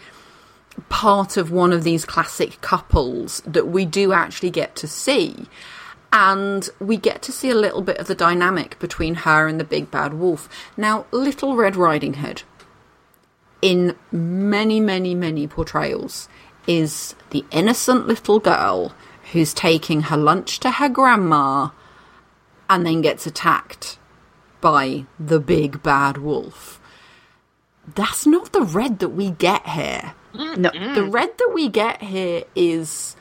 [0.89, 5.47] part of one of these classic couples that we do actually get to see.
[6.11, 9.63] And we get to see a little bit of the dynamic between her and the
[9.63, 10.47] big bad wolf.
[10.77, 12.43] Now little red riding hood
[13.61, 16.27] in many many many portrayals
[16.67, 18.93] is the innocent little girl
[19.33, 21.69] who's taking her lunch to her grandma
[22.69, 23.97] and then gets attacked
[24.61, 26.79] by the big bad wolf.
[27.95, 30.13] That's not the red that we get here.
[30.33, 33.15] no, The red that we get here is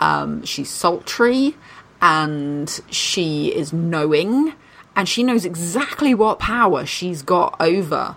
[0.00, 1.54] um, she's sultry
[2.02, 4.54] and she is knowing
[4.96, 8.16] and she knows exactly what power she's got over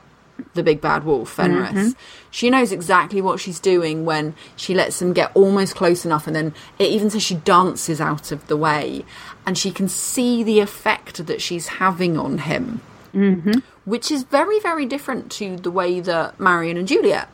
[0.53, 1.95] the big bad wolf, Fenris.
[2.31, 6.35] She knows exactly what she's doing when she lets them get almost close enough, and
[6.35, 9.03] then it even says she dances out of the way,
[9.45, 12.79] and she can see the effect that she's having on him,
[13.13, 13.59] mm-hmm.
[13.85, 17.27] which is very, very different to the way that Marian and Juliet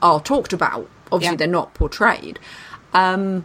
[0.00, 0.88] are talked about.
[1.10, 1.36] Obviously, Yeah.
[1.38, 2.38] they're not portrayed.
[2.92, 3.44] Um,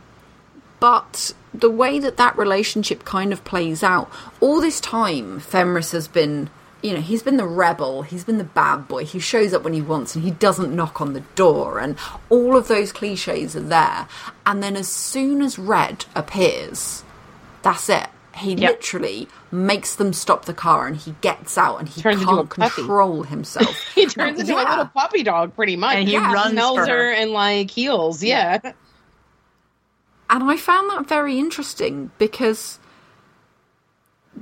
[0.79, 4.09] but the way that that relationship kind of plays out,
[4.39, 6.49] all this time, Fenris has been,
[6.81, 9.73] you know, he's been the rebel, he's been the bad boy, he shows up when
[9.73, 11.97] he wants and he doesn't knock on the door, and
[12.29, 14.07] all of those cliches are there.
[14.45, 17.03] And then as soon as Red appears,
[17.63, 18.07] that's it.
[18.35, 18.71] He Yep.
[18.71, 23.23] literally makes them stop the car and he gets out and he Turns can't control
[23.23, 23.85] himself.
[23.95, 26.87] he turns into a little puppy dog pretty much And he Yeah, runs smells her.
[26.87, 27.13] her.
[27.13, 28.59] and like heels yeah,
[30.29, 32.79] and I found that very interesting because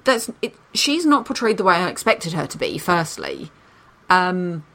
[0.08, 2.80] that's it, she's not portrayed the way I expected her to be.
[2.80, 3.52] Firstly,
[4.10, 4.66] um,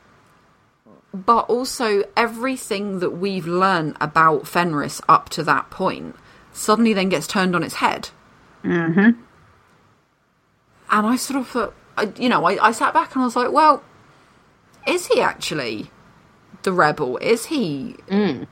[1.13, 6.15] but also everything that we've learned about Fenris up to that point
[6.53, 8.11] suddenly then gets turned on its head.
[8.63, 9.21] Mm-hmm.
[10.91, 13.35] And I sort of thought, I, you know, I, I sat back and I was
[13.35, 13.83] like, well,
[14.87, 15.91] is he actually
[16.63, 17.17] the rebel?
[17.19, 18.47] Is he h-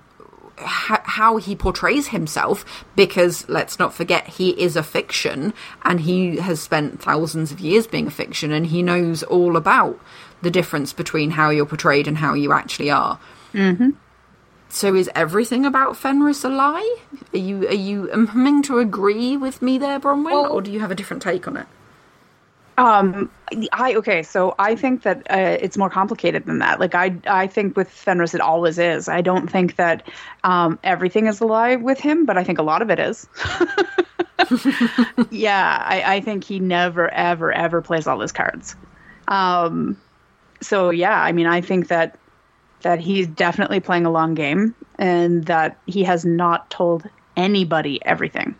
[0.62, 5.52] how he portrays himself because let's not forget he is a fiction
[5.84, 9.98] and he has spent thousands of years being a fiction and he knows all about
[10.42, 13.18] the difference between how you're portrayed and how you actually are.
[13.52, 13.90] Mm-hmm.
[14.68, 16.96] so is everything about fenris a lie?
[17.34, 20.24] Are you are you coming to agree with me there bronwyn?
[20.32, 21.66] Well- or do you have a different take on it
[22.80, 23.30] Um,
[23.72, 26.80] I okay, so I think that uh, it's more complicated than that.
[26.80, 29.06] Like I, I think with Fenris it always is.
[29.06, 30.08] I don't think that
[30.44, 33.28] um, everything is a lie with him, but I think a lot of it is.
[35.30, 38.76] yeah, I, I think he never, ever, ever plays all his cards.
[39.28, 40.00] Um,
[40.62, 42.18] so yeah, I mean, I think that
[42.80, 48.54] that he's definitely playing a long game, and that he has not told anybody everything.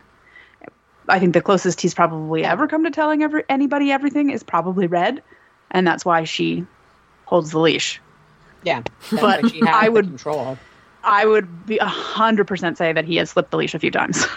[1.11, 4.87] I think the closest he's probably ever come to telling every, anybody everything is probably
[4.87, 5.21] Red,
[5.69, 6.65] and that's why she
[7.25, 8.01] holds the leash.
[8.63, 8.81] Yeah,
[9.11, 10.57] But she has I would- control.
[11.03, 13.91] I would be a hundred percent say that he has slipped the leash a few
[13.91, 14.25] times.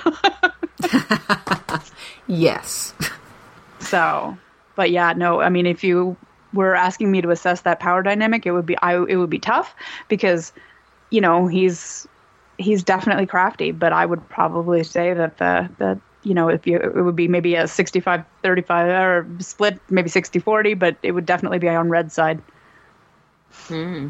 [2.27, 2.95] Yes.
[3.81, 4.37] so,
[4.77, 5.41] but yeah, no.
[5.41, 6.17] I mean, if you
[6.53, 9.39] were asking me to assess that power dynamic, it would be I it would be
[9.39, 9.75] tough
[10.09, 10.53] because,
[11.11, 12.09] you know, he's
[12.59, 16.79] he's definitely crafty, but I would probably say that the the you know, if you
[16.79, 21.27] it would be maybe a 65 35 or split, maybe 60 40, but it would
[21.27, 22.41] definitely be on red side.
[23.53, 24.09] Hmm.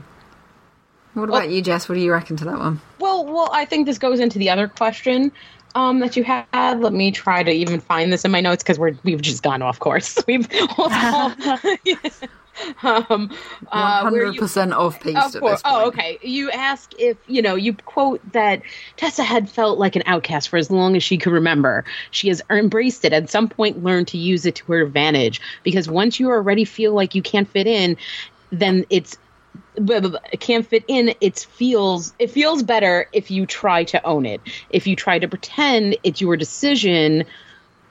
[1.15, 1.89] What about you, Jess?
[1.89, 2.81] What do you reckon to that one?
[2.99, 5.31] Well, well, I think this goes into the other question
[5.77, 6.81] um, that you had.
[6.81, 9.63] Let me try to even find this in my notes because we're we've just gone
[9.63, 10.19] off course.
[10.27, 10.49] We've
[12.83, 13.31] um,
[13.73, 15.63] uh, One where hundred you- percent off piece Of at course.
[15.63, 15.65] this point.
[15.65, 16.19] Oh, okay.
[16.23, 18.63] You ask if, you know, you quote that
[18.97, 21.85] Tessa had felt like an outcast for as long as she could remember.
[22.11, 25.41] She has embraced it, at some point learned to use it to her advantage.
[25.63, 27.97] Because once you already feel like you can't fit in,
[28.51, 29.19] then it's
[29.77, 34.05] blah, blah, blah, can't fit in it feels it feels better if you try to
[34.05, 34.41] own it
[34.71, 37.25] if you try to pretend it's your decision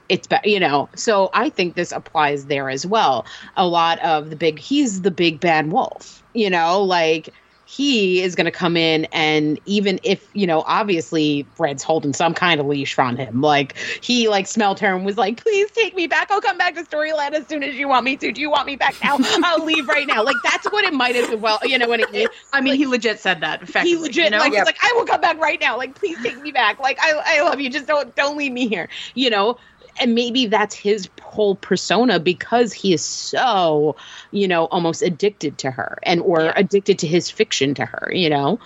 [0.08, 0.88] it's better, you know.
[0.94, 3.24] So I think this applies there as well.
[3.56, 7.32] A lot of the big, he's the big bad wolf, you know, like
[7.66, 12.34] he is going to come in and even if, you know, obviously Red's holding some
[12.34, 15.96] kind of leash on him, like he like smelled her and was like, please take
[15.96, 16.30] me back.
[16.30, 18.32] I'll come back to Storyland as soon as you want me to.
[18.32, 19.16] Do you want me back now?
[19.44, 20.22] I'll leave right now.
[20.22, 23.18] Like that's what it might as well, you know, when it, I mean, he legit
[23.18, 23.66] said that.
[23.82, 24.38] he legit you know?
[24.38, 25.76] like he's like I will come back right now.
[25.76, 26.78] Like please take me back.
[26.78, 27.70] Like I I love you.
[27.70, 28.88] Just don't don't leave me here.
[29.14, 29.58] You know.
[30.00, 33.96] And maybe that's his whole persona because he is so,
[34.32, 38.28] you know, almost addicted to her and or addicted to his fiction to her, you
[38.28, 38.58] know.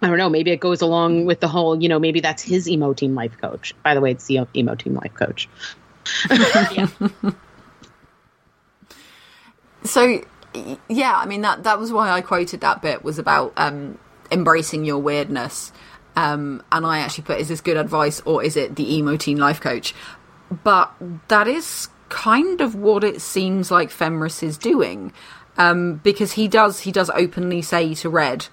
[0.00, 0.30] I don't know.
[0.30, 3.36] Maybe it goes along with the whole, you know, maybe that's his emo team life
[3.40, 3.74] coach.
[3.82, 5.48] By the way, it's the emo team life coach.
[9.84, 10.24] So,
[10.88, 13.98] yeah, I mean that that was why I quoted that bit was about um,
[14.30, 15.72] embracing your weirdness.
[16.16, 19.38] Um, and I actually put, is this good advice or is it the emo teen
[19.38, 19.94] life coach?
[20.62, 20.92] But
[21.28, 25.12] that is kind of what it seems like Fenris is doing,
[25.56, 28.46] um, because he does he does openly say to Red,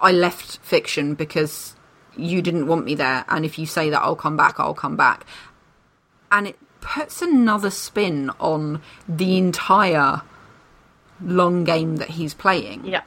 [0.00, 1.76] "I left fiction because
[2.16, 4.96] you didn't want me there, and if you say that I'll come back, I'll come
[4.96, 5.26] back."
[6.34, 10.20] and it puts another spin on the entire
[11.22, 12.84] long game that he's playing.
[12.84, 13.02] yeah.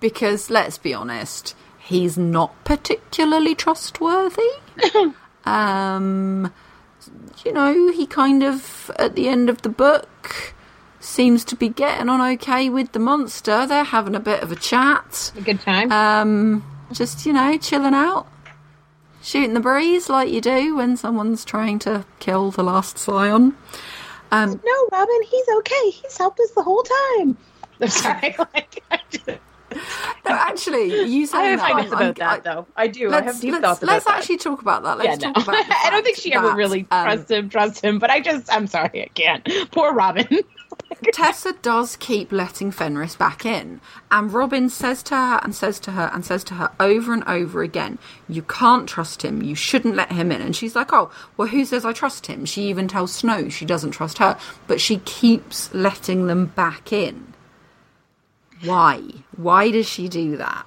[0.00, 4.42] Because let's be honest, he's not particularly trustworthy.
[5.44, 6.52] um,
[7.44, 10.54] you know, he kind of at the end of the book
[11.00, 13.66] seems to be getting on okay with the monster.
[13.66, 15.32] They're having a bit of a chat.
[15.36, 15.90] A good time.
[15.92, 18.26] Um, just you know, chilling out,
[19.22, 23.56] shooting the breeze like you do when someone's trying to kill the last scion.
[24.32, 25.90] Um, no, Robin, he's okay.
[25.90, 27.36] He's helped us the whole time.
[27.80, 28.34] I'm sorry.
[28.54, 29.28] like, I just-
[30.24, 32.66] no, actually, you say I have that, feelings I'm- about that, I- though.
[32.76, 33.10] I do.
[33.10, 34.18] I have Let's, deep thoughts about let's that.
[34.18, 34.98] actually talk about that.
[34.98, 35.32] Let's no.
[35.32, 35.66] talk about.
[35.66, 37.98] the I don't think she ever that, really um, trusts him, trust him.
[37.98, 39.48] But I just, I'm sorry, I can't.
[39.72, 40.26] Poor Robin.
[41.12, 43.80] Tessa does keep letting Fenris back in,
[44.10, 47.22] and Robin says to her and says to her and says to her over and
[47.26, 47.98] over again,
[48.28, 49.42] "You can't trust him.
[49.42, 52.44] You shouldn't let him in." And she's like, "Oh, well, who says I trust him?"
[52.44, 57.34] She even tells Snow she doesn't trust her, but she keeps letting them back in.
[58.64, 59.02] Why?
[59.36, 60.66] Why does she do that?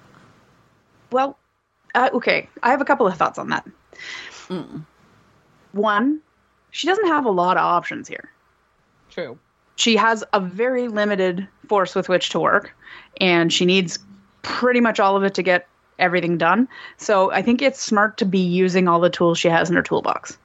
[1.12, 1.38] Well,
[1.96, 2.50] uh, okay.
[2.62, 3.68] I have a couple of thoughts on that.
[5.72, 6.22] One,
[6.72, 8.32] she doesn't have a lot of options here.
[9.10, 9.38] True.
[9.76, 12.76] She has a very limited force with which to work,
[13.22, 14.00] and she needs
[14.42, 15.68] pretty much all of it to get
[16.00, 16.68] everything done.
[16.98, 19.84] So I think it's smart to be using all the tools she has in her
[19.84, 20.38] toolbox.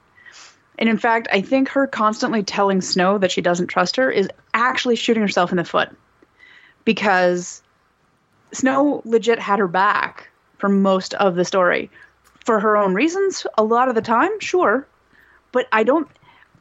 [0.78, 4.28] And in fact, I think her constantly telling Snow that she doesn't trust her is
[4.54, 5.90] actually shooting herself in the foot
[6.84, 7.62] because
[8.52, 10.28] Snow legit had her back
[10.58, 11.90] for most of the story
[12.44, 14.86] for her own reasons a lot of the time, sure.
[15.52, 16.08] But I don't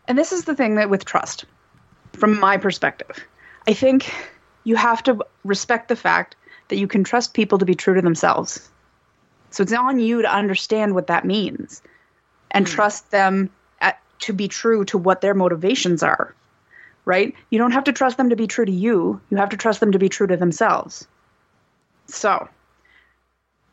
[0.07, 1.45] and this is the thing that with trust
[2.13, 3.25] from my perspective.
[3.67, 4.13] I think
[4.63, 6.35] you have to respect the fact
[6.67, 8.69] that you can trust people to be true to themselves.
[9.49, 11.81] So it's on you to understand what that means
[12.51, 12.73] and hmm.
[12.73, 13.49] trust them
[13.81, 16.33] at, to be true to what their motivations are,
[17.05, 17.33] right?
[17.49, 19.19] You don't have to trust them to be true to you.
[19.29, 21.07] You have to trust them to be true to themselves.
[22.07, 22.47] So,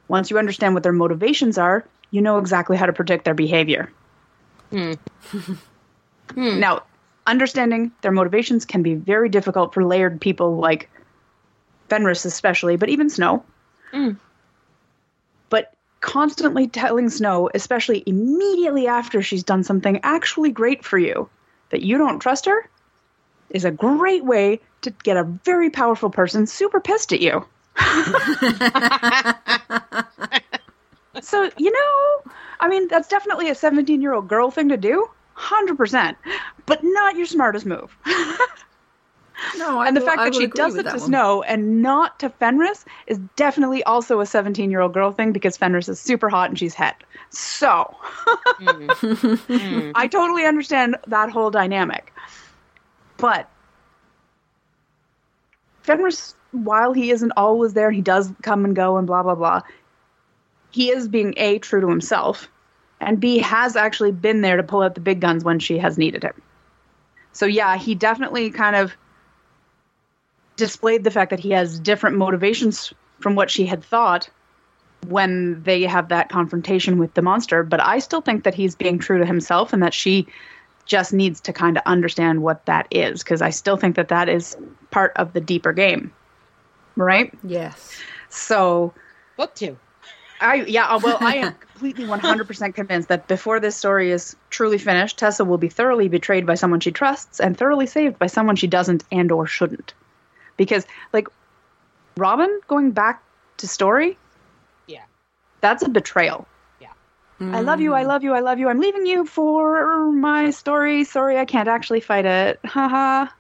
[0.08, 3.90] once you understand what their motivations are, you know exactly how to predict their behavior.
[4.70, 4.92] Hmm.
[6.34, 6.60] Hmm.
[6.60, 6.84] Now,
[7.26, 10.88] understanding their motivations can be very difficult for layered people like
[11.88, 13.44] Fenris, especially, but even Snow.
[13.90, 14.12] Hmm.
[15.48, 21.28] But constantly telling Snow, especially immediately after she's done something actually great for you,
[21.70, 22.68] that you don't trust her,
[23.50, 27.44] is a great way to get a very powerful person super pissed at you.
[31.20, 35.08] so, you know, I mean, that's definitely a 17 year old girl thing to do,
[35.36, 36.16] 100%,
[36.66, 37.96] but not your smartest move.
[39.56, 41.06] No, I and the will- fact that she does with it to one.
[41.06, 45.56] Snow and not to Fenris is definitely also a 17 year old girl thing because
[45.56, 47.02] Fenris is super hot and she's het.
[47.30, 47.94] So
[48.60, 48.88] mm.
[49.48, 49.92] Mm.
[49.94, 52.12] I totally understand that whole dynamic.
[53.20, 53.48] But
[55.82, 59.62] Fenris, while he isn't always there, he does come and go and blah, blah, blah.
[60.70, 62.48] He is being A, true to himself,
[63.00, 65.98] and B, has actually been there to pull out the big guns when she has
[65.98, 66.40] needed him.
[67.32, 68.96] So, yeah, he definitely kind of
[70.56, 74.28] displayed the fact that he has different motivations from what she had thought
[75.08, 77.62] when they have that confrontation with the monster.
[77.62, 80.26] But I still think that he's being true to himself and that she
[80.90, 84.28] just needs to kind of understand what that is because I still think that that
[84.28, 84.56] is
[84.90, 86.12] part of the deeper game.
[86.96, 87.32] Right?
[87.44, 87.96] Yes.
[88.28, 88.92] So,
[89.36, 89.78] Book two.
[90.40, 94.78] I yeah, uh, well, I am completely 100% convinced that before this story is truly
[94.78, 98.56] finished, Tessa will be thoroughly betrayed by someone she trusts and thoroughly saved by someone
[98.56, 99.94] she doesn't and or shouldn't.
[100.56, 101.28] Because like
[102.16, 103.22] Robin going back
[103.58, 104.18] to story,
[104.88, 105.04] Yeah.
[105.60, 106.48] that's a betrayal.
[107.40, 107.56] Yeah.
[107.56, 108.08] I love you, I hmm.
[108.08, 108.68] love you, I love you.
[108.68, 111.04] I'm leaving you for my story.
[111.04, 112.60] Sorry, I can't actually fight it.
[112.64, 113.30] Haha.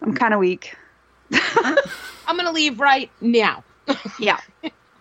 [0.00, 0.74] I'm kind of weak.
[1.32, 3.64] I'm gonna leave right now.
[4.18, 4.38] Yeah.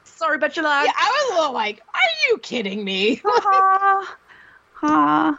[0.06, 0.86] Sorry, but you luck.
[0.86, 3.22] Yeah, I was a little like, are you kidding me?
[3.24, 4.18] ha
[4.74, 5.38] ha.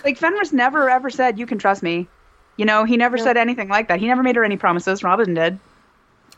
[0.04, 2.08] like Fenris never ever said you can trust me.
[2.56, 4.00] You know, he never said anything like that.
[4.00, 5.02] He never made her any promises.
[5.02, 5.58] Robin did.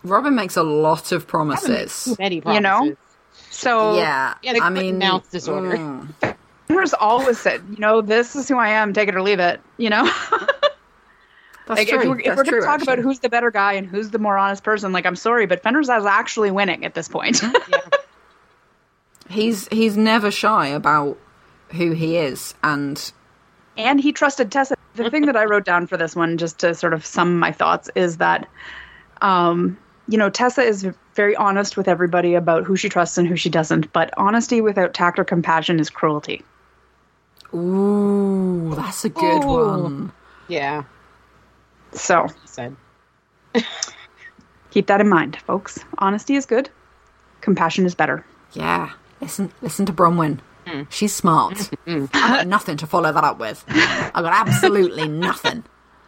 [0.05, 2.15] Robin makes a lot of promises.
[2.19, 2.57] Many promises.
[2.57, 2.97] You know?
[3.63, 3.97] Promises.
[3.97, 5.77] So Yeah, Yeah, they I put mean, mouth disorder.
[5.77, 6.37] mm,
[6.69, 8.93] Fenris always said, you know, this is who I am.
[8.93, 9.61] Take it or leave it.
[9.77, 12.01] You know, that's like true.
[12.01, 14.19] if we're, if we're going to talk about who's the better guy and who's the
[14.19, 17.43] more honest person, like I'm sorry, but Fenris is actually winning at this point.
[19.29, 21.19] he's he's never shy about
[21.71, 23.13] who he is, and
[23.77, 24.75] and he trusted Tessa.
[24.95, 27.51] The thing that I wrote down for this one, just to sort of sum my
[27.51, 28.49] thoughts, is that,
[29.21, 29.77] um,
[30.09, 33.49] you know, Tessa is very honest with everybody about who she trusts and who she
[33.49, 33.93] doesn't.
[33.93, 36.43] But honesty without tact or compassion is cruelty.
[37.55, 39.83] ooh, that's a good Ooh.
[39.83, 40.13] one.
[40.49, 40.83] Yeah,
[41.93, 42.77] So said.
[44.71, 45.79] keep that in mind, folks.
[45.99, 46.69] Honesty is good.
[47.41, 48.25] Compassion is better.
[48.53, 48.91] Yeah,
[49.21, 50.41] listen, listen to Bronwyn.
[50.67, 50.83] Hmm.
[50.91, 51.71] She's smart.
[51.87, 53.65] I've got nothing to follow that up with.
[53.69, 55.63] I've got absolutely nothing.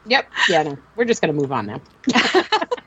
[0.07, 0.29] Yep.
[0.49, 0.63] Yeah.
[0.63, 1.81] No, we're just gonna move on now.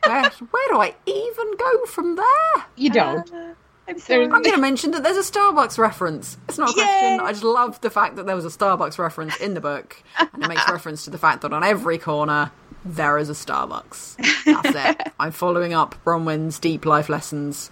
[0.10, 2.65] Where, where do I even go from there?
[2.76, 3.56] You uh, don't.
[3.88, 4.26] I'm sorry.
[4.26, 6.38] I'm going to mention that there's a Starbucks reference.
[6.48, 7.19] It's not a question.
[7.22, 10.44] I just love the fact that there was a Starbucks reference in the book, and
[10.44, 12.52] it makes reference to the fact that on every corner
[12.86, 14.18] there is a Starbucks.
[14.45, 15.11] That's it.
[15.19, 17.72] I'm following up Bronwyn's deep life lessons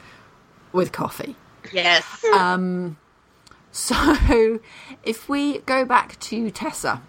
[0.73, 1.35] with coffee.
[1.71, 2.23] Yes.
[2.33, 2.97] Um,
[3.71, 4.59] so,
[5.03, 7.01] if we go back to Tessa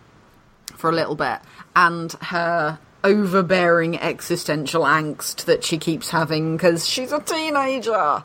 [0.76, 1.40] for a little bit
[1.74, 8.24] and her overbearing existential angst that she keeps having because she's a teenager.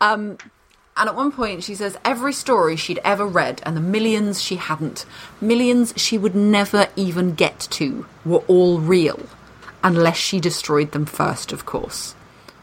[0.00, 0.38] Um,
[0.96, 4.56] and at one point, she says every story she'd ever read and the millions she
[4.56, 5.06] hadn't,
[5.40, 9.20] millions she would never even get to, were all real.
[9.84, 12.16] Unless she destroyed them first, of course.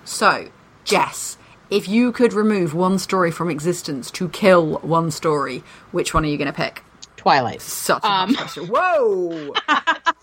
[0.03, 0.49] So,
[0.83, 1.37] Jess,
[1.69, 6.27] if you could remove one story from existence to kill one story, which one are
[6.27, 6.83] you going to pick?
[7.25, 7.59] Twilight.
[7.59, 8.35] Such a Um.
[8.35, 9.29] Whoa!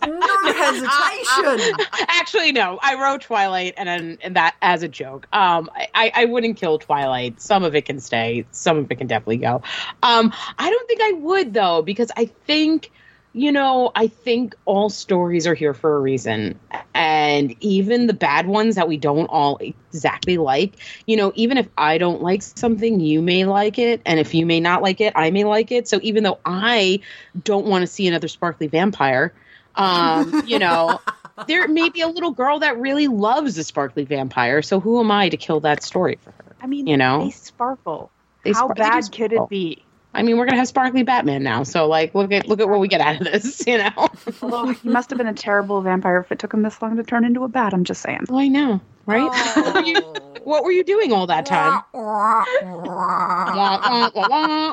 [0.06, 1.76] no hesitation!
[2.06, 2.78] Actually, no.
[2.80, 5.26] I wrote Twilight and and, that as a joke.
[5.32, 7.40] Um, I, I wouldn't kill Twilight.
[7.40, 8.46] Some of it can stay.
[8.52, 9.62] Some of it can definitely go.
[10.04, 12.92] Um, I don't think I would though because I think
[13.32, 16.58] you know I think all stories are here for a reason,
[16.94, 20.74] and even the bad ones that we don't all exactly like.
[21.06, 24.46] You know, even if I don't like something, you may like it, and if you
[24.46, 25.88] may not like it, I may like it.
[25.88, 27.00] So even though I
[27.42, 29.32] don't want to see another sparkly vampire
[29.74, 31.00] um, you know,
[31.46, 34.62] there may be a little girl that really loves a sparkly vampire.
[34.62, 36.56] So who am I to kill that story for her?
[36.60, 37.24] I mean, You know?
[37.24, 38.10] they sparkle.
[38.44, 39.84] They How spar- they do bad could it be?
[40.14, 42.80] I mean, we're gonna have sparkly Batman now, so like, look at look at what
[42.80, 44.08] we get out of this, you know.
[44.42, 47.02] Although he must have been a terrible vampire if it took him this long to
[47.02, 47.72] turn into a bat.
[47.72, 48.26] I'm just saying.
[48.28, 49.30] oh, I know, right?
[49.32, 49.62] Oh.
[49.62, 50.00] What, were you,
[50.44, 51.82] what were you doing all that time?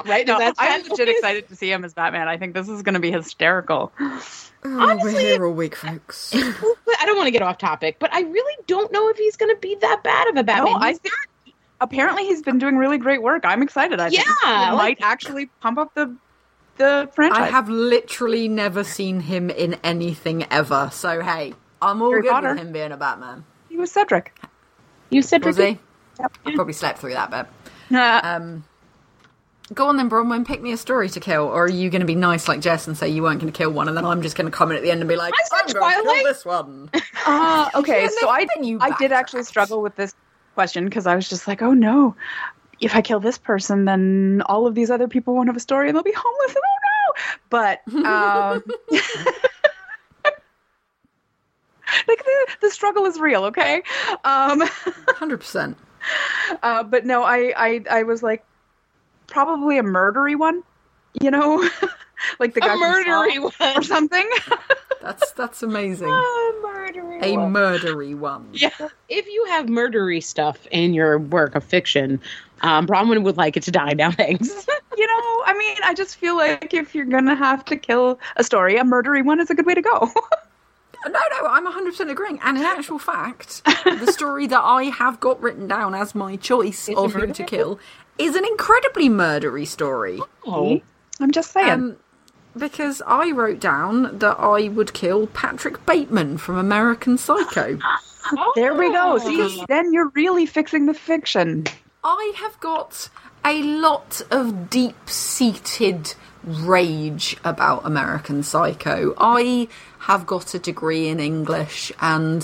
[0.06, 0.26] Right?
[0.26, 1.16] No, Is I'm Seth's legit voice?
[1.18, 2.28] excited to see him as Batman.
[2.28, 3.92] I think this is going to be hysterical.
[4.62, 6.36] Oh, Honestly- we're here all week, folks.
[6.36, 9.56] I don't want to get off topic, but I really don't know if he's going
[9.56, 10.74] to be that bad of a Batman.
[10.74, 11.14] No, I He's think
[11.82, 13.44] apparently he's been doing really great work.
[13.46, 14.00] I'm excited.
[14.00, 16.16] I think Yeah, he like- might actually pump up the
[16.78, 17.42] the franchise.
[17.42, 20.90] I have literally never seen him in anything ever.
[20.94, 22.50] So hey, I'm all Harry good Potter.
[22.50, 23.44] with him being a Batman.
[23.70, 24.34] He was Cedric.
[25.10, 25.78] you said Was he?
[26.20, 26.38] Yep.
[26.46, 27.48] I probably slept through that bit.
[27.98, 28.64] Uh, Um,
[29.74, 30.46] go on then, Bronwyn.
[30.46, 32.88] Pick me a story to kill, or are you going to be nice like Jess
[32.88, 34.72] and say you weren't going to kill one, and then I'm just going to come
[34.72, 36.16] in at the end and be like, I said I'm going to Twilight.
[36.18, 36.90] kill this one.
[37.26, 40.14] uh, okay, Yeah, so I you I did actually struggle with this
[40.56, 42.16] question because I was just like, oh no,
[42.80, 45.88] if I kill this person, then all of these other people won't have a story
[45.90, 46.56] and they'll be homeless.
[46.56, 47.24] And oh no!
[47.50, 48.64] But um,
[52.08, 53.46] like the the struggle is real.
[53.46, 53.84] Okay.
[54.24, 54.62] Um,
[55.08, 55.78] Hundred percent.
[56.64, 58.46] Uh, but no, I, I I was like
[59.28, 60.64] probably a murdery one,
[61.22, 61.58] you know,
[62.40, 63.78] like the a guy from murdery one.
[63.78, 64.30] or something.
[65.02, 66.10] That's that's amazing.
[66.10, 67.54] A murdery A one.
[67.54, 68.50] murdery one.
[68.54, 68.70] Yeah.
[69.08, 72.20] If you have murdery stuff in your work of fiction,
[72.62, 73.94] um, Bronwyn would like it to die.
[73.94, 74.48] Now, thanks.
[74.98, 78.44] you know, I mean, I just feel like if you're gonna have to kill a
[78.44, 80.10] story, a murdery one is a good way to go.
[81.06, 82.40] No, no, I'm 100% agreeing.
[82.44, 86.90] And in actual fact, the story that I have got written down as my choice
[86.90, 87.80] Is of who to kill
[88.18, 90.20] is an incredibly murdery story.
[90.46, 90.82] Oh,
[91.22, 91.70] I'm just saying.
[91.70, 91.98] Um,
[92.58, 97.80] because I wrote down that I would kill Patrick Bateman from American Psycho.
[98.56, 99.14] there we go.
[99.14, 99.18] Oh.
[99.18, 101.66] See, then you're really fixing the fiction.
[102.04, 103.10] I have got
[103.46, 106.14] a lot of deep seated
[106.44, 109.14] rage about American Psycho.
[109.18, 109.68] I
[110.00, 112.44] have got a degree in English, and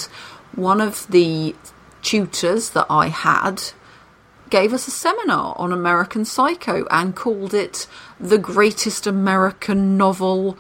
[0.56, 1.56] one of the
[2.02, 3.62] tutors that I had
[4.50, 7.88] gave us a seminar on American Psycho and called it
[8.20, 10.58] the greatest American novel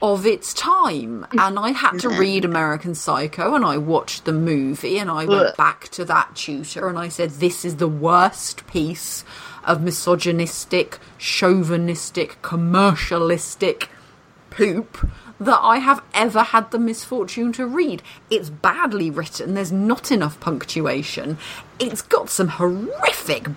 [0.00, 1.26] of its time.
[1.30, 1.48] Mm.
[1.48, 2.52] And I had to read mm-hmm.
[2.52, 6.98] American Psycho and I watched the movie and I went back to that tutor and
[6.98, 9.24] I said, This is the worst piece
[9.64, 13.88] of misogynistic, chauvinistic, commercialistic
[14.50, 15.08] poop
[15.40, 18.02] that I have ever had the misfortune to read.
[18.30, 21.38] It's badly written, there's not enough punctuation,
[21.78, 23.48] it's got some horrific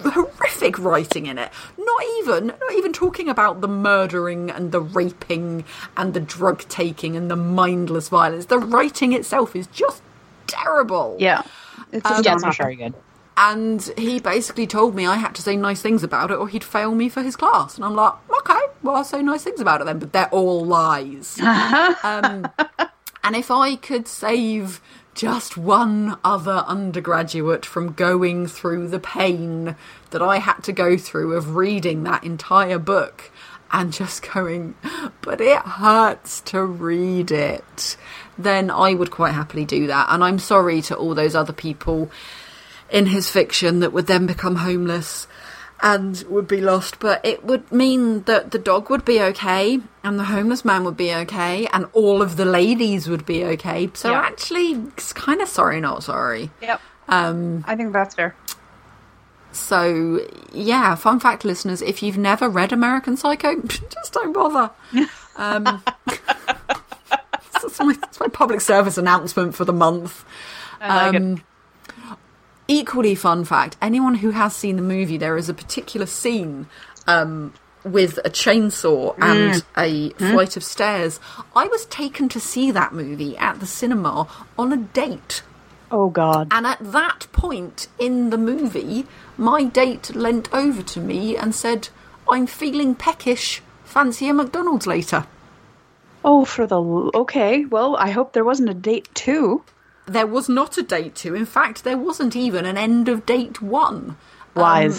[0.00, 1.50] horrific writing in it.
[1.78, 5.64] Not even not even talking about the murdering and the raping
[5.96, 8.46] and the drug taking and the mindless violence.
[8.46, 10.02] The writing itself is just
[10.46, 11.16] terrible.
[11.18, 11.42] Yeah.
[11.92, 12.94] It's just yeah, not it's not very good.
[13.36, 16.64] And he basically told me I had to say nice things about it or he'd
[16.64, 17.76] fail me for his class.
[17.76, 20.64] And I'm like, okay, well, I'll say nice things about it then, but they're all
[20.64, 21.40] lies.
[22.02, 22.46] um,
[23.24, 24.80] and if I could save
[25.14, 29.76] just one other undergraduate from going through the pain
[30.10, 33.30] that I had to go through of reading that entire book
[33.70, 34.74] and just going,
[35.22, 37.96] but it hurts to read it,
[38.36, 40.08] then I would quite happily do that.
[40.10, 42.10] And I'm sorry to all those other people
[42.90, 45.26] in his fiction that would then become homeless
[45.82, 50.18] and would be lost, but it would mean that the dog would be okay and
[50.18, 53.90] the homeless man would be okay and all of the ladies would be okay.
[53.94, 54.20] So Yeah.
[54.20, 56.50] actually, it's kind of sorry, not sorry.
[56.60, 56.80] Yep.
[57.08, 58.36] Um, I think that's fair.
[59.50, 60.20] so
[60.52, 64.70] yeah, fun fact, listeners, if you've never read American Psycho, just don't bother.
[65.36, 65.64] Um,
[67.52, 70.24] that's, my, that's my public service announcement for the month.
[70.80, 71.22] I like it.
[71.22, 71.42] Um,
[72.68, 76.66] Equally fun fact: anyone who has seen the movie, there is a particular scene
[77.06, 77.52] um,
[77.84, 81.18] with a chainsaw and a flight of stairs.
[81.56, 84.28] I was taken to see that movie at the cinema
[84.58, 85.42] on a date.
[85.90, 86.48] Oh God.
[86.50, 89.06] And at that point in the movie,
[89.36, 91.90] my date leant over to me and said,
[92.30, 93.60] I'm feeling peckish.
[93.84, 95.26] Fancy a McDonald's later.
[96.24, 97.66] Oh, for the okay.
[97.66, 99.64] Well, I hope there wasn't a date two.
[100.06, 101.34] There was not a date two.
[101.34, 104.16] In fact, there wasn't even an end of date one.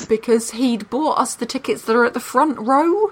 [0.04, 3.12] Um, because he'd bought us the tickets that are at the front row.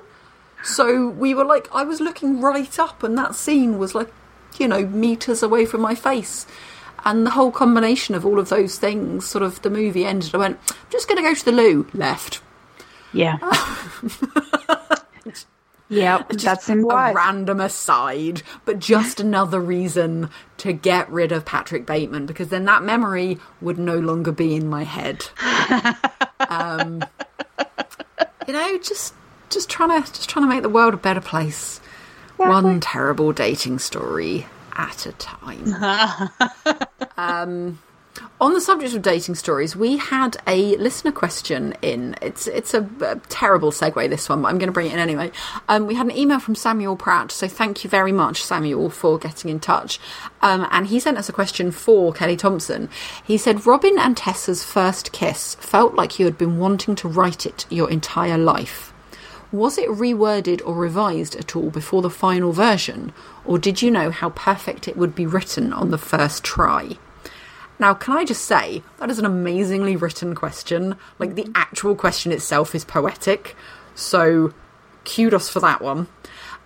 [0.63, 4.11] So we were like, I was looking right up, and that scene was like,
[4.57, 6.45] you know, meters away from my face.
[7.03, 10.33] And the whole combination of all of those things, sort of the movie ended.
[10.35, 11.87] I went, I'm just going to go to the loo.
[11.93, 12.41] Left.
[13.13, 13.37] Yeah.
[15.91, 21.85] yeah, that seemed a random aside, but just another reason to get rid of Patrick
[21.85, 25.25] Bateman because then that memory would no longer be in my head.
[26.49, 27.03] um,
[28.47, 29.13] you know, just
[29.49, 31.81] just trying to just trying to make the world a better place.
[32.37, 35.75] One terrible dating story at a time.
[37.17, 37.79] um,
[38.41, 42.15] on the subject of dating stories, we had a listener question in.
[42.23, 44.99] It's it's a, a terrible segue this one, but I'm going to bring it in
[44.99, 45.31] anyway.
[45.69, 49.19] Um, we had an email from Samuel Pratt, so thank you very much, Samuel, for
[49.19, 49.99] getting in touch.
[50.41, 52.89] Um, and he sent us a question for Kelly Thompson.
[53.23, 57.45] He said, "Robin and Tessa's first kiss felt like you had been wanting to write
[57.45, 58.91] it your entire life."
[59.51, 63.13] Was it reworded or revised at all before the final version,
[63.45, 66.97] or did you know how perfect it would be written on the first try?
[67.81, 70.95] Now, can I just say, that is an amazingly written question.
[71.17, 73.55] Like, the actual question itself is poetic.
[73.95, 74.53] So,
[75.03, 76.07] kudos for that one.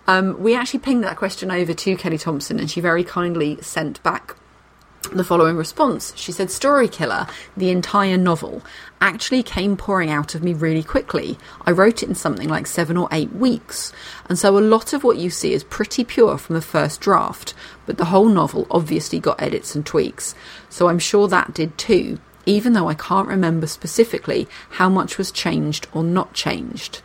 [0.06, 4.02] Um, we actually pinged that question over to Kelly Thompson, and she very kindly sent
[4.02, 4.36] back
[5.10, 6.12] the following response.
[6.16, 7.26] She said, Story Killer,
[7.56, 8.62] the entire novel,
[9.00, 11.38] actually came pouring out of me really quickly.
[11.62, 13.92] I wrote it in something like seven or eight weeks,
[14.28, 17.54] and so a lot of what you see is pretty pure from the first draft,
[17.84, 20.34] but the whole novel obviously got edits and tweaks,
[20.68, 25.30] so I'm sure that did too, even though I can't remember specifically how much was
[25.30, 27.02] changed or not changed.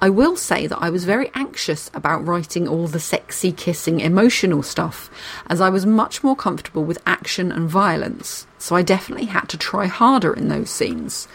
[0.00, 4.64] I will say that I was very anxious about writing all the sexy, kissing, emotional
[4.64, 5.08] stuff,
[5.46, 9.58] as I was much more comfortable with action and violence, so I definitely had to
[9.58, 11.26] try harder in those scenes.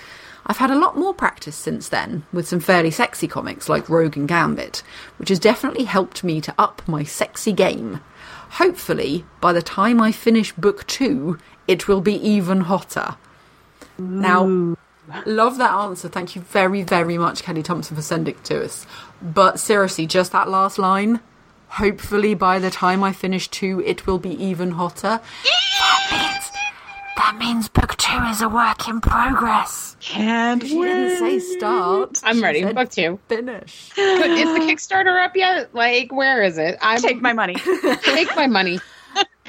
[0.45, 4.15] I've had a lot more practice since then with some fairly sexy comics like Rogue
[4.15, 4.81] and Gambit,
[5.17, 7.99] which has definitely helped me to up my sexy game.
[8.51, 11.37] Hopefully, by the time I finish book two,
[11.67, 13.17] it will be even hotter.
[13.97, 14.77] Now,
[15.25, 16.07] love that answer.
[16.07, 18.87] Thank you very, very much, Kelly Thompson, for sending it to us.
[19.21, 21.19] But seriously, just that last line.
[21.71, 25.19] Hopefully, by the time I finish two, it will be even hotter.
[26.11, 26.51] means
[27.17, 29.97] that means book two is a work in progress.
[29.99, 32.19] Can't She didn't say start.
[32.23, 32.61] I'm She ready.
[32.63, 33.19] said Book two.
[33.27, 33.91] Finish.
[33.95, 35.73] But is the Kickstarter up yet?
[35.73, 36.77] Like, where is it?
[36.81, 37.55] I'm Take my money.
[38.01, 38.79] take my money.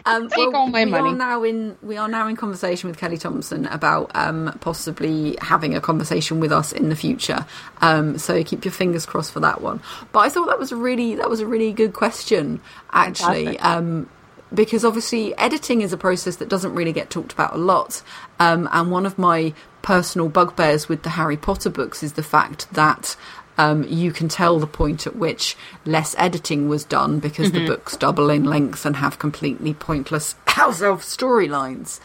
[0.07, 1.11] Um, Take all my we money.
[1.11, 5.74] Are now in we are now in conversation with Kelly Thompson about um, possibly having
[5.74, 7.45] a conversation with us in the future.
[7.82, 9.82] Um, so keep your fingers crossed for that one.
[10.12, 13.59] But I thought that was a really that was a really good question actually.
[13.59, 14.09] Um,
[14.52, 18.02] because obviously editing is a process that doesn't really get talked about a lot.
[18.38, 19.52] Um, and one of my
[19.82, 23.16] personal bugbears with the Harry Potter books is the fact that
[23.58, 27.96] um, you can tell the point at which less editing was done because the books
[27.96, 32.00] double in length and have completely pointless house elf storylines.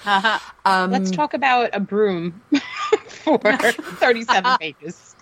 [0.92, 2.42] Let's talk about a broom
[3.08, 5.16] for 37 pages.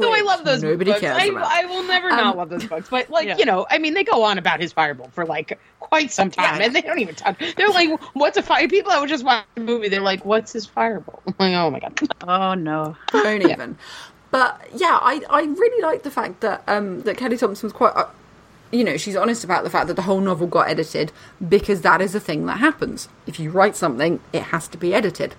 [0.00, 1.00] Though I love those nobody books.
[1.00, 1.46] cares I, about.
[1.46, 2.88] I will never not love those books.
[2.88, 3.36] But, like, Yeah.
[3.38, 6.58] you know, I mean, they go on about his Firebolt for, like, quite some time.
[6.60, 6.66] Yeah.
[6.66, 7.38] And they don't even touch.
[7.56, 8.68] They're like, what's a fire?
[8.68, 11.20] People that would just watch the movie, they're like, what's his Firebolt?
[11.26, 11.98] I'm like, oh my God.
[12.26, 12.96] Oh no.
[13.12, 13.76] don't even.
[14.30, 17.92] But yeah, I, I really like the fact that um, that Kelly Thompson was quite,
[17.94, 18.08] uh,
[18.72, 21.12] you know, she's honest about the fact that the whole novel got edited
[21.48, 23.08] because that is a thing that happens.
[23.28, 25.36] If you write something, it has to be edited.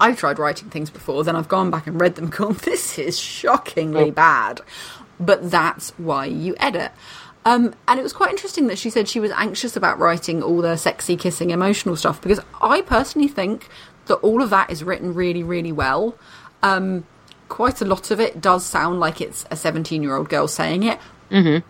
[0.00, 2.98] I've tried writing things before, then I've gone back and read them, and gone, this
[2.98, 4.60] is shockingly bad.
[5.20, 6.92] But that's why you edit.
[7.44, 10.60] Um, and it was quite interesting that she said she was anxious about writing all
[10.60, 13.68] the sexy, kissing, emotional stuff because I personally think
[14.06, 16.14] that all of that is written really, really well.
[16.62, 17.06] Um,
[17.48, 20.82] quite a lot of it does sound like it's a 17 year old girl saying
[20.82, 20.98] it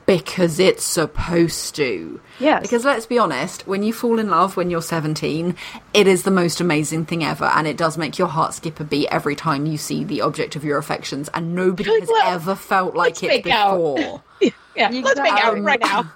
[0.06, 2.20] because it's supposed to.
[2.39, 2.62] Yes.
[2.62, 5.56] Because let's be honest, when you fall in love when you're 17,
[5.94, 8.85] it is the most amazing thing ever, and it does make your heart skip a
[8.85, 12.55] beat every time you see the object of your affections, and nobody has well, ever
[12.55, 14.22] felt like it before.
[14.76, 16.12] Yeah, let's make out Um, right now.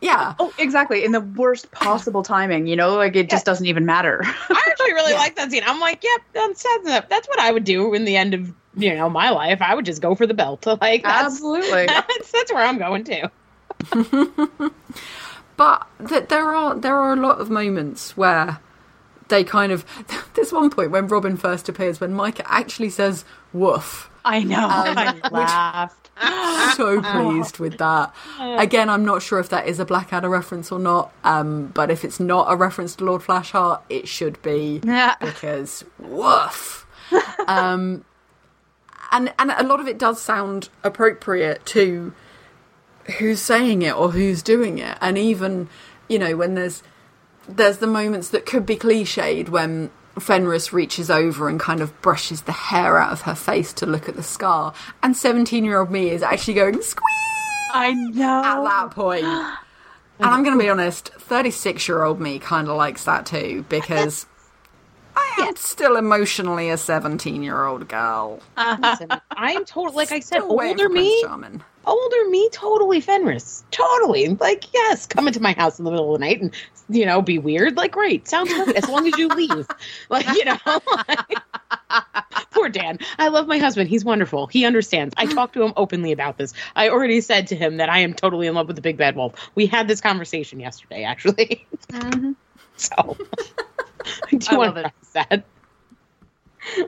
[0.00, 0.34] Yeah.
[0.38, 1.04] Oh, exactly.
[1.04, 4.20] In the worst possible timing, you know, like it just doesn't even matter.
[4.24, 5.62] I actually really like that scene.
[5.66, 8.94] I'm like, yep, that's, that's, that's what I would do in the end of, you
[8.94, 9.60] know, my life.
[9.62, 10.66] I would just go for the belt.
[10.80, 11.86] Like, that's, Absolutely.
[12.08, 13.30] that's, that's where I'm going to.
[15.56, 18.58] But th- there are there are a lot of moments where
[19.28, 19.84] they kind of.
[20.34, 24.56] There's one point when Robin first appears when Micah actually says "woof." I know.
[24.64, 26.10] Um, I laughed.
[26.76, 28.14] so pleased with that.
[28.40, 32.02] Again, I'm not sure if that is a Blackadder reference or not, um, but if
[32.04, 35.16] it's not a reference to Lord Flashheart, it should be Yeah.
[35.20, 36.86] because woof.
[37.46, 38.04] um,
[39.12, 42.12] and and a lot of it does sound appropriate to
[43.18, 45.68] who's saying it or who's doing it, and even
[46.08, 46.82] you know when there's
[47.48, 52.42] there's the moments that could be cliched when Fenris reaches over and kind of brushes
[52.42, 55.90] the hair out of her face to look at the scar, and 17 year old
[55.90, 57.04] me is actually going squeak
[57.74, 58.42] I know.
[58.44, 59.24] at that point.
[60.18, 63.64] And I'm going to be honest, 36 year old me kind of likes that too
[63.68, 64.26] because
[65.16, 68.40] I I'm still emotionally a 17 year old girl.
[68.80, 71.62] Listen, I'm totally like I said, Still older me, Charming.
[71.86, 74.28] older me, totally Fenris, totally.
[74.28, 76.52] Like yes, come into my house in the middle of the night and
[76.88, 77.76] you know be weird.
[77.76, 79.66] Like great, sounds good as long as you leave.
[80.08, 80.58] Like you know.
[81.08, 81.38] like-
[82.52, 82.98] Poor Dan.
[83.18, 83.88] I love my husband.
[83.88, 84.46] He's wonderful.
[84.46, 85.14] He understands.
[85.16, 86.52] I talked to him openly about this.
[86.76, 89.16] I already said to him that I am totally in love with the big bad
[89.16, 89.32] wolf.
[89.54, 91.66] We had this conversation yesterday, actually.
[91.88, 92.32] Mm-hmm.
[92.76, 93.16] So
[94.04, 95.44] I do I want love to that.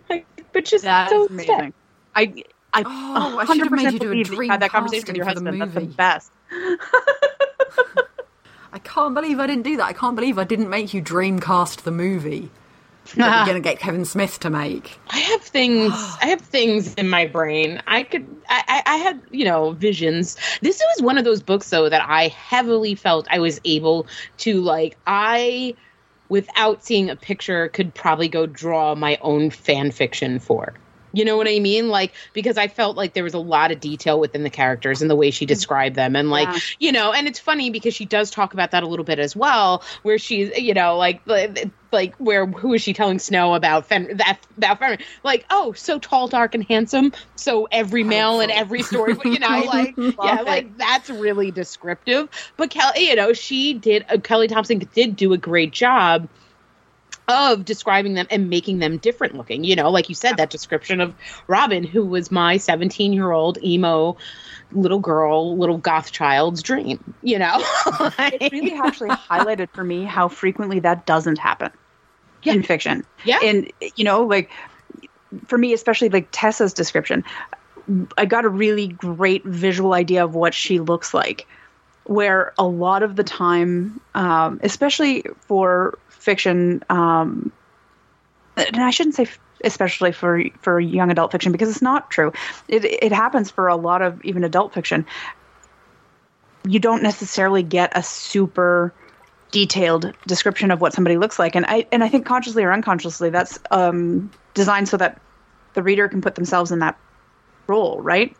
[0.09, 1.75] Like, but just That's so amazing.
[2.15, 4.71] I I Oh, I should have made you do a that you dream had that
[4.71, 5.51] conversation with your for the.
[5.51, 6.33] That's the best.
[8.73, 9.85] I can't believe I didn't do that.
[9.85, 12.51] I can't believe I didn't make you dreamcast the movie
[13.17, 14.99] that we're going to get Kevin Smith to make.
[15.11, 15.93] I have things.
[16.21, 17.83] I have things in my brain.
[17.87, 18.27] I could.
[18.49, 20.37] I, I, I had you know visions.
[20.61, 24.07] This was one of those books though that I heavily felt I was able
[24.39, 24.97] to like.
[25.07, 25.75] I,
[26.35, 30.75] without seeing a picture, could probably go draw my own fan fiction for.
[31.15, 31.89] You know what I mean?
[31.89, 35.11] Like because I felt like there was a lot of detail within the characters and
[35.11, 36.59] the way she described them, and like Yeah.
[36.79, 39.35] you know, and it's funny because she does talk about that a little bit as
[39.37, 44.17] well, where she's you know like like- where who is she telling Snow about Fen
[44.17, 48.83] that about Fen like oh so tall, dark, and handsome, so every male in every
[48.83, 50.45] story, you know, like yeah, it.
[50.45, 52.29] like that's really descriptive.
[52.57, 56.29] But Kelly, you know, she did uh, Kelly Thompson did do a great job
[57.29, 59.65] of describing them and making them different looking.
[59.65, 61.15] You know, like you said, that description of
[61.47, 64.17] Robin, who was my 17 year old emo
[64.73, 67.15] little girl, little goth child's dream.
[67.23, 67.63] You know,
[68.19, 71.71] It really actually highlighted for me how frequently that doesn't happen
[72.45, 73.05] in fiction.
[73.25, 73.39] Yeah.
[73.43, 74.51] And you know, like
[75.47, 77.25] for me, especially like Tessa's description,
[78.19, 81.47] I got a really great visual idea of what she looks like.
[82.05, 87.53] Where a lot of the time, um, especially for fiction, um,
[88.57, 92.33] and I shouldn't say f- especially for for young adult fiction because it's not true.
[92.69, 95.07] It it happens for a lot of even adult fiction.
[96.67, 98.93] You don't necessarily get a super
[99.51, 103.31] detailed description of what somebody looks like, and I and I think consciously or unconsciously
[103.31, 105.21] that's um, designed so that
[105.75, 106.99] the reader can put themselves in that
[107.67, 108.37] role, right?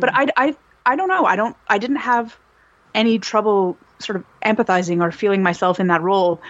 [0.00, 1.24] But I, I I don't know.
[1.24, 1.56] I don't.
[1.68, 2.36] I didn't have
[2.94, 6.40] any trouble sort of empathizing or feeling myself in that role,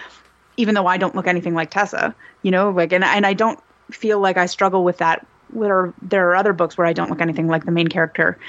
[0.57, 2.15] even though I don't look anything like Tessa.
[2.41, 3.59] You know, like and and I don't
[3.91, 5.25] feel like I struggle with that.
[5.51, 8.39] Where there are other books where I don't look anything like the main character.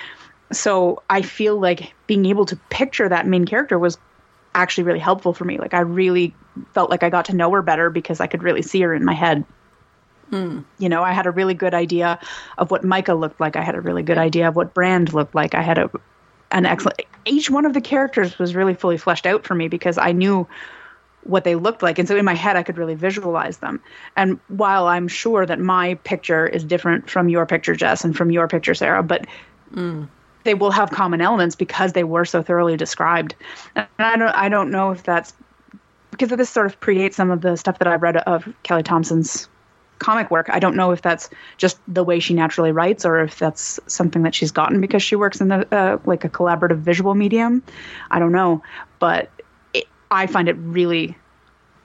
[0.53, 3.99] So I feel like being able to picture that main character was
[4.55, 5.59] actually really helpful for me.
[5.59, 6.35] Like I really
[6.73, 9.05] felt like I got to know her better because I could really see her in
[9.05, 9.45] my head.
[10.31, 10.61] Hmm.
[10.79, 12.19] You know, I had a really good idea
[12.57, 13.57] of what Micah looked like.
[13.57, 15.55] I had a really good idea of what Bran looked like.
[15.55, 15.91] I had a
[16.51, 17.03] an excellent.
[17.25, 20.47] Each one of the characters was really fully fleshed out for me because I knew
[21.25, 23.81] what they looked like, and so in my head I could really visualize them.
[24.17, 28.31] And while I'm sure that my picture is different from your picture, Jess, and from
[28.31, 29.27] your picture, Sarah, but
[30.45, 33.35] they will have common elements because they were so thoroughly described.
[33.75, 35.33] And I don't I don't know if that's
[36.11, 39.49] because this sort of predates some of the stuff that I've read of Kelly Thompson's
[39.99, 40.49] comic work.
[40.51, 44.23] I don't know if that's just the way she naturally writes or if that's something
[44.23, 47.63] that she's gotten because she works in the uh, like a collaborative visual medium.
[48.11, 48.63] I don't know,
[48.99, 49.31] but
[50.15, 51.17] I find it really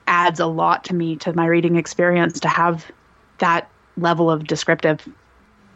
[0.06, 2.84] adds a lot to me to my reading experience to have
[3.38, 5.06] that level of descriptive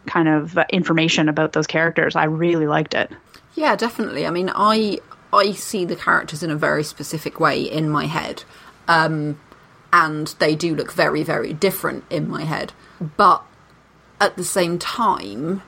[0.06, 2.14] kind of uh, information about those characters.
[2.16, 3.10] I really liked it.
[3.54, 4.26] Yeah, definitely.
[4.26, 4.98] I mean, I
[5.32, 8.44] I see the characters in a very specific way in my head,
[8.88, 9.40] um,
[9.92, 12.72] and they do look very, very different in my head.
[13.16, 13.42] But
[14.20, 15.62] at the same time,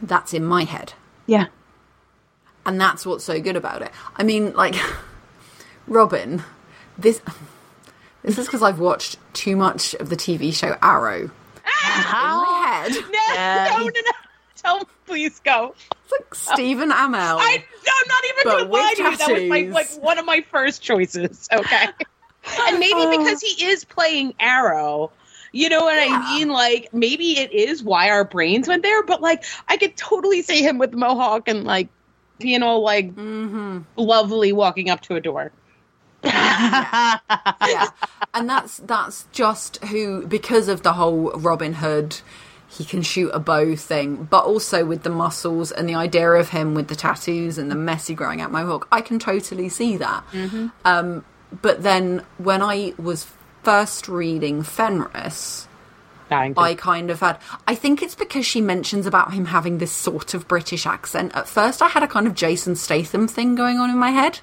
[0.00, 0.94] that's in my head,
[1.26, 1.46] Yeah.
[2.66, 3.90] and that's what's so good about it.
[4.16, 4.74] I mean, like
[5.86, 6.42] Robin,
[6.98, 7.20] this
[8.22, 11.30] this is because I've watched too much of the TV show Arrow.
[11.62, 12.36] How?
[12.36, 13.64] In my head, no, Yeah.
[13.70, 14.12] no, no, no.
[14.56, 15.74] Tell me, please go.
[16.04, 17.38] it's like Stephen Amell.
[17.38, 19.16] I, I'm not even going to lie to you.
[19.18, 21.48] That was my, like one of my first choices.
[21.52, 21.88] Okay.
[22.68, 25.10] and maybe because he is playing Arrow.
[25.52, 26.48] You know what I mean?
[26.48, 30.62] Like maybe it is why our brains went there, but like I could totally see
[30.62, 31.88] him with mohawk and like
[32.38, 35.52] being all like hmm lovely walking up to a door.
[36.24, 37.88] Yeah
[38.34, 42.16] and that's that's just who because of the whole robin hood
[42.68, 46.48] he can shoot a bow thing but also with the muscles and the idea of
[46.48, 50.24] him with the tattoos and the messy growing out mohawk i can totally see that
[50.84, 51.24] um,
[51.62, 53.26] but then when i was
[53.62, 55.68] first reading fenris
[56.58, 57.38] I kind of had.
[57.68, 61.36] I think it's because she mentions about him having this sort of British accent.
[61.36, 64.40] At first, I had a kind of Jason Statham thing going on in my head.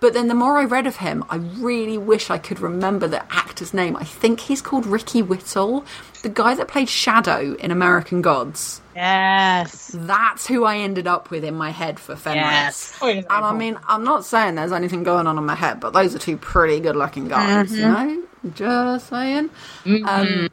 [0.00, 3.22] But then the more I read of him, I really wish I could remember the
[3.32, 3.96] actor's name.
[3.96, 5.84] I think he's called Ricky Whittle,
[6.22, 8.80] the guy that played Shadow in American Gods.
[8.94, 9.90] Yes.
[9.94, 12.42] That's who I ended up with in my head for Fenris.
[12.42, 12.98] Yes.
[13.00, 15.92] Oh, And I mean, I'm not saying there's anything going on in my head, but
[15.94, 18.22] those are two pretty good looking guys, you know?
[18.54, 19.50] Just saying.
[19.86, 20.48] Um,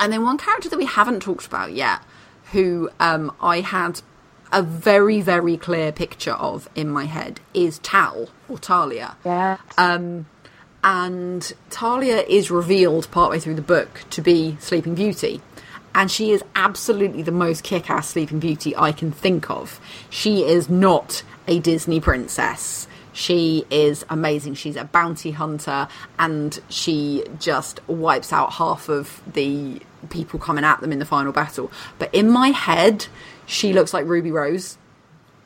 [0.00, 2.00] and then one character that we haven't talked about yet,
[2.52, 4.00] who um, I had
[4.52, 9.16] a very, very clear picture of in my head, is Tal, or Talia.
[9.24, 9.60] Yes.
[9.76, 10.26] Um,
[10.84, 15.42] and Talia is revealed partway through the book to be Sleeping Beauty.
[15.94, 19.80] And she is absolutely the most kick ass Sleeping Beauty I can think of.
[20.10, 22.86] She is not a Disney princess.
[23.12, 24.54] She is amazing.
[24.54, 30.82] She's a bounty hunter and she just wipes out half of the people coming at
[30.82, 31.72] them in the final battle.
[31.98, 33.06] But in my head,
[33.46, 34.76] she looks like Ruby Rose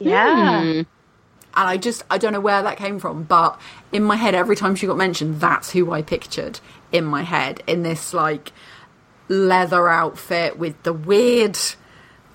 [0.01, 0.63] yeah.
[0.63, 0.87] and
[1.55, 3.61] I just I don't know where that came from, but
[3.93, 6.61] in my head every time she got mentioned, that's who I pictured
[6.91, 8.53] in my head in this like
[9.29, 11.59] leather outfit with the weird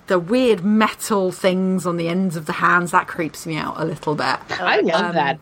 [0.06, 3.84] the weird metal things on the ends of the hands that creeps me out a
[3.84, 4.38] little bit.
[4.60, 5.40] I love um, that.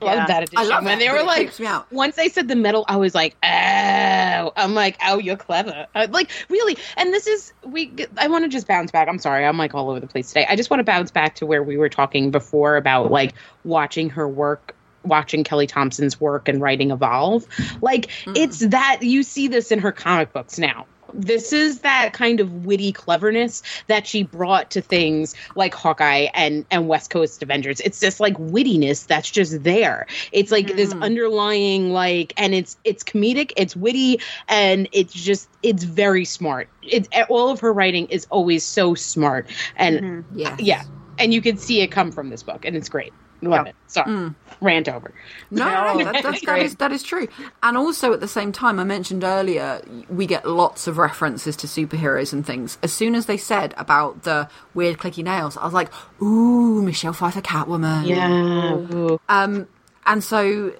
[0.00, 0.14] Yeah.
[0.14, 0.58] Love that addition.
[0.58, 1.90] I love when it, they were it like, me out.
[1.92, 5.86] once they said the metal, I was like, oh, I'm like, oh, you're clever.
[5.94, 6.76] Uh, like, really.
[6.96, 9.08] And this is, we, I want to just bounce back.
[9.08, 9.44] I'm sorry.
[9.44, 10.46] I'm like all over the place today.
[10.48, 13.34] I just want to bounce back to where we were talking before about like
[13.64, 14.74] watching her work.
[15.04, 17.46] Watching Kelly Thompson's work and writing evolve.
[17.80, 20.86] Like, it's that you see this in her comic books now.
[21.14, 26.64] This is that kind of witty cleverness that she brought to things like Hawkeye and
[26.70, 27.80] and West Coast Avengers.
[27.80, 30.06] It's just like wittiness that's just there.
[30.32, 31.02] It's like this mm-hmm.
[31.02, 36.68] underlying like, and it's it's comedic, it's witty, and it's just it's very smart.
[36.82, 40.60] It's all of her writing is always so smart, and Yes.
[40.60, 40.84] yeah,
[41.18, 43.12] and you can see it come from this book, and it's great.
[43.40, 43.70] Love Yeah.
[43.70, 43.76] it.
[43.86, 45.12] Sorry, rant over.
[45.50, 47.28] No, no, that, that's, that, is, that is true.
[47.62, 51.66] And also at the same time, I mentioned earlier, we get lots of references to
[51.66, 52.78] superheroes and things.
[52.82, 55.90] As soon as they said about the weird clicky nails, I was like,
[56.20, 58.06] ooh, Michelle Pfeiffer Catwoman.
[58.06, 58.74] Yeah.
[58.74, 59.20] Ooh.
[59.28, 59.68] Um,
[60.04, 60.74] and so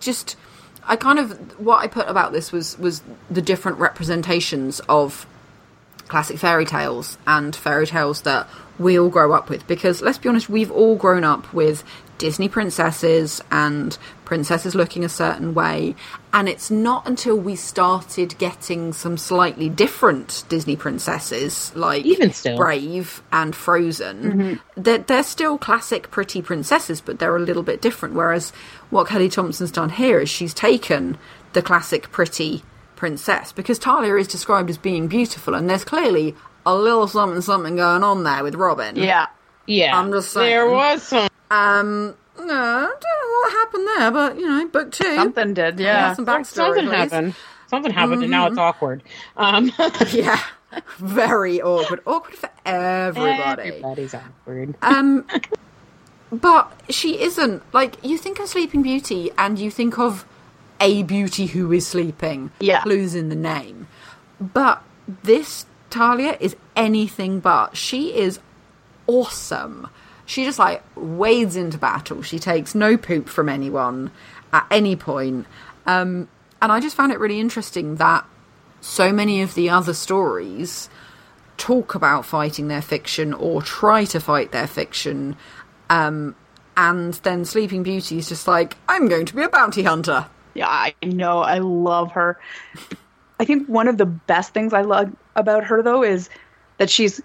[0.00, 0.36] just,
[0.84, 5.26] I kind of, what I put about this was, was the different representations of
[6.10, 9.66] classic fairy tales and fairy tales that we all grow up with.
[9.66, 11.84] Because let's be honest we've all grown up with
[12.18, 13.96] disney princesses and
[14.26, 15.94] princesses looking a certain way.
[16.32, 22.56] And it's not until we started getting some slightly different disney princesses like Even still.
[22.56, 24.80] brave and frozen mm-hmm.
[24.80, 28.14] they're, they're still classic pretty princesses but they're a little bit different.
[28.14, 28.52] Whereas
[28.90, 31.16] what kelly thompson's done here is she's taken
[31.52, 32.62] the classic pretty
[33.00, 36.36] princess because Talia is described as being beautiful, and there's clearly
[36.66, 38.94] a little something something going on there with Robin.
[38.94, 39.26] Yeah.
[39.66, 41.28] Yeah, I'm just saying there was some.
[41.50, 42.14] Um.
[42.38, 45.14] No, I don't know what happened there, but you know, book two.
[45.14, 45.78] Something did.
[45.80, 46.14] Yeah, Yeah.
[46.14, 46.54] some backstory.
[46.54, 46.96] Something please.
[46.96, 47.34] happened.
[47.68, 49.02] Something happened, and now it's awkward.
[49.36, 49.72] Um,
[50.12, 50.40] Yeah,
[50.98, 52.00] very awkward.
[52.06, 53.62] Awkward for everybody.
[53.68, 54.74] Everybody's awkward.
[54.82, 55.26] Um,
[56.32, 57.62] but she isn't.
[57.72, 60.24] Like you think of Sleeping Beauty, and you think of
[60.80, 62.50] a beauty who is sleeping.
[62.60, 62.82] Yeah.
[62.82, 63.86] clues in the name.
[64.40, 64.82] But
[65.22, 67.76] this Talia is anything but.
[67.76, 68.40] She is
[69.06, 69.88] awesome.
[70.24, 72.22] She just like wades into battle.
[72.22, 74.10] She takes no poop from anyone
[74.52, 75.46] at any point.
[75.86, 76.28] Um,
[76.62, 78.24] and I just found it really interesting that
[78.80, 80.88] so many of the other stories
[81.56, 85.36] talk about fighting their fiction or try to fight their fiction.
[85.90, 86.34] Um,
[86.76, 90.26] and then Sleeping Beauty is just like, I'm going to be a bounty hunter.
[90.54, 91.40] Yeah, I know.
[91.40, 92.38] I love her.
[93.38, 96.28] I think one of the best things I love about her though is
[96.78, 97.20] that she's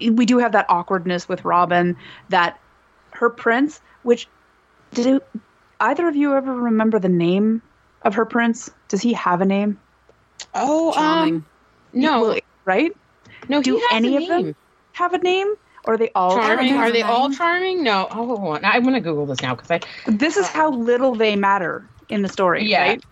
[0.00, 1.96] we do have that awkwardness with Robin
[2.30, 2.58] that
[3.12, 4.26] her prince, which
[4.94, 5.28] did it,
[5.80, 7.60] either of you ever remember the name
[8.02, 8.70] of her prince?
[8.88, 9.78] Does he have a name?
[10.54, 11.34] Oh, Charming.
[11.36, 11.46] um,
[11.92, 12.96] no, Well, right?
[13.48, 13.62] no.
[13.62, 14.56] Do he has any a of them
[14.92, 15.54] have a name?
[15.84, 16.74] Or are they all charming?
[16.74, 17.82] has Are they all charming?
[17.82, 18.08] No.
[18.10, 19.80] Oh, I'm gonna Google this now because I.
[20.10, 22.82] This is how little they matter in the story, Yeah.
[22.82, 23.04] right?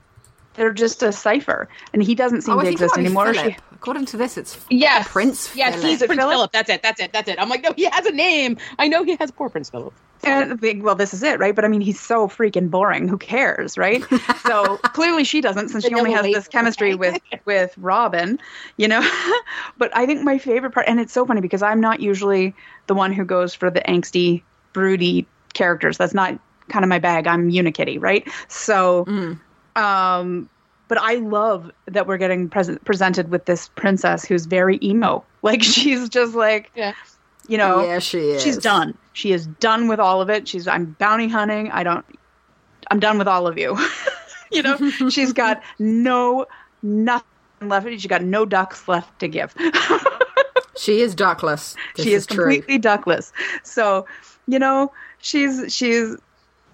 [0.55, 3.33] They're just a cipher, and he doesn't seem Oh, to exist anymore.
[3.33, 5.87] She- According to this, it's Yes, Prince Yes, Philip.
[5.89, 6.33] he's Prince Philip?
[6.33, 6.53] Philip.
[6.53, 6.83] That's it.
[6.83, 7.13] That's it.
[7.13, 7.41] That's it.
[7.41, 8.59] I'm like, no, he has a name.
[8.77, 9.95] I know he has poor Prince Philip.
[10.25, 11.55] And the thing- well, this is it, right?
[11.55, 13.07] But I mean, he's so freaking boring.
[13.07, 14.03] Who cares, right?
[14.45, 18.41] so clearly, she doesn't, since she only has this chemistry with with Robin,
[18.79, 19.01] you know.
[19.79, 22.53] but I think my favorite part, and it's so funny because I'm not usually
[22.89, 24.43] the one who goes for the angsty,
[24.73, 25.99] broody characters.
[25.99, 26.37] That's not
[26.69, 27.27] kind of my bag.
[27.27, 28.27] I'm Unikitty, right?
[28.49, 29.07] So,
[29.77, 30.49] um,
[30.89, 35.25] but I love that we're getting present, presented with this princess who's very emo.
[35.41, 36.95] Like she's just like Yeah.
[37.47, 38.43] You know, Yeah, she is.
[38.43, 38.99] She's done.
[39.13, 40.49] She is done with all of it.
[40.49, 41.71] She's I'm bounty hunting.
[41.71, 42.05] I don't.
[42.91, 43.79] I'm done with all of you.
[44.51, 44.77] you know,
[45.11, 46.45] she's got no
[46.83, 47.25] nothing
[47.63, 47.87] left.
[47.87, 49.55] She's got no ducks left to give.
[50.79, 51.77] She is duckless.
[51.97, 52.37] This she is, true.
[52.37, 53.33] completely duckless.
[53.63, 54.07] So,
[54.47, 56.17] you know, she's she's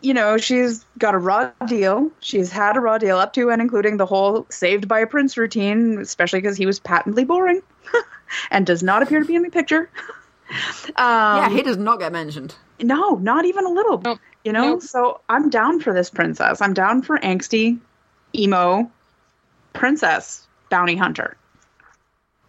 [0.05, 2.10] you know, she's got a raw deal.
[2.20, 5.36] She's had a raw deal up to and including the whole saved by a prince
[5.36, 7.62] routine, especially because he was patently boring
[8.51, 9.90] and does not appear to be in the picture.
[10.97, 12.55] Um, Yeah, he does not get mentioned.
[12.78, 13.98] no, not even a little.
[14.02, 14.18] Nope.
[14.44, 14.82] You know, Nope.
[14.82, 16.60] so I'm down for this princess.
[16.60, 17.78] I'm down for angsty,
[18.36, 18.90] emo,
[19.72, 21.39] princess bounty hunter.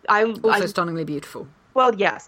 [0.09, 1.47] I, Also I stunningly beautiful.
[1.73, 2.27] well, yes,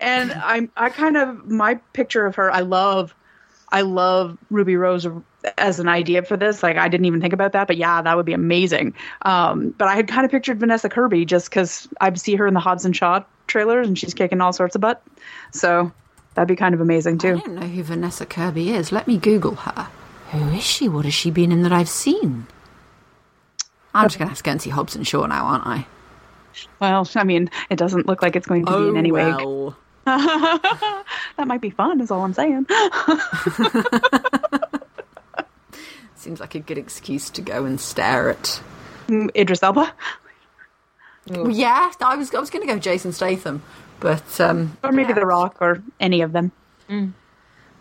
[0.00, 2.50] and I'm I kind of my picture of her.
[2.50, 3.14] I love,
[3.74, 5.04] I love Ruby Rose
[5.58, 6.62] as an idea for this.
[6.62, 8.94] Like I didn't even think about that, but yeah, that would be amazing.
[9.22, 12.54] Um, but I had kind of pictured Vanessa Kirby just because I see her in
[12.54, 15.02] the Hobbs and Shaw trailers, and she's kicking all sorts of butt.
[15.52, 15.90] So
[16.34, 17.34] that'd be kind of amazing too.
[17.34, 18.92] I don't know who Vanessa Kirby is.
[18.92, 19.88] Let me Google her.
[20.30, 20.88] Who is she?
[20.88, 22.46] What has she been in that I've seen?
[23.92, 25.86] I'm just going to have to go and see Hobbs and Shaw now, aren't I?
[26.78, 29.26] Well, I mean, it doesn't look like it's going to be in any way.
[29.26, 29.76] well.
[30.04, 31.04] that
[31.46, 32.00] might be fun.
[32.00, 32.66] Is all I'm saying.
[36.16, 38.60] Seems like a good excuse to go and stare at.
[39.08, 39.92] Mm, Idris Elba,
[41.28, 43.62] Well, yeah, I was I was going to go Jason Statham,
[44.00, 45.16] but um, or maybe yeah.
[45.16, 46.52] The Rock, or any of them.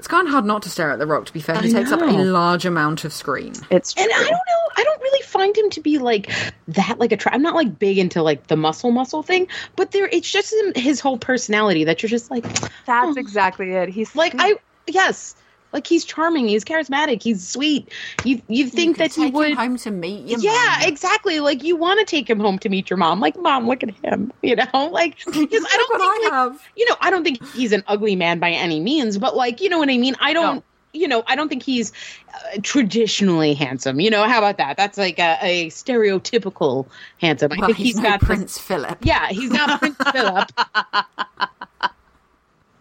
[0.04, 1.28] It's kind of hard not to stare at The Rock.
[1.28, 3.54] To be fair, he I takes up a large amount of screen.
[3.72, 4.70] It's And I don't know.
[4.76, 6.30] I don't really find him to be like
[6.68, 7.00] that.
[7.00, 7.16] Like a.
[7.16, 9.48] Tra- I'm not like big into like the muscle muscle thing,
[9.78, 12.44] but there, it's just him- his whole personality that you're just like,
[12.86, 13.88] That's exactly it.
[13.88, 14.56] He's like I
[14.88, 15.38] yes,
[15.74, 17.90] like he's charming, he's charismatic, he's sweet.
[18.24, 19.58] You you think could that he would take him would.
[19.58, 20.88] home to meet your yeah, mum.
[20.90, 21.40] exactly.
[21.42, 23.20] Like you want to take him home to meet your mom.
[23.20, 24.32] Like, mom, look at him.
[24.44, 26.62] You know, like I don't think I like, have.
[26.76, 29.70] you know, I don't think he's an ugly man by any means, but like, you
[29.70, 30.16] know what I mean?
[30.20, 30.64] I don't, No.
[30.94, 31.92] you know, I don't think he's
[32.34, 34.00] uh, traditionally handsome.
[34.00, 34.76] You know, how about that?
[34.78, 36.86] That's like a, a stereotypical
[37.20, 37.52] handsome.
[37.54, 38.98] I Well, think he's, he's got Prince Philip.
[39.02, 40.52] yeah, he's not Prince Philip.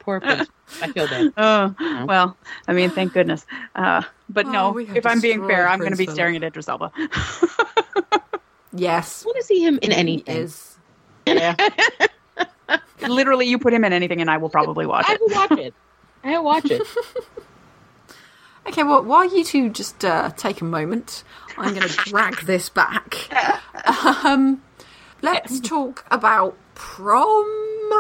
[0.03, 0.49] Poor Prince.
[0.83, 1.33] I feel bad.
[1.37, 2.37] Oh, well,
[2.69, 3.47] I mean, thank goodness.
[3.75, 6.69] Uh, but Oh, no, if I'm being fair, I'm going to be staring at Idris
[6.69, 6.91] Elba.
[8.75, 10.37] Yes, I want to see him in he anything.
[10.37, 10.77] is.
[11.27, 11.55] Yeah.
[13.07, 15.21] Literally, you put him in anything and I will probably watch I it.
[15.21, 15.75] will watch it.
[16.25, 16.83] I will watch it.
[18.67, 21.25] Okay, well, while you two just uh, take a moment,
[21.59, 23.29] I'm going to drag this back.
[24.25, 24.63] Um,
[25.21, 27.91] let's talk about prom.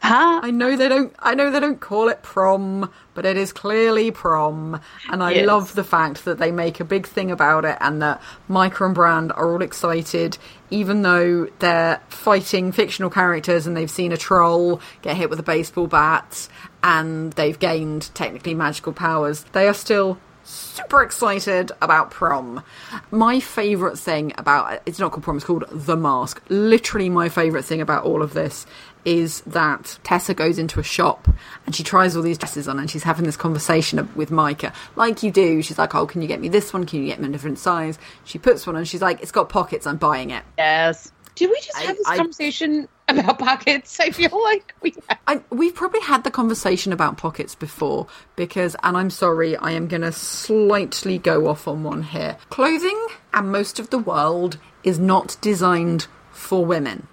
[0.00, 0.40] Huh?
[0.42, 1.12] I know they don't.
[1.18, 4.80] I know they don't call it prom, but it is clearly prom,
[5.10, 5.46] and I Yes.
[5.46, 8.94] love the fact that they make a big thing about it, and that Micah and
[8.94, 10.38] Bran are all excited,
[10.70, 15.42] even though they're fighting fictional characters and they've seen a troll get hit with a
[15.44, 16.48] baseball bat,
[16.82, 19.44] and they've gained technically magical powers.
[19.52, 22.62] They are still super excited about prom.
[23.10, 26.40] My favourite thing about it's not called prom, it's called The Mask.
[26.48, 28.64] Literally, my favourite thing about all of this
[29.04, 31.28] is that Tessa goes into a shop
[31.66, 34.72] and she tries all these dresses on and she's having this conversation with Micah.
[34.96, 36.84] Like you do, she's like, Oh, can you get me this one?
[36.86, 37.98] Can you get me a different size?
[38.24, 40.44] She puts one on, she's like, It's got pockets, I'm buying it.
[40.58, 41.12] Yes.
[41.34, 44.00] Did we just I- have this I- conversation about pockets?
[44.00, 45.18] I feel like we have.
[45.28, 48.06] I, we've probably had the conversation about pockets before
[48.36, 52.36] because, and I'm sorry, I am going to slightly go off on one here.
[52.50, 57.06] Clothing and most of the world is not designed for women.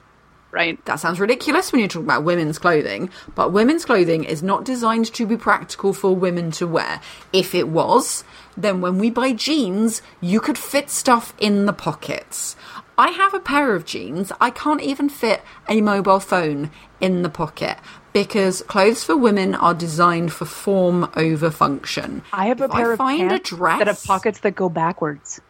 [0.56, 0.84] Right.
[0.86, 5.14] That sounds ridiculous when you're talking about women's clothing, but women's clothing is not designed
[5.14, 7.02] to be practical for women to wear.
[7.34, 8.23] If it was,
[8.56, 12.56] then when we buy jeans, you could fit stuff in the pockets.
[12.98, 16.72] I have a pair of jeans, I can't even fit a mobile phone
[17.02, 17.77] in the pocket
[18.14, 22.22] because clothes for women are designed for form over function.
[22.32, 24.56] I have a If pair I of find pants a dress that have pockets that
[24.56, 25.41] go backwards.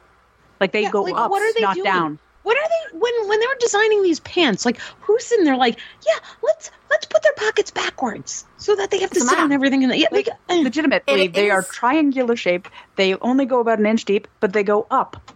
[0.59, 1.83] Like they Yeah, go like, up, what are they not doing?
[1.83, 2.19] down.
[2.45, 4.65] What are they when when they were designing these pants?
[4.65, 8.99] Like who's in there like, yeah, let's let's put their pockets backwards so that they
[8.99, 9.55] have to It's a sit on map.
[9.55, 10.61] everything in the yeah, like, eh.
[10.63, 12.69] Legitimately, It they are triangular shaped.
[12.95, 15.31] They only go about an inch deep, but they go up,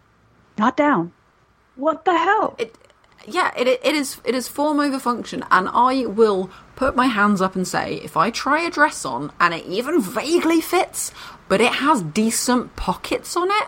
[0.57, 1.11] not down.
[1.76, 2.56] What the hell?
[2.57, 2.76] it
[3.27, 7.41] yeah it, it is it is form over function and i will put my hands
[7.41, 11.11] up and say if i try a dress on and it even vaguely fits
[11.49, 13.68] but it has decent pockets on it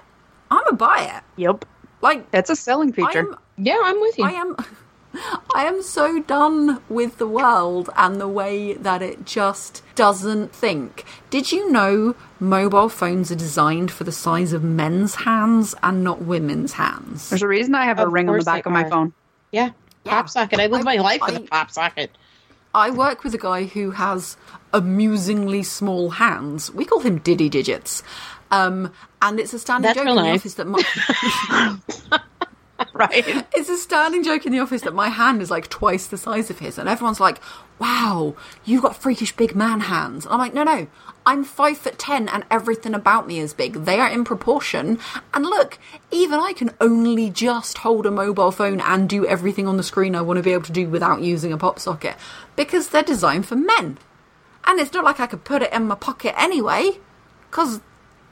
[0.49, 1.65] i'm gonna buy it Yep.
[2.01, 3.19] Like That's a selling feature.
[3.31, 4.25] I'm, yeah, I'm with you.
[4.25, 4.55] i am
[5.53, 11.03] i am so done with the world and the way that it just doesn't think
[11.29, 16.21] did you know mobile phones are designed for the size of men's hands and not
[16.21, 18.89] women's hands There's a reason I have a ring on the back of my are.
[18.89, 19.13] phone.
[19.51, 19.71] yeah.
[20.05, 20.11] Yeah.
[20.13, 20.59] Pop socket.
[20.59, 22.09] I live I- my life with I- a pop socket.
[22.73, 24.37] I work with a guy who has
[24.73, 26.71] amusingly small hands.
[26.71, 28.01] We call him Diddy Digits.
[28.51, 28.91] Um,
[29.21, 30.39] and it's a standing That's joke in the nice.
[30.41, 32.19] office that my
[32.93, 33.45] right.
[33.53, 36.49] it's a standing joke in the office that my hand is like twice the size
[36.49, 37.39] of his, and everyone's like,
[37.79, 40.87] "Wow, you've got freakish big man hands." And I'm like, "No, no,
[41.25, 43.85] I'm five foot ten, and everything about me is big.
[43.85, 44.99] They are in proportion.
[45.33, 45.77] And look,
[46.09, 50.15] even I can only just hold a mobile phone and do everything on the screen
[50.15, 52.15] I want to be able to do without using a pop socket
[52.55, 53.97] because they're designed for men.
[54.65, 56.99] And it's not like I could put it in my pocket anyway,
[57.49, 57.81] because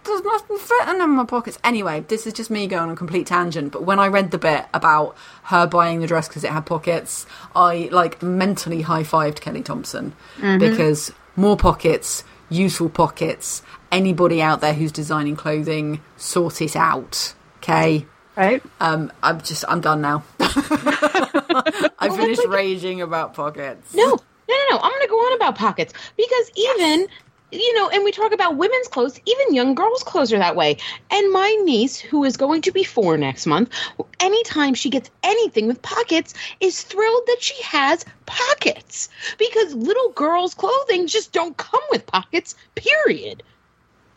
[0.03, 1.57] there's nothing fitting in my pockets.
[1.63, 3.71] Anyway, this is just me going on a complete tangent.
[3.71, 7.25] But when I read the bit about her buying the dress because it had pockets,
[7.55, 10.13] I like mentally high fived Kelly Thompson
[10.59, 13.61] because more pockets, useful pockets.
[13.91, 17.33] Anybody out there who's designing clothing, sort it out.
[17.57, 18.05] Okay.
[18.35, 18.63] Right.
[18.79, 20.23] Um, I'm just I'm done now.
[20.39, 23.93] I finished raging about pockets.
[23.93, 24.15] No, no,
[24.47, 24.77] no, no.
[24.77, 27.07] I'm going to go on about pockets because even,
[27.51, 30.77] you know, and we talk about women's clothes, even young girls' clothes are that way.
[31.11, 33.71] And my niece, who is going to be four next month,
[34.19, 40.53] anytime she gets anything with pockets, is thrilled that she has pockets because little girls'
[40.53, 43.43] clothing just don't come with pockets, period.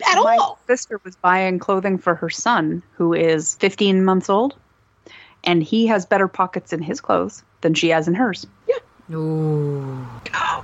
[0.05, 0.59] At My all.
[0.67, 4.55] My sister was buying clothing for her son, who is 15 months old,
[5.43, 8.45] and he has better pockets in his clothes than she has in hers.
[9.13, 10.05] Ooh.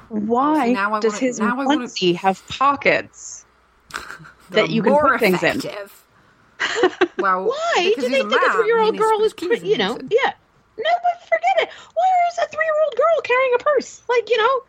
[0.10, 3.46] Why See, now does wanna- his now I wanna- have pockets
[4.52, 5.58] that you can More put things in?
[5.58, 5.96] effective.
[7.18, 9.20] well, Why do he's they a think a three year old he needs to girl
[9.20, 10.34] is, his pre- keys in you know, his- yeah.
[10.78, 11.70] No, but forget it.
[11.70, 14.02] Where is a three year old girl carrying a purse?
[14.10, 14.62] Like, you know,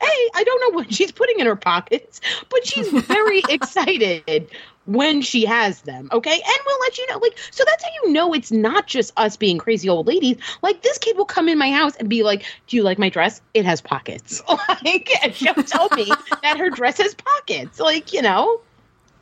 [0.00, 4.48] hey, I don't know what she's putting in her pockets, but she's very excited
[4.86, 6.32] when she has them, okay?
[6.32, 7.18] And we'll let you know.
[7.18, 10.36] Like, so that's how you know it's not just us being crazy old ladies.
[10.62, 13.08] Like, this kid will come in my house and be like, Do you like my
[13.08, 13.40] dress?
[13.54, 14.42] It has pockets.
[14.84, 16.10] Like, and she'll tell me
[16.42, 17.80] that her dress has pockets.
[17.80, 18.60] Like, you know.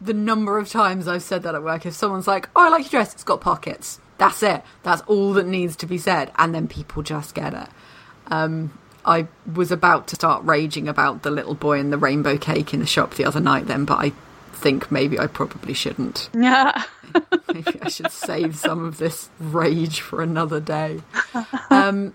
[0.00, 1.86] the number of times I've said that at work.
[1.86, 3.14] If someone's like, "Oh, I like your dress.
[3.14, 4.62] It's got pockets." That's it.
[4.82, 7.68] That's all that needs to be said, and then people just get it.
[8.28, 12.72] Um, I was about to start raging about the little boy and the rainbow cake
[12.74, 14.12] in the shop the other night, then, but I
[14.64, 16.30] think maybe I probably shouldn't.
[16.44, 16.82] Yeah.
[17.52, 21.00] Maybe I should save some of this rage for another day.
[21.70, 22.12] Um,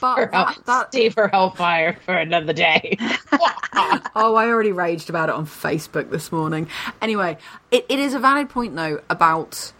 [0.00, 2.98] but that, that Save her hellfire for another day.
[4.14, 6.68] Oh, I already raged about it on Facebook this morning.
[7.00, 7.38] Anyway,
[7.70, 9.72] it, it is a valid point, though, about.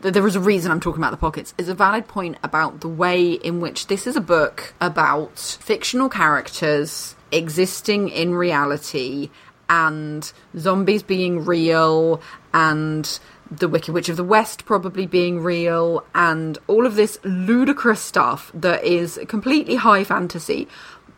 [0.00, 1.52] There is a reason I'm talking about the pockets.
[1.58, 6.08] It's a valid point about the way in which this is a book about fictional
[6.08, 9.30] characters existing in reality
[9.68, 12.20] and zombies being real
[12.52, 13.18] and
[13.50, 18.50] the Wicked Witch of the West probably being real and all of this ludicrous stuff
[18.54, 20.68] that is completely high fantasy.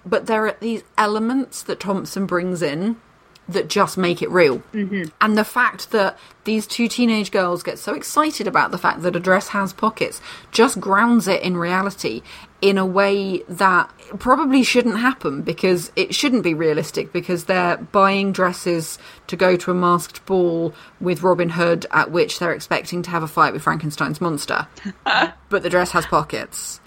[0.05, 2.97] But there are these elements that Thompson brings in
[3.48, 4.59] that just make it real.
[4.73, 5.05] Mm-hmm.
[5.20, 9.14] And the fact that these two teenage girls get so excited about the fact that
[9.14, 10.20] a dress has pockets
[10.51, 12.23] just grounds it in reality
[12.62, 18.32] in a way that probably shouldn't happen because it shouldn't be realistic because they're buying
[18.32, 23.10] dresses to go to a masked ball with Robin Hood at which they're expecting to
[23.10, 24.66] have a fight with Frankenstein's monster.
[25.04, 26.80] but the dress has pockets.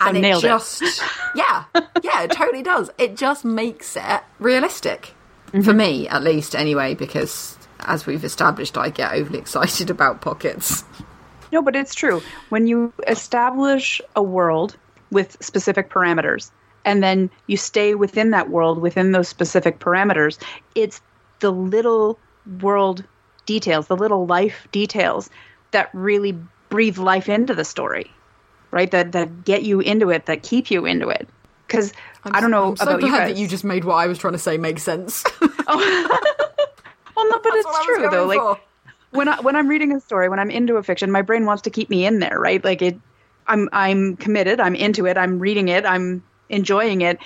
[0.00, 0.46] And it nailed it.
[0.46, 0.82] just
[1.34, 1.64] yeah,
[2.02, 2.90] yeah, it totally does.
[2.96, 5.12] It just makes it realistic.
[5.48, 5.62] Mm-hmm.
[5.62, 10.84] For me, at least, anyway, because as we've established, I get overly excited about pockets.
[11.52, 12.22] No, but it's true.
[12.48, 14.76] When you establish a world
[15.10, 16.50] with specific parameters
[16.86, 20.38] and then you stay within that world within those specific parameters,
[20.74, 21.02] it's
[21.40, 22.18] the little
[22.60, 23.04] world
[23.44, 25.28] details, the little life details
[25.72, 26.38] that really
[26.68, 28.10] breathe life into the story,
[28.70, 28.90] right?
[28.92, 31.28] That that get you into it, that keep you into it.
[31.66, 31.92] Because
[32.24, 33.32] I don't know I'm so about you guys.
[33.32, 35.24] that you just made what I was trying to say make sense.
[35.42, 35.48] oh.
[37.16, 38.26] well, no, but That's it's what I was true though.
[38.26, 38.60] Like
[39.10, 41.62] when I when I'm reading a story, when I'm into a fiction, my brain wants
[41.62, 42.64] to keep me in there, right?
[42.64, 42.96] Like it
[43.48, 47.18] I'm I'm committed, I'm into it, I'm reading it, I'm enjoying it.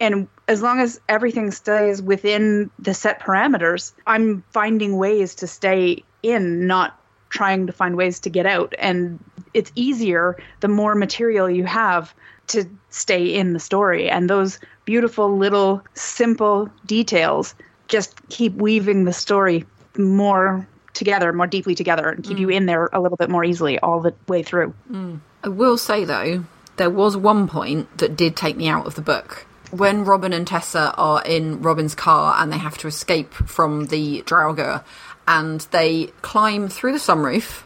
[0.00, 6.02] And as long as everything stays within the set parameters, I'm finding ways to stay
[6.22, 6.98] in, not
[7.28, 8.74] trying to find ways to get out.
[8.78, 9.22] And
[9.54, 12.14] it's easier the more material you have
[12.48, 14.10] to stay in the story.
[14.10, 17.54] And those beautiful little simple details
[17.88, 19.64] just keep weaving the story
[19.96, 22.54] more together, more deeply together, and keep you mm.
[22.54, 24.74] in there a little bit more easily all the way through.
[24.90, 25.20] Mm.
[25.42, 26.44] I will say though,
[26.76, 29.46] there was one point that did take me out of the book.
[29.70, 34.22] When Robin and Tessa are in Robin's car and they have to escape from the
[34.22, 34.84] Draugr,
[35.28, 37.62] and they climb through the sunroof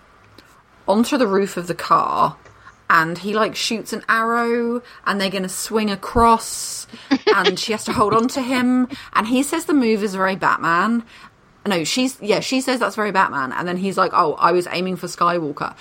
[0.87, 2.37] onto the roof of the car,
[2.91, 6.87] and he like shoots an arrow and they're going to swing across
[7.35, 10.37] and she has to hold on to him and he says the move is very
[10.37, 11.03] batman
[11.67, 14.69] no she's yeah she says that's very batman and then he's like oh i was
[14.71, 15.75] aiming for skywalker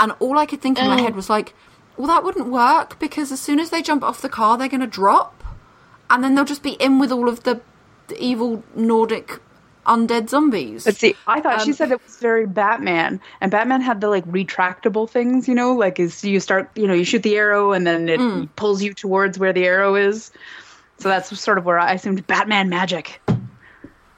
[0.00, 1.02] and all i could think in my Oh.
[1.04, 1.54] head was like
[1.96, 4.80] well that wouldn't work because as soon as they jump off the car they're going
[4.80, 5.44] to drop
[6.08, 7.60] and then they'll just be in with all of the,
[8.08, 9.38] the evil nordic
[9.86, 11.14] undead zombies Let's see.
[11.26, 15.08] I thought she Um, said it was very Batman, and Batman had the like retractable
[15.08, 18.08] things, you know, like is you start, you know, you shoot the arrow and then
[18.08, 18.44] it Hmm.
[18.56, 20.30] pulls you towards where the arrow is.
[20.98, 23.19] So that's sort of where I assumed Batman magic.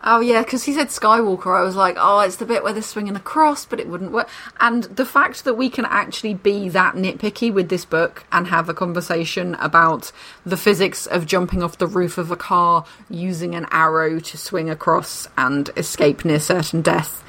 [0.04, 1.56] Oh yeah, because he said Skywalker.
[1.56, 4.28] I was like, oh, it's the bit where they're swinging across, but it wouldn't work.
[4.58, 8.68] And the fact that we can actually be that nitpicky with this book and have
[8.68, 10.10] a conversation about
[10.44, 14.68] the physics of jumping off the roof of a car using an arrow to swing
[14.68, 17.22] across and escape near certain death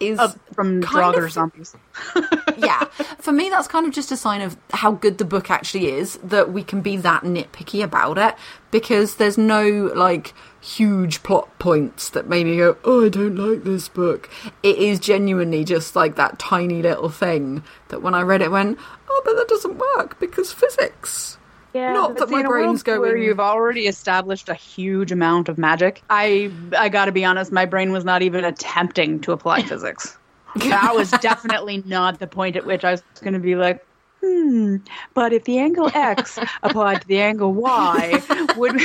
[0.00, 1.74] is Uh, from Draugr of- zombies.
[2.58, 2.84] yeah.
[3.18, 6.18] For me, that's kind of just a sign of how good the book actually is
[6.22, 8.34] that we can be that nitpicky about it
[8.70, 10.34] because there's no like
[10.76, 14.28] huge plot points that made me go, oh, I don't like this book.
[14.62, 18.78] It is genuinely just like that tiny little thing that when I read it went,
[19.08, 21.38] oh, but that doesn't work because physics.
[21.74, 26.02] Yeah, Not that my brain's world Where you've already established a huge amount of magic.
[26.08, 30.16] I I got to be honest, my brain was not even attempting to apply physics.
[30.56, 33.84] that was definitely not the point at which I was going to be like,
[34.22, 34.76] hmm.
[35.14, 38.22] But if the angle X applied to the angle Y,
[38.56, 38.80] would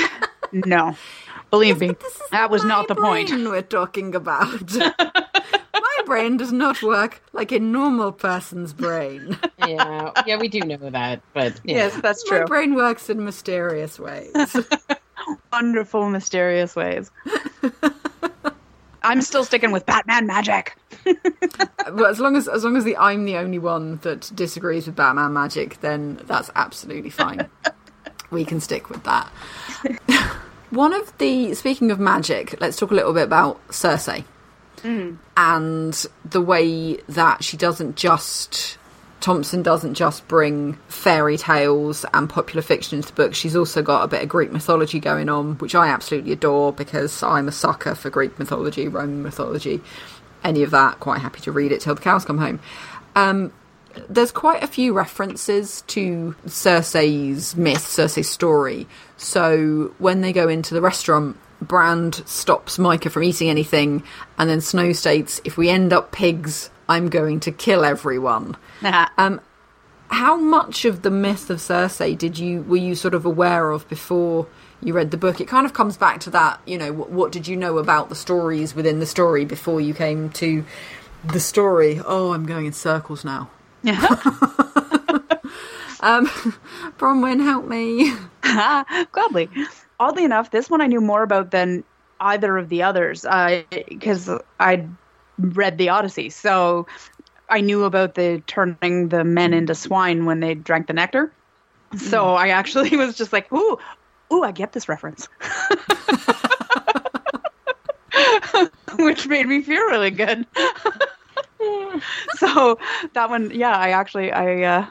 [0.52, 0.96] no.
[1.54, 1.96] Believe me,
[2.32, 3.30] that was not the point.
[3.30, 4.74] we're talking about.
[4.74, 9.38] my brain does not work like a normal person's brain.
[9.60, 11.76] yeah, yeah, we do know that, but yeah.
[11.76, 12.40] Yes, that's true.
[12.40, 12.48] My true.
[12.48, 14.34] brain works in mysterious ways.
[15.54, 17.12] Wonderful, mysterious ways.
[19.04, 20.76] I'm still sticking with Batman magic.
[21.04, 24.96] but as long as as long as the I'm the only one that disagrees with
[24.96, 27.48] Batman magic, then that's absolutely fine.
[28.32, 29.32] we can stick with that.
[30.74, 34.10] One of the speaking of magic, let's talk a little bit about Circe
[35.38, 38.80] and the way that she doesn't just
[39.20, 43.36] Thompson doesn't just bring fairy tales and popular fiction into the book.
[43.36, 47.22] She's also got a bit of Greek mythology going on, which I absolutely adore because
[47.22, 49.80] I'm a sucker for Greek mythology, Roman mythology,
[50.44, 51.00] any of that.
[51.00, 52.60] Quite happy to read it till the cows come home.
[53.16, 53.54] Um,
[54.10, 58.88] there's quite a few references to Circe's myth, Circe's story.
[59.18, 64.04] So when they go into the restaurant, Bran stops Micah from eating anything,
[64.38, 68.58] and then Snow states, "If we end up pigs, I'm going to kill everyone."
[69.18, 69.40] Um,
[70.10, 73.88] how much of the myth of Circe did you were you sort of aware of
[73.90, 74.48] before
[74.82, 75.42] you read the book?
[75.42, 78.10] It kind of comes back to that, you know, what, what did you know about
[78.10, 80.64] the stories within the story before you came to
[81.24, 82.00] the story?
[82.06, 83.50] Oh, I'm going in circles now.
[86.00, 86.28] um,
[86.98, 88.14] Bronwyn, help me.
[89.12, 89.50] Gladly.
[90.00, 91.84] Oddly enough, this one I knew more about than
[92.20, 93.26] either of the others
[93.90, 94.30] because
[94.60, 94.90] I'd
[95.38, 96.30] read the Odyssey.
[96.30, 96.88] So
[97.50, 101.32] I knew about the turning the men into swine when they drank the nectar.
[101.98, 103.78] So I actually was just like, ooh,
[104.32, 105.28] ooh, I get this reference.
[108.98, 110.46] Which made me feel really good.
[112.38, 112.80] so
[113.14, 114.86] that one, yeah, I actually, I, uh,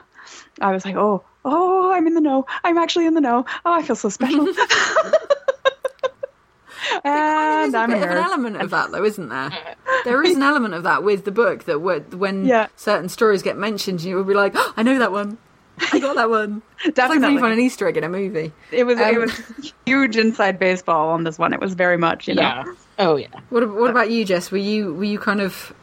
[0.61, 2.45] I was like, oh, oh, I'm in the know.
[2.63, 3.45] I'm actually in the know.
[3.65, 4.47] Oh, I feel so special.
[7.03, 9.51] and There's a I'm a bit of an element of that, though, isn't there?
[10.03, 12.67] There is an element of that with the book that when Yeah.
[12.75, 15.37] certain stories get mentioned, you will be like, oh, "I know that one.
[15.91, 17.33] I got that one." It's like when Definitely.
[17.35, 18.51] you find an Easter egg in a movie.
[18.71, 21.53] It was it Um, was huge inside baseball on this one.
[21.53, 22.41] It was very much, you know.
[22.41, 22.63] yeah.
[22.99, 23.27] Oh yeah.
[23.49, 24.51] What, what about you, Jess?
[24.51, 25.73] Were you were you kind of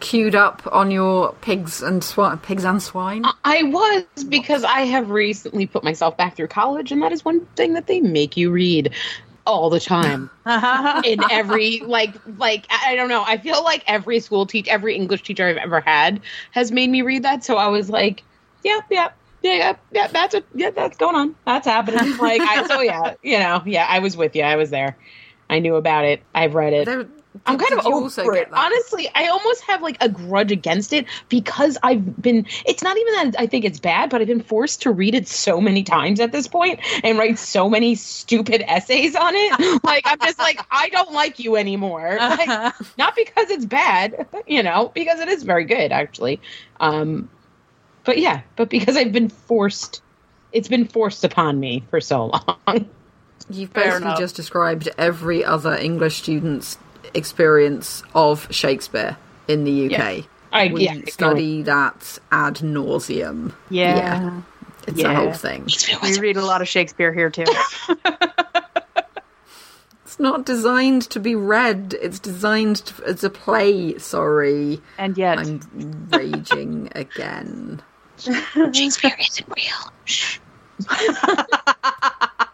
[0.00, 3.24] queued up on your pigs and swine, pigs and swine?
[3.44, 7.44] I was because I have recently put myself back through college, and that is one
[7.56, 8.92] thing that they make you read
[9.46, 10.28] all the time
[11.04, 13.24] in every like like I I don't know.
[13.26, 16.20] I feel like every school teach, every English teacher I've ever had
[16.50, 17.44] has made me read that.
[17.44, 18.22] So I was like,
[18.64, 19.10] yeah, yeah.
[19.40, 21.36] Yeah, yeah, yeah, that's a, yeah, that's going on.
[21.44, 22.16] That's happening.
[22.16, 24.42] Like, I, so yeah, you know, yeah, I was with you.
[24.42, 24.96] I was there.
[25.48, 26.22] I knew about it.
[26.34, 26.86] I've read it.
[26.86, 27.06] There-
[27.46, 28.48] I'm kind of over also it.
[28.52, 32.46] Honestly, I almost have like a grudge against it because I've been.
[32.66, 35.28] It's not even that I think it's bad, but I've been forced to read it
[35.28, 39.78] so many times at this point and write so many stupid essays on it.
[39.88, 42.16] Like I'm just like I don't like you anymore.
[42.18, 46.40] Like, not because it's bad, you know, because it is very good actually.
[46.80, 47.30] Um,
[48.04, 50.02] but yeah, but because I've been forced.
[50.52, 52.88] It's been forced upon me for so long.
[53.50, 56.78] You've basically just described every other English student's
[57.14, 59.16] experience of Shakespeare
[59.46, 60.24] in the UK.
[60.52, 63.52] I, We yeah, I study that ad nauseum.
[63.70, 64.40] Yeah.
[64.86, 65.12] It's Yeah.
[65.12, 65.66] a whole thing.
[66.02, 67.44] We read a lot of Shakespeare here too.
[70.04, 71.94] It's not designed to be read.
[72.00, 73.98] It's designed to, as a play.
[73.98, 77.82] Sorry, and yet, I'm raging again.
[78.72, 79.92] Shakespeare isn't real.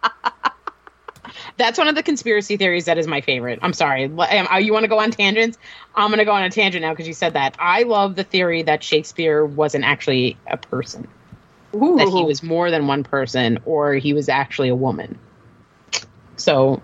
[1.57, 3.61] That's one of the conspiracy theories that is my favorite.
[3.63, 4.03] I'm sorry.
[4.03, 5.57] You want to go on tangents?
[5.95, 7.55] I'm going to go on a tangent now because you said that.
[7.61, 11.07] I love the theory that Shakespeare wasn't actually a person,
[11.73, 15.17] that he was more than one person, or he was actually a woman.
[16.37, 16.83] So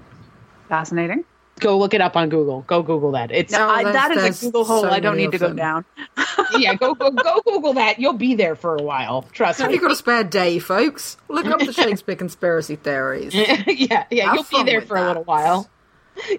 [0.69, 1.25] fascinating.
[1.61, 2.63] Go look it up on Google.
[2.67, 3.31] Go Google that.
[3.31, 5.57] It's No, I, that is a Google hole so I don't need to go them.
[5.57, 5.85] down.
[6.59, 6.75] yeah.
[6.75, 7.99] Go go go Google that.
[7.99, 9.23] You'll be there for a while.
[9.33, 9.75] Trust Have me.
[9.75, 11.17] you got a spare day, folks?
[11.29, 13.35] Look up the Shakespeare conspiracy theories.
[13.67, 15.69] yeah, yeah, Have you'll be there with for a little while.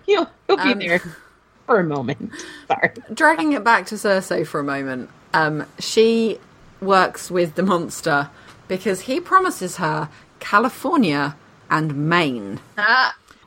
[0.07, 1.01] You'll you'll be Um, there
[1.65, 2.31] for a moment.
[2.67, 2.91] Sorry.
[3.13, 6.39] Dragging it back to Circe for a moment, um, she
[6.81, 8.29] works with the monster
[8.67, 11.35] because he promises her California
[11.69, 12.59] and Maine.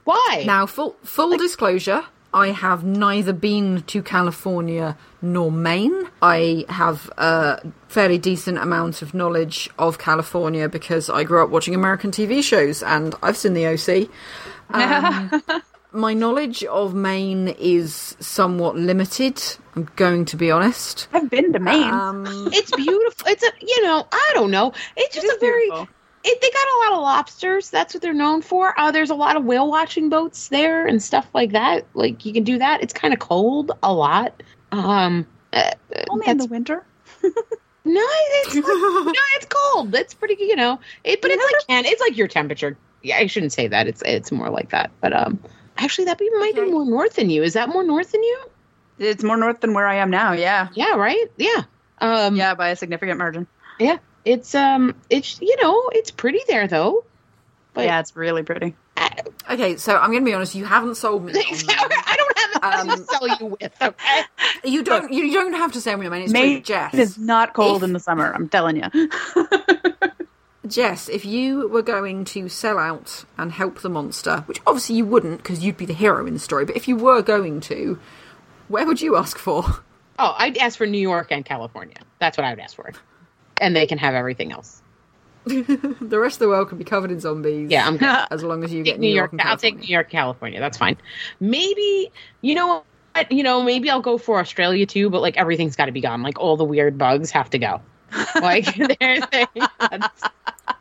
[0.04, 0.44] Why?
[0.46, 2.04] Now, full full disclosure,
[2.34, 6.08] I have neither been to California nor Maine.
[6.20, 11.76] I have a fairly decent amount of knowledge of California because I grew up watching
[11.76, 14.08] American TV shows and I've seen the OC.
[14.70, 15.42] Um,
[15.92, 19.40] my knowledge of Maine is somewhat limited.
[19.76, 21.06] I'm going to be honest.
[21.12, 21.88] I've been to Maine.
[21.88, 23.28] Um, it's beautiful.
[23.28, 24.72] It's a you know I don't know.
[24.96, 25.70] It's just is a very.
[25.70, 25.88] beautiful.
[26.26, 27.68] It, they got a lot of lobsters.
[27.70, 28.78] That's what they're known for.
[28.80, 31.86] Uh, there's a lot of whale watching boats there and stuff like that.
[31.94, 32.82] Like you can do that.
[32.82, 34.42] It's kind of cold a lot.
[34.72, 35.70] Um, uh,
[36.08, 36.86] Only in the winter.
[37.22, 37.30] no,
[37.84, 38.62] it's no,
[39.36, 39.94] it's cold.
[39.94, 40.80] It's pretty, you know.
[41.04, 42.76] It, but it's like can it's like your temperature.
[43.02, 43.86] Yeah, I shouldn't say that.
[43.86, 44.90] It's it's more like that.
[45.02, 45.38] But um,
[45.76, 46.64] actually, that be, might Okay.
[46.64, 47.42] be more north than you.
[47.42, 48.44] Is that more north than you?
[48.98, 50.32] It's more north than where I am now.
[50.32, 50.68] Yeah.
[50.72, 51.26] Yeah, right.
[51.36, 51.62] Yeah.
[51.98, 53.46] Um, Yeah, by a significant margin.
[53.78, 53.98] yeah.
[54.24, 57.04] It's um, it's you know, it's pretty there though.
[57.74, 58.74] But yeah, it's really pretty.
[58.96, 59.10] I,
[59.50, 60.54] okay, so I'm going to be honest.
[60.54, 61.32] You haven't sold me.
[61.36, 63.72] I don't have Um, to sell you with.
[63.82, 64.22] Okay.
[64.64, 65.12] You don't.
[65.12, 66.08] You don't have to say me.
[66.08, 66.22] Maine.
[66.22, 66.94] It's Maine true, Jess.
[66.94, 68.32] is not cold If- in the summer.
[68.32, 69.10] I'm telling you.
[70.66, 75.04] Jess, if you were going to sell out and help the monster, which obviously you
[75.04, 77.98] wouldn't because you'd be the hero in the story, but if you were going to,
[78.68, 79.64] where would you ask for?
[80.18, 81.96] Oh, I'd ask for New York and California.
[82.18, 82.90] That's what I would ask for,
[83.60, 84.80] and they can have everything else.
[85.46, 87.70] the rest of the world can be covered in zombies.
[87.70, 88.26] Yeah, I'm good.
[88.30, 89.32] as long as you get New New York.
[89.32, 89.42] York.
[89.42, 89.86] and I'll take California.
[89.86, 90.60] New York, California.
[90.60, 90.96] That's fine.
[91.40, 92.10] Maybe
[92.40, 92.82] you know
[93.14, 93.30] what?
[93.30, 95.10] You know, maybe I'll go for Australia too.
[95.10, 96.22] But like everything's got to be gone.
[96.22, 97.80] Like all the weird bugs have to go.
[98.36, 100.22] Like there's that's-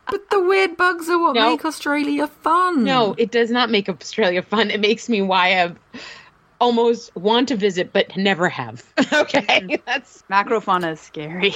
[0.10, 1.50] But the weird bugs are what No.
[1.52, 2.84] make Australia fun.
[2.84, 4.70] no, it does not make Australia fun.
[4.72, 5.74] It makes me why I
[6.62, 8.84] almost want to visit but never have.
[9.12, 9.76] okay, mm-hmm.
[9.86, 11.54] that's Macrofauna is scary.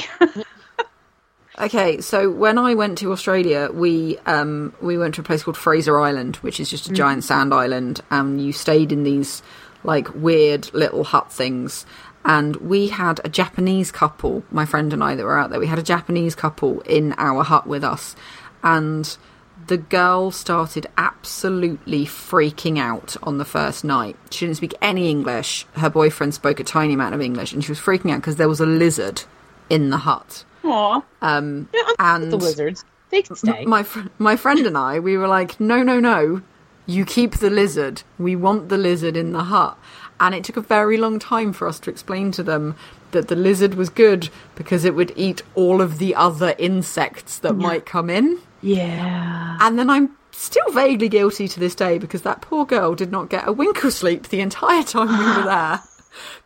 [1.59, 5.57] Okay, so when I went to Australia, we um, we went to a place called
[5.57, 9.41] Fraser Island, which is just a giant sand island, and you stayed in these
[9.83, 11.85] like weird little hut things.
[12.23, 15.59] And we had a Japanese couple, my friend and I, that were out there.
[15.59, 18.15] We had a Japanese couple in our hut with us,
[18.63, 19.17] and
[19.65, 24.15] the girl started absolutely freaking out on the first night.
[24.29, 25.65] She didn't speak any English.
[25.73, 28.47] Her boyfriend spoke a tiny amount of English, and she was freaking out because there
[28.47, 29.23] was a lizard
[29.71, 30.43] in the hut.
[30.63, 31.01] Aw.
[31.21, 32.83] Um, yeah, And- the wizards.
[33.09, 33.63] They can stay.
[33.65, 36.41] my fr- my friend and I, we were like, no, no, no,
[36.85, 38.03] you keep the lizard.
[38.19, 39.77] We want the lizard in the hut.
[40.19, 42.75] And it took a very long time for us to explain to them
[43.11, 47.53] that the lizard was good because it would eat all of the other insects that
[47.53, 48.39] might come in.
[48.61, 49.57] Yeah.
[49.61, 53.29] And then I'm still vaguely guilty to this day because that poor girl did not
[53.29, 55.79] get a wink of sleep the entire time we were there.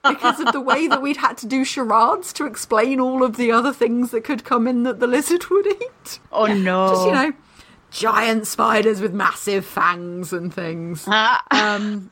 [0.07, 3.52] Because of the way that we'd had to do charades to explain all of the
[3.52, 6.19] other things that could come in that the lizard would eat.
[6.31, 6.89] Oh no.
[6.89, 7.34] Just, you know,
[7.91, 11.06] giant spiders with massive fangs and things.
[11.07, 11.43] Ah.
[11.52, 12.11] Um,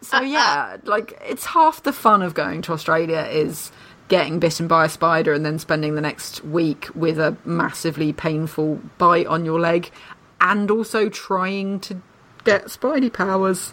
[0.00, 3.70] so yeah, like it's half the fun of going to Australia is
[4.08, 8.80] getting bitten by a spider and then spending the next week with a massively painful
[8.98, 9.90] bite on your leg,
[10.40, 12.02] and also trying to
[12.44, 13.72] get spidey powers.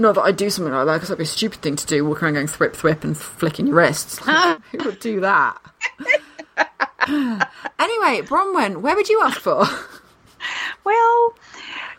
[0.00, 2.04] Not that I'd do something like that because that'd be a stupid thing to do,
[2.06, 4.26] walking around going thwip thwip and flicking your wrists.
[4.26, 5.58] Like, who would do that?
[7.78, 9.64] anyway, Bronwyn, where would you ask for?
[10.84, 11.34] Well,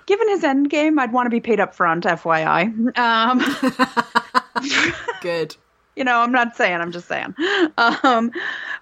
[0.08, 2.98] given his end game, I'd want to be paid up front, FYI.
[2.98, 3.40] Um,
[5.22, 5.56] Good.
[5.96, 6.82] You know, I'm not saying.
[6.82, 7.36] I'm just saying.
[7.78, 8.32] Um,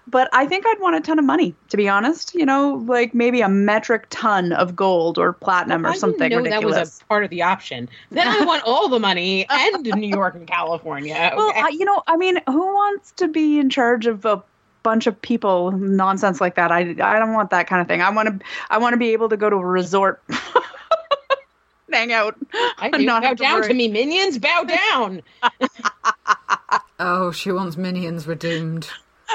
[0.06, 2.34] but I think I'd want a ton of money, to be honest.
[2.34, 6.44] You know, like maybe a metric ton of gold or platinum or I something didn't
[6.44, 6.74] know ridiculous.
[6.74, 7.88] that was a part of the option.
[8.10, 11.32] Then I want all the money and New York and California.
[11.36, 11.60] Well, okay?
[11.60, 14.42] I, you know, I mean, who wants to be in charge of a
[14.82, 16.72] bunch of people nonsense like that?
[16.72, 18.00] I, I don't want that kind of thing.
[18.02, 20.22] I want to I want to be able to go to a resort,
[21.92, 22.36] hang out.
[22.78, 23.04] I do.
[23.04, 23.68] not Bow have to down worry.
[23.68, 24.38] to me, minions.
[24.38, 25.22] Bow down.
[27.02, 28.26] Oh, she wants minions.
[28.26, 28.86] We're doomed.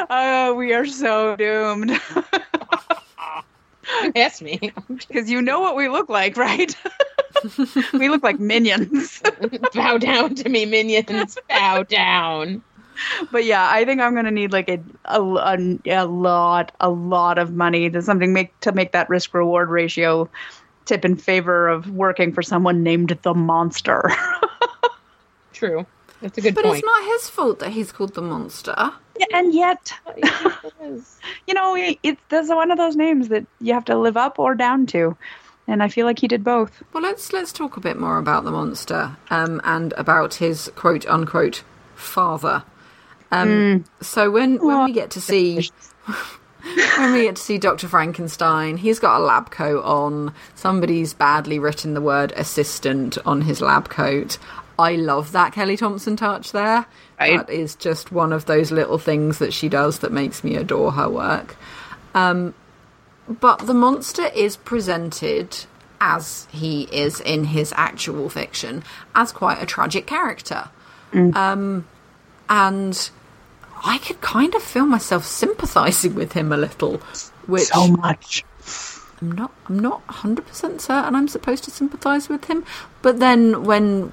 [0.09, 1.99] Oh, we are so doomed
[4.15, 4.71] Ask me.
[4.89, 6.75] because you know what we look like, right?
[7.93, 9.21] we look like minions.
[9.73, 11.37] Bow down to me, minions.
[11.49, 12.63] Bow down.
[13.31, 17.37] but yeah, I think I'm gonna need like a a, a, a lot a lot
[17.37, 20.29] of money to something make to make that risk reward ratio
[20.85, 24.11] tip in favor of working for someone named the monster.
[25.53, 25.85] True.
[26.21, 26.77] That's a good But point.
[26.77, 28.91] it's not his fault that he's called the monster.
[29.33, 29.93] And yet,
[31.47, 34.39] you know, it- it's there's one of those names that you have to live up
[34.39, 35.17] or down to,
[35.67, 36.83] and I feel like he did both.
[36.93, 41.05] Well, let's let's talk a bit more about the monster um, and about his quote
[41.07, 41.63] unquote
[41.95, 42.63] father.
[43.31, 45.69] Um, So when when we get to see
[46.97, 50.33] when we get to see Doctor Frankenstein, he's got a lab coat on.
[50.55, 54.37] Somebody's badly written the word assistant on his lab coat.
[54.77, 56.85] I love that Kelly Thompson touch there.
[57.19, 57.37] Right.
[57.47, 60.91] That is just one of those little things that she does that makes me adore
[60.93, 61.55] her work.
[63.27, 65.65] But the monster is presented
[66.01, 68.83] as he is in his actual fiction
[69.15, 70.69] as quite a tragic character.
[71.35, 71.87] Um,
[72.49, 73.09] and
[73.85, 76.97] I could kind of feel myself sympathizing with him a little,
[77.47, 78.43] which much.
[79.21, 82.65] I'm not I'm not 100% certain I'm supposed to sympathize with him.
[83.01, 84.11] But then when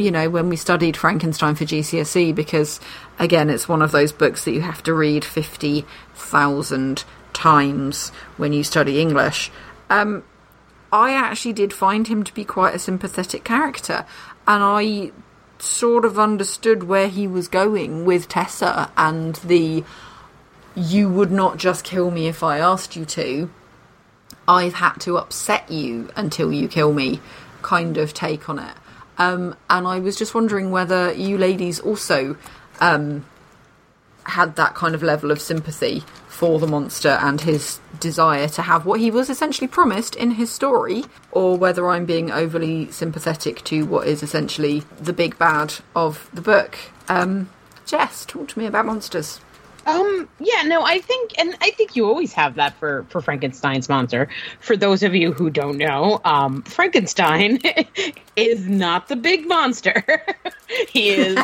[0.00, 2.80] you know, when we studied Frankenstein for GCSE because
[3.18, 8.64] again, it's one of those books that you have to read 50,000 times when you
[8.64, 9.50] study English.
[9.88, 10.24] Um
[10.92, 14.04] I actually did find him to be quite a sympathetic character
[14.46, 15.12] and I
[15.60, 19.84] sort of understood where he was going with Tessa and the
[20.74, 23.50] you would not just kill me if I asked you to.
[24.48, 27.20] I've had to upset you until you kill me
[27.62, 28.74] kind of take on it.
[29.20, 32.38] Um, and I was just wondering whether you ladies also
[32.80, 33.26] um,
[34.24, 38.86] had that kind of level of sympathy for the monster and his desire to have
[38.86, 43.84] what he was essentially promised in his story, or whether I'm being overly sympathetic to
[43.84, 46.78] what is essentially the big bad of the book.
[47.06, 47.50] Um,
[47.84, 49.38] Jess, talk to me about monsters.
[49.86, 50.28] Um.
[50.38, 50.62] Yeah.
[50.62, 50.82] No.
[50.82, 54.28] I think, and I think you always have that for for Frankenstein's monster.
[54.60, 57.58] For those of you who don't know, um, Frankenstein
[58.36, 60.24] is not the big monster.
[60.88, 61.38] he is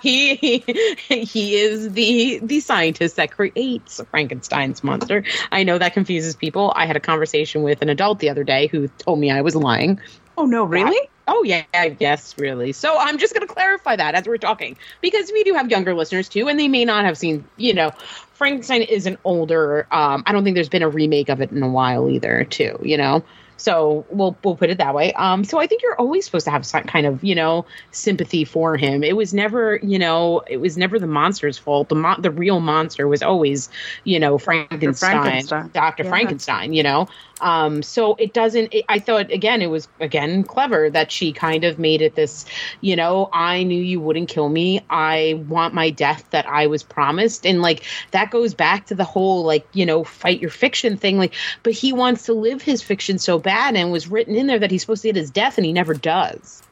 [0.00, 0.34] he,
[1.08, 5.24] he he is the the scientist that creates Frankenstein's monster.
[5.52, 6.72] I know that confuses people.
[6.74, 9.54] I had a conversation with an adult the other day who told me I was
[9.54, 10.00] lying.
[10.38, 10.96] Oh no, really?
[11.26, 11.64] Oh yeah,
[11.98, 12.70] yes, really.
[12.70, 15.94] So I'm just going to clarify that as we're talking because we do have younger
[15.94, 17.44] listeners too, and they may not have seen.
[17.56, 17.90] You know,
[18.34, 19.88] Frankenstein is an older.
[19.90, 22.78] Um, I don't think there's been a remake of it in a while either, too.
[22.82, 23.24] You know,
[23.56, 25.12] so we'll we'll put it that way.
[25.14, 28.44] Um, so I think you're always supposed to have some kind of you know sympathy
[28.44, 29.02] for him.
[29.02, 31.88] It was never you know it was never the monster's fault.
[31.88, 33.68] The mo- the real monster was always
[34.04, 35.70] you know Frankenstein, Frankenstein.
[35.74, 36.10] Doctor Yeah.
[36.10, 36.72] Frankenstein.
[36.72, 37.08] You know,
[37.40, 38.74] um, so it doesn't.
[38.74, 42.44] It, I thought again, it was again clever that she kind of made it this.
[42.80, 44.84] You know, I knew you wouldn't kill me.
[44.90, 49.04] I want my death that I was promised, and like that goes back to the
[49.04, 51.18] whole like you know fight your fiction thing.
[51.18, 54.58] Like, but he wants to live his fiction so bad, and was written in there
[54.58, 56.62] that he's supposed to get his death, and he never does.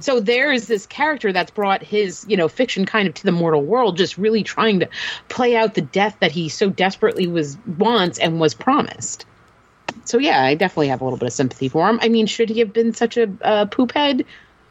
[0.00, 3.32] So there is this character that's brought his, you know, fiction kind of to the
[3.32, 4.88] mortal world, just really trying to
[5.28, 9.24] play out the death that he so desperately was wants and was promised.
[10.04, 11.98] So yeah, I definitely have a little bit of sympathy for him.
[12.02, 14.24] I mean, should he have been such a uh, poop head?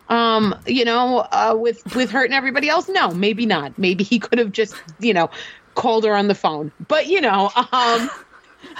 [0.09, 2.89] Um, you know, uh, with with hurting everybody else?
[2.89, 3.77] No, maybe not.
[3.77, 5.29] Maybe he could have just, you know,
[5.75, 6.71] called her on the phone.
[6.87, 8.09] But you know, um,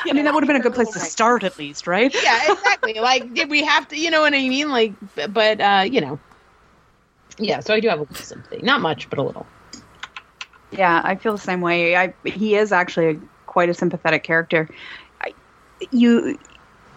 [0.05, 2.13] I mean, that would have been a good place to start, at least, right?
[2.23, 2.95] yeah, exactly.
[2.95, 3.99] like, did we have to?
[3.99, 4.69] You know what I mean?
[4.69, 4.93] Like,
[5.29, 6.19] but uh, you know,
[7.37, 7.61] yeah.
[7.61, 9.45] So I do have a little sympathy, not much, but a little.
[10.71, 11.95] Yeah, I feel the same way.
[11.95, 14.69] I he is actually quite a sympathetic character.
[15.91, 16.37] You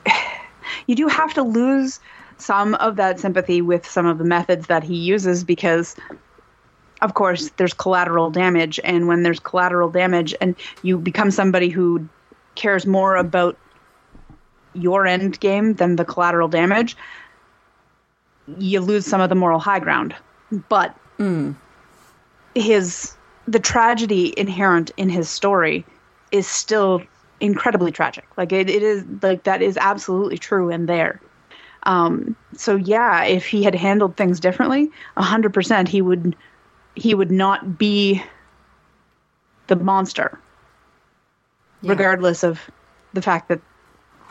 [0.87, 2.01] you do have to lose
[2.39, 5.97] some of that sympathy with some of the methods that he uses because
[7.03, 8.81] of course there's collateral damage.
[8.85, 12.09] And when there's collateral damage and you become somebody who
[12.55, 13.57] cares more about
[14.75, 16.97] your end game than the collateral damage
[18.59, 20.15] you lose some of the moral high ground.
[20.69, 21.55] But mm.
[22.55, 23.15] his
[23.49, 25.85] the tragedy inherent in his story
[26.33, 27.03] is still
[27.41, 28.27] incredibly tragic.
[28.37, 31.21] Like it, it is like that is absolutely true and there.
[31.85, 36.35] Um, so yeah, if he had handled things differently, a hundred percent, he would
[36.95, 38.23] he would not be
[39.69, 40.39] the monster,
[41.83, 41.91] Yeah.
[41.91, 42.61] regardless of
[43.13, 43.61] the fact that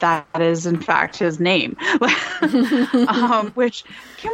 [0.01, 1.77] that is in fact his name.
[3.07, 3.85] um, which
[4.17, 4.31] can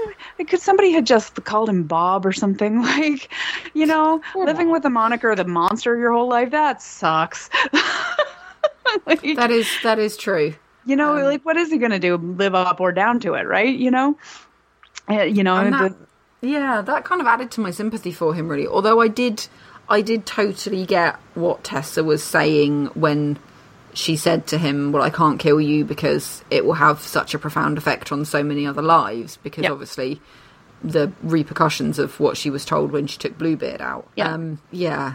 [0.48, 3.32] could somebody had just called him Bob or something like,
[3.76, 7.50] you know, living with the moniker the monster your whole life that sucks.
[9.06, 10.54] Like, That is that is true.
[10.86, 12.18] you know, like what is he going to do?
[12.18, 13.74] Live up or down to it, right?
[13.76, 14.18] You know,
[15.10, 15.96] Uh, you know, And the-
[16.42, 18.68] yeah, that kind of added to my sympathy for him, really.
[18.68, 19.48] Although I did,
[19.90, 23.38] I did totally get what Tessa was saying when
[23.94, 27.40] she said to him, "Well, I can't kill you because it will have such a
[27.40, 29.72] profound effect on so many other lives." Because Yep.
[29.74, 30.22] obviously,
[30.84, 34.08] the repercussions of what she was told when she took Bluebeard out.
[34.16, 34.34] Yeah.
[34.34, 35.14] um, yeah.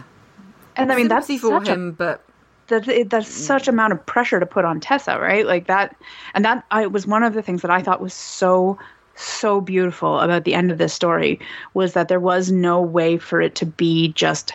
[0.77, 2.23] and I mean that's Sympathy for such a him, but
[2.67, 5.45] that it, that's such amount of pressure to put on Tessa, right?
[5.45, 5.95] Like that,
[6.33, 8.77] and that I was one of the things that I thought was so
[9.15, 11.39] so beautiful about the end of this story
[11.73, 14.53] was that there was no way for it to be just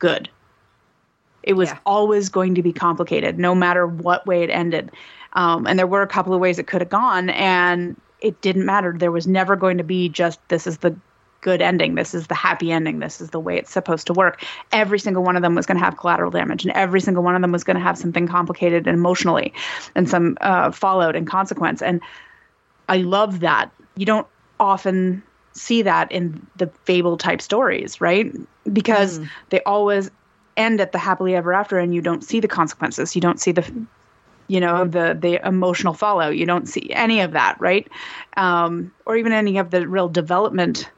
[0.00, 0.28] good.
[1.44, 1.78] It was Yeah.
[1.86, 4.90] always going to be complicated, no matter what way it ended.
[5.34, 8.66] Um, and there were a couple of ways it could have gone, and it didn't
[8.66, 8.92] matter.
[8.96, 10.94] There was never going to be just this is the
[11.40, 11.94] good ending.
[11.94, 12.98] This is the happy ending.
[12.98, 14.44] This is the way it's supposed to work.
[14.72, 17.34] Every single one of them was going to have collateral damage, and every single one
[17.34, 19.52] of them was going to have something complicated emotionally
[19.94, 21.82] and some uh, fallout and consequence.
[21.82, 22.00] And
[22.88, 23.70] I love that.
[23.96, 24.26] You don't
[24.58, 28.32] often see that in the fable type stories, right?
[28.72, 30.10] Because they always
[30.56, 33.14] end at the happily ever after, and you don't see the consequences.
[33.14, 33.70] You don't see the
[34.48, 37.86] you know the the emotional fallout you don't see any of that right
[38.36, 40.90] um, or even any of the real development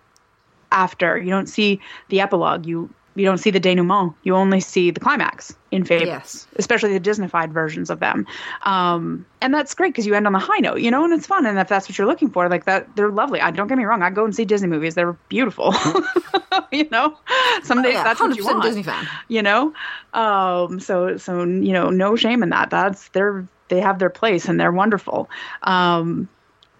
[0.72, 1.18] after.
[1.18, 2.66] You don't see the epilogue.
[2.66, 4.14] You you don't see the denouement.
[4.22, 6.46] You only see the climax in fables Yes.
[6.56, 8.26] especially the disneyfied versions of them.
[8.62, 11.26] Um, and that's great because you end on the high note you know and it's
[11.26, 11.44] fun.
[11.44, 13.38] And if that's what you're looking for like that they're lovely.
[13.40, 14.94] I don't get me wrong i go and see disney movies.
[14.94, 15.74] They're beautiful
[16.72, 17.14] you know?
[17.62, 19.06] Some days yeah, that's what you want Disney fan.
[19.28, 19.74] you know?
[20.14, 22.70] Um so so you know no shame in that.
[22.70, 25.28] That's they're they have their place and they're wonderful.
[25.64, 26.30] Um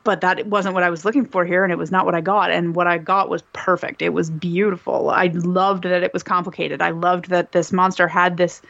[0.05, 2.21] but that wasn't what I was looking for here, and it was not what I
[2.21, 2.51] got.
[2.51, 4.03] And what I got was perfect.
[4.03, 5.11] It was beautiful.
[5.11, 6.83] I loved that it was complicated.
[6.83, 8.63] I loved that this monster had this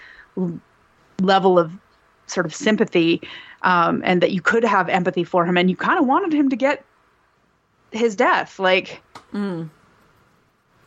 [1.21, 1.73] level of
[2.27, 3.21] sort of sympathy,
[3.63, 6.49] um, and that you could have empathy for him, and you kind of wanted him
[6.51, 6.85] to get
[7.93, 8.59] his death.
[8.59, 9.03] Like,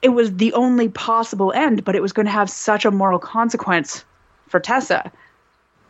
[0.02, 3.20] it was the only possible end, but it was going to have such a moral
[3.20, 4.06] consequence
[4.48, 5.12] for Tessa.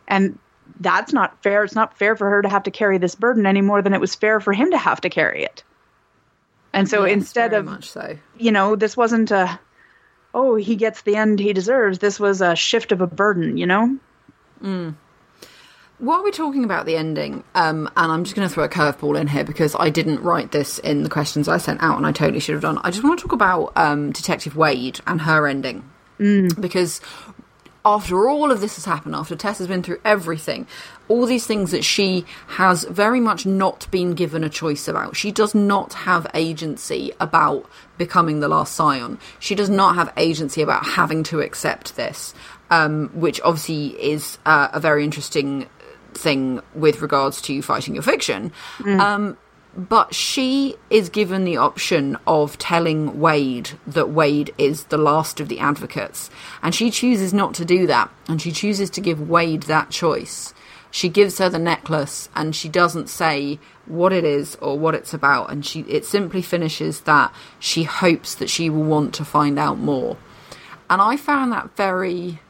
[0.08, 0.38] And
[0.80, 1.64] that's not fair.
[1.64, 4.00] It's not fair for her to have to carry this burden any more than it
[4.00, 5.62] was fair for him to have to carry it.
[6.72, 8.18] And so Yes, instead of, so.
[8.38, 9.58] you know, this wasn't a,
[10.34, 11.98] oh, he gets the end he deserves.
[11.98, 13.98] This was a shift of a burden, you know?
[15.98, 19.18] While we're talking about the ending, um, and I'm just going to throw a curveball
[19.18, 22.12] in here because I didn't write this in the questions I sent out, and I
[22.12, 22.78] totally should have done.
[22.84, 25.88] I just want to talk about um, Detective Wade and her ending
[26.18, 27.00] because
[27.86, 30.66] after all of this has happened, after Tess has been through everything,
[31.06, 35.14] all these things that she has very much not been given a choice about.
[35.14, 39.20] She does not have agency about becoming the last scion.
[39.38, 42.34] She does not have agency about having to accept this,
[42.70, 45.68] um, which obviously is uh, a very interesting
[46.12, 48.50] thing with regards to fighting your fiction.
[49.00, 49.36] Um,
[49.76, 55.48] but she is given the option of telling Wade that Wade is the last of
[55.48, 56.30] the advocates.
[56.62, 58.10] And she chooses not to do that.
[58.26, 60.54] And she chooses to give Wade that choice.
[60.90, 65.12] She gives her the necklace and she doesn't say what it is or what it's
[65.12, 65.50] about.
[65.50, 69.78] And she it simply finishes that she hopes that she will want to find out
[69.78, 70.16] more.
[70.88, 72.40] And I found that very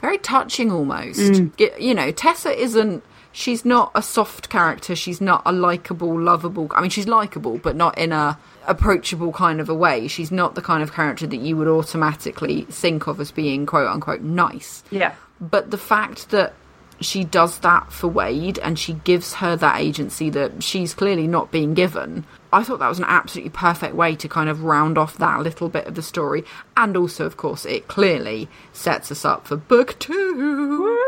[0.00, 1.18] very touching almost.
[1.20, 1.56] Mm.
[1.56, 3.02] Ge- You know, Tessa isn't.
[3.32, 4.94] She's not a soft character.
[4.94, 6.70] She's not a likable, lovable.
[6.74, 10.06] I mean, she's likable, but not in a approachable kind of a way.
[10.06, 13.88] She's not the kind of character that you would automatically think of as being quote
[13.88, 14.84] unquote nice.
[14.90, 15.14] Yeah.
[15.40, 16.54] But the fact that
[17.00, 21.50] she does that for Wade and she gives her that agency that she's clearly not
[21.50, 25.18] being given, I thought that was an absolutely perfect way to kind of round off
[25.18, 26.44] that little bit of the story.
[26.76, 30.98] And also, of course, it clearly sets us up for book two.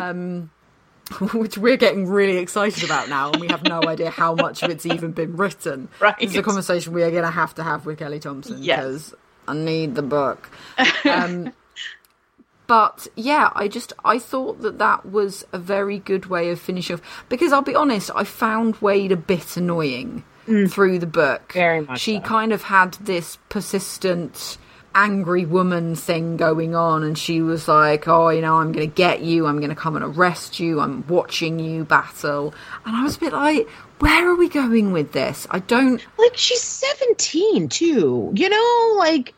[0.00, 0.50] Um,
[1.34, 4.70] which we're getting really excited about now, and we have no idea how much of
[4.70, 5.88] it's even been written.
[6.00, 6.14] Right.
[6.18, 8.78] It's a conversation we are going to have to have with Kelly Thompson Yes.
[8.84, 9.14] because
[9.48, 10.50] I need the book.
[11.04, 11.52] Um,
[12.66, 16.94] but yeah, I just I thought that that was a very good way of finishing
[16.94, 20.24] off because I'll be honest, I found Wade a bit annoying
[20.68, 21.52] through the book.
[21.52, 22.20] Very much She so.
[22.22, 24.56] kind of had this persistent
[24.94, 29.20] angry woman thing going on and she was like oh you know i'm gonna get
[29.22, 32.54] you i'm gonna come and arrest you i'm watching you battle
[32.86, 36.36] and i was a bit like where are we going with this i don't like
[36.36, 39.34] she's 17 too you know like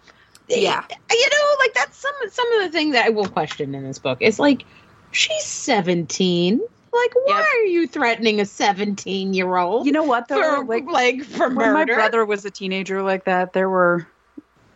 [0.51, 0.85] eh, Yeah.
[1.11, 3.99] you know like that's some some of the things that i will question in this
[3.99, 4.65] book it's like
[5.11, 6.61] she's 17
[6.93, 7.45] like why Yep.
[7.45, 10.41] are you threatening a 17 year old You know what though?
[10.61, 14.07] for like like, for when my brother was a teenager like that, there were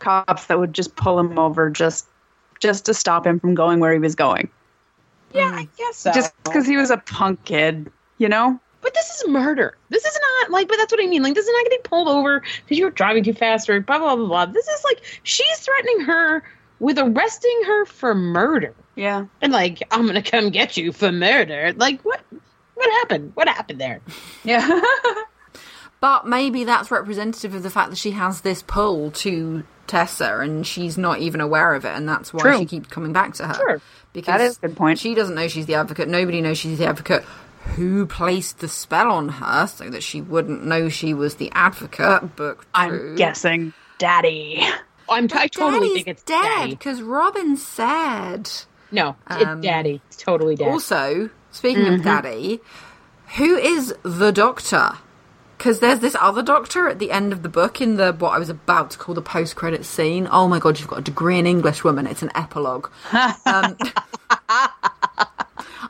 [0.01, 2.05] cops that would just pull him over just
[2.59, 4.49] just to stop him from going where he was going.
[5.33, 8.59] yeah i guess so Just because he was a punk kid, you know?
[8.81, 9.77] But this is murder.
[9.89, 11.21] This is not like, but that's what I mean.
[11.21, 13.99] Like, this is not getting pulled over because you were driving too fast or blah,
[13.99, 14.45] blah, blah, blah.
[14.47, 16.43] This is like, she's threatening her
[16.79, 18.73] with arresting her for murder.
[18.95, 19.25] Yeah.
[19.39, 21.73] And like, I'm going to come get you for murder.
[21.75, 22.21] Like, what?
[22.73, 23.33] What happened?
[23.35, 24.01] What happened there?
[24.43, 24.81] Yeah.
[25.99, 30.65] But maybe that's representative of the fact that she has this pull to Tessa and
[30.65, 32.57] she's not even aware of it, and that's why True.
[32.59, 33.53] she keeps coming back to her.
[33.53, 33.81] Sure.
[34.13, 34.99] Because That is a good point.
[34.99, 36.07] She doesn't know she's the advocate.
[36.07, 37.23] Nobody knows she's the advocate.
[37.75, 42.35] Who placed the spell on her so that she wouldn't know she was the advocate?
[42.35, 44.61] Book I'm guessing daddy.
[45.09, 48.49] I'm, I totally Daddy's think it's dead because Robin said.
[48.91, 50.01] No, Um, it's daddy.
[50.07, 50.71] It's totally daddy.
[50.71, 52.59] Also, speaking of daddy,
[53.37, 54.93] who is the doctor?
[55.61, 58.39] Because there's this other doctor at the end of the book in the what I
[58.39, 60.27] was about to call the post credit scene.
[60.31, 62.07] Oh my god, you've got a degree in English, woman.
[62.07, 62.89] It's an epilogue.
[63.13, 63.77] um,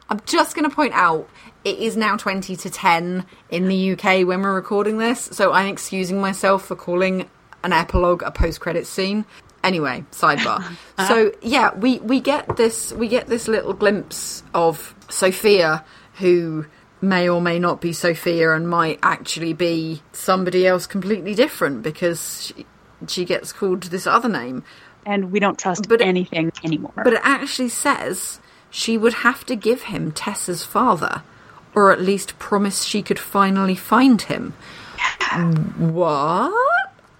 [0.09, 1.30] I'm just going to point out
[1.64, 5.67] it is now 20 to 10 in the UK when we're recording this, so I'm
[5.67, 7.30] excusing myself for calling
[7.64, 9.24] an epilogue a post credit scene.
[9.64, 10.66] Anyway, sidebar.
[11.08, 15.85] so yeah, we we get this we get this little glimpse of Sophia
[16.16, 16.66] who
[17.01, 22.45] may or may not be Sophia and might actually be somebody else completely different because
[22.55, 22.65] she,
[23.07, 24.63] she gets called this other name.
[25.05, 26.93] And we don't trust But it- anything anymore.
[26.95, 28.39] But it actually says
[28.69, 31.23] she would have to give him Tessa's father,
[31.73, 34.53] or at least promise she could finally find him.
[35.77, 36.53] What?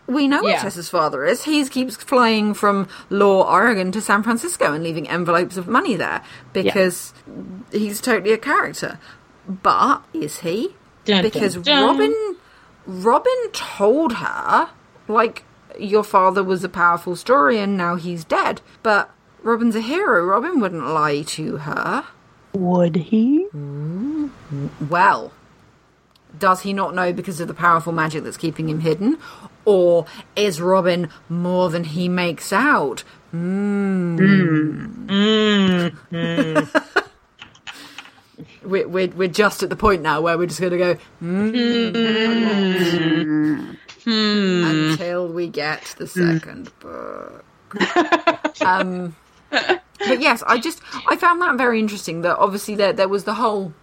[0.08, 0.62] We know what Yeah.
[0.62, 1.44] Tessa's father is.
[1.44, 6.22] He keeps flying from Lore, Oregon to San Francisco and leaving envelopes of money there
[6.54, 7.14] because
[7.72, 9.00] he's totally a character.
[9.64, 10.76] But is he?
[11.06, 11.88] Dun, dun, because dun.
[11.88, 12.36] Robin
[12.86, 14.70] Robin told her
[15.08, 15.44] like
[15.80, 18.62] your father was a powerful story and now he's dead.
[18.84, 19.10] But
[19.44, 20.24] Robin's a hero.
[20.26, 22.06] Robin wouldn't lie to her.
[22.54, 23.48] Would he?
[24.90, 25.32] Well,
[26.38, 29.18] does he not know because of the powerful magic that's keeping him hidden?
[29.66, 30.06] Or
[30.36, 33.04] is Robin more than he makes out?
[33.32, 34.18] Hmm.
[35.08, 35.88] Hmm.
[35.88, 36.58] Hmm.
[38.64, 41.96] we're, we're, we're just at the point now where we're just going to go mm,
[44.06, 47.46] until we get the second book.
[48.62, 49.16] um,
[49.50, 52.22] but yes, I just I found that very interesting.
[52.22, 53.74] That obviously there there was the whole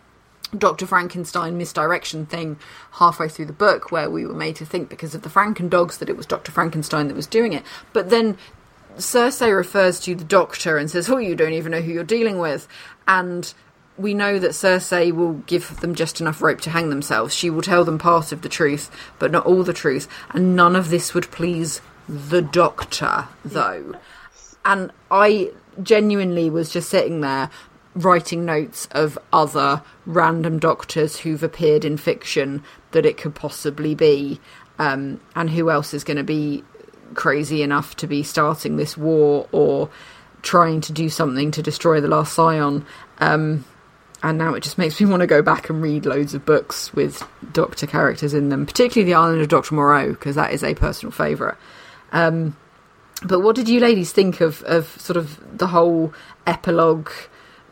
[0.56, 0.86] Dr.
[0.86, 2.58] Frankenstein misdirection thing
[2.92, 5.98] halfway through the book where we were made to think because of the Franken dogs
[5.98, 6.52] that it was Dr.
[6.52, 7.62] Frankenstein that was doing it.
[7.92, 8.38] But then
[8.96, 12.38] Circe refers to the doctor and says, Oh, you don't even know who you're dealing
[12.38, 12.66] with.
[13.06, 13.52] And
[13.98, 17.34] we know that Circe will give them just enough rope to hang themselves.
[17.34, 20.08] She will tell them part of the truth, but not all the truth.
[20.30, 23.94] And none of this would please the doctor, though.
[24.64, 25.50] And I
[25.82, 27.50] genuinely was just sitting there
[27.94, 32.62] writing notes of other random doctors who've appeared in fiction
[32.92, 34.40] that it could possibly be,
[34.78, 36.62] um, and who else is going to be
[37.14, 39.90] crazy enough to be starting this war or
[40.42, 42.86] trying to do something to destroy the last scion.
[43.18, 43.64] Um,
[44.22, 46.92] and now it just makes me want to go back and read loads of books
[46.92, 49.74] with Doctor characters in them, particularly The Island of Dr.
[49.74, 51.56] Moreau, because that is a personal favourite.
[52.10, 52.56] Um,
[53.24, 56.12] but what did you ladies think of, of sort of the whole
[56.46, 57.10] epilogue,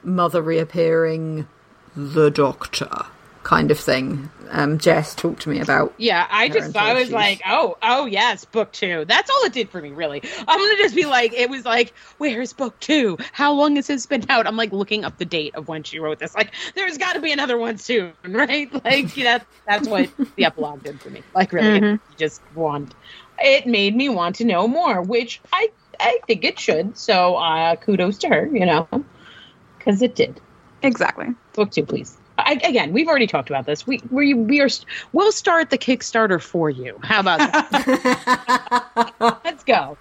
[0.03, 1.49] mother reappearing,
[1.97, 3.07] the Doctor
[3.47, 4.29] kind of thing?
[4.51, 5.95] Um, Jess, talk to me about.
[5.99, 9.05] Yeah, I just I was like, oh, oh yes, book two.
[9.05, 10.21] That's all it did for me, really.
[10.49, 13.17] I'm gonna just be like, it was like, where's book two?
[13.33, 14.49] How long has this been out?
[14.49, 16.35] I'm like looking up the date of when she wrote this.
[16.35, 18.73] Like, there's got to be another one soon, right?
[18.85, 19.47] Like that.
[19.65, 21.23] That's what the epilogue did for me.
[21.33, 22.95] Like, really, it just want.
[23.39, 26.99] It made me want to know more, which I I think it should.
[26.99, 28.89] So, uh, kudos to her, you know,
[29.79, 30.41] because it did.
[30.83, 31.29] Exactly.
[31.55, 32.19] Book two, please.
[32.39, 33.87] I, again, we've already talked about this.
[33.87, 34.69] We we we are
[35.13, 36.99] we'll start the Kickstarter for you.
[37.03, 39.15] How about that?
[39.45, 39.97] Let's go.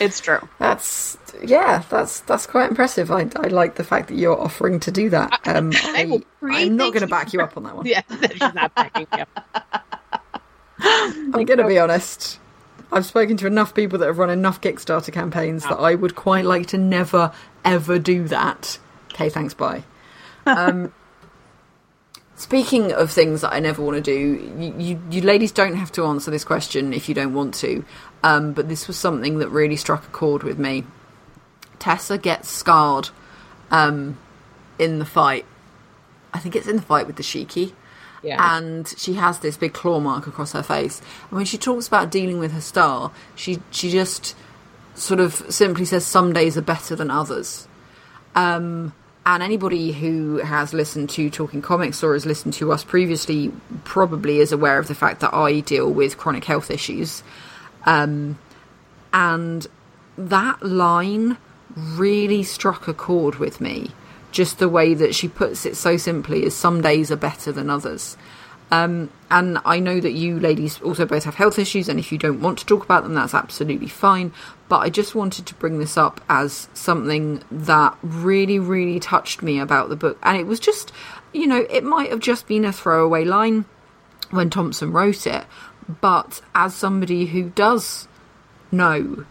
[0.00, 0.48] It's true.
[0.58, 3.10] That's yeah, that's that's quite impressive.
[3.10, 5.40] I, I like the fact that you're offering to do that.
[5.46, 7.86] Um, I, will pre- I'm not going to back you up on that one.
[7.92, 9.24] Yeah, she's not backing you.
[10.80, 12.38] I'm going to be honest.
[12.90, 16.44] I've spoken to enough people that have run enough Kickstarter campaigns that I would quite
[16.44, 17.32] like to never
[17.64, 18.78] ever do that.
[19.12, 19.84] Okay, thanks, bye.
[20.46, 20.92] Um,
[22.42, 25.92] speaking of things that I never want to do, you, you, you ladies don't have
[25.92, 27.84] to answer this question if you don't want to,
[28.24, 30.84] um, but this was something that really struck a chord with me.
[31.78, 33.10] Tessa gets scarred
[33.70, 34.18] um,
[34.78, 35.46] in the fight.
[36.34, 37.72] I think it's in the fight with the Shiki.
[38.24, 38.56] Yeah.
[38.56, 41.00] And she has this big claw mark across her face.
[41.30, 44.36] And when she talks about dealing with her star, she she just
[44.94, 47.66] sort of simply says some days are better than others.
[48.34, 48.94] Um,
[49.24, 53.52] and anybody who has listened to Talking Comics or has listened to us previously
[53.84, 57.22] probably is aware of the fact that I deal with chronic health issues.
[57.86, 58.38] Um,
[59.12, 59.66] and
[60.18, 61.38] that line
[61.76, 63.92] really struck a chord with me.
[64.32, 67.70] Just the way that she puts it so simply is some days are better than
[67.70, 68.16] others.
[68.72, 72.16] Um, and I know that you ladies also both have health issues, and if you
[72.16, 74.32] don't want to talk about them, that's absolutely fine.
[74.70, 79.60] But I just wanted to bring this up as something that really, really touched me
[79.60, 80.18] about the book.
[80.22, 80.90] And it was just,
[81.34, 83.66] you know, it might have just been a throwaway line
[84.30, 85.44] when Thompson wrote it,
[86.00, 88.08] but as somebody who does
[88.70, 89.26] know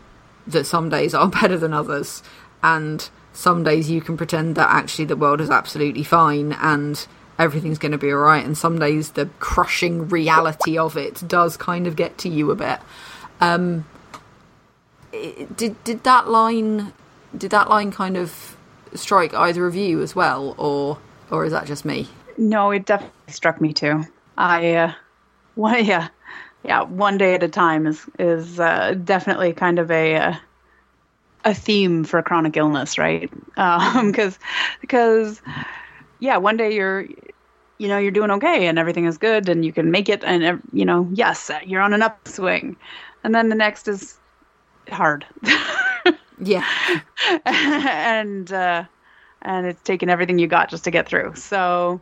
[0.46, 2.22] that some days are better than others,
[2.62, 7.08] and some days you can pretend that actually the world is absolutely fine and
[7.42, 11.88] everything's going to be alright, and some days the crushing reality of it does kind
[11.88, 12.80] of get to you a bit.
[13.40, 13.86] Um,
[15.56, 16.94] did did that line
[17.38, 18.56] did that line kind of
[18.94, 20.98] strike either of you as well, or
[21.30, 22.08] or is that just me?
[22.38, 24.04] No, it definitely struck me too.
[24.38, 24.94] I, uh,
[25.56, 26.10] one, yeah,
[26.64, 30.36] yeah, one day at a time is is uh, definitely kind of a uh,
[31.44, 33.30] a theme for chronic illness, right?
[33.58, 34.40] Um, because
[34.80, 35.42] because
[36.22, 37.06] yeah, one day you're
[37.78, 40.62] you know you're doing okay and everything is good and you can make it and
[40.72, 42.78] you know yes you're on an upswing,
[43.26, 44.18] and then the next is
[44.90, 45.26] hard.
[46.44, 46.66] Yeah,
[47.46, 48.86] and uh,
[49.44, 51.36] and it's taken everything you got just to get through.
[51.36, 52.02] So,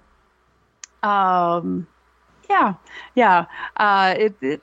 [1.03, 1.85] um,
[2.49, 2.75] yeah,
[3.15, 4.61] yeah, uh, it, it,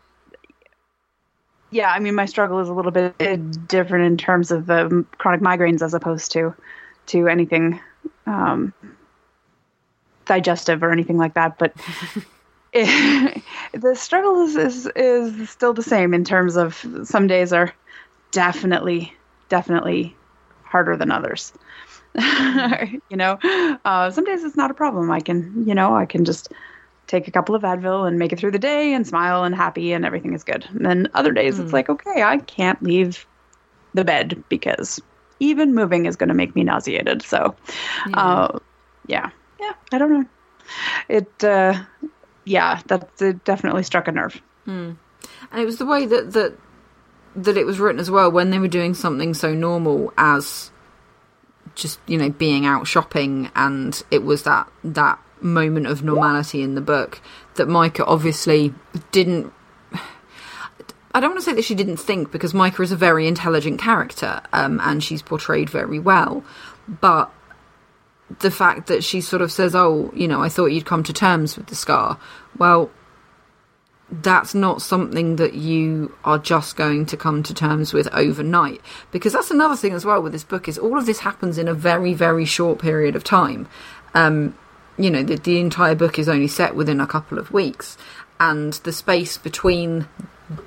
[1.70, 1.90] yeah.
[1.90, 5.82] I mean, my struggle is a little bit different in terms of the chronic migraines
[5.82, 6.54] as opposed to
[7.08, 7.78] to anything
[8.26, 8.72] um,
[10.26, 11.74] digestive or anything like that, but.
[12.72, 17.72] it, the struggle is, is is still the same in terms of some days are
[18.32, 19.12] definitely
[19.48, 20.14] definitely
[20.64, 21.52] harder than others.
[23.10, 23.38] you know,
[23.84, 25.10] uh, some days it's not a problem.
[25.10, 26.50] I can, you know, I can just
[27.06, 29.92] take a couple of Advil and make it through the day and smile and happy
[29.92, 30.66] and everything is good.
[30.70, 33.26] And then other days it's like, okay, I can't leave
[33.94, 35.00] the bed because
[35.40, 37.22] even moving is going to make me nauseated.
[37.22, 37.54] So,
[38.14, 38.58] uh,
[39.06, 40.24] yeah, yeah, I don't know.
[41.08, 41.84] It, uh,
[42.44, 44.40] yeah, that it definitely struck a nerve.
[45.50, 46.56] and it was the way that that
[47.34, 50.70] that it was written as well when they were doing something so normal as
[51.74, 56.74] just you know being out shopping and it was that that moment of normality in
[56.74, 57.20] the book
[57.56, 58.72] that Mica obviously
[59.12, 59.52] didn't
[61.14, 63.80] I don't want to say that she didn't think because Mica is a very intelligent
[63.80, 66.42] character um, and she's portrayed very well
[66.88, 67.30] but
[68.40, 71.12] the fact that she sort of says oh you know I thought you'd come to
[71.12, 72.18] terms with the scar.
[72.58, 72.90] Well
[74.10, 78.80] that's not something that you are just going to come to terms with overnight.
[79.10, 81.68] Because that's another thing as well with this book is all of this happens in
[81.68, 83.68] a very very short period of time.
[84.14, 84.56] Um
[84.98, 87.96] you know the, the entire book is only set within a couple of weeks.
[88.38, 90.08] And the space between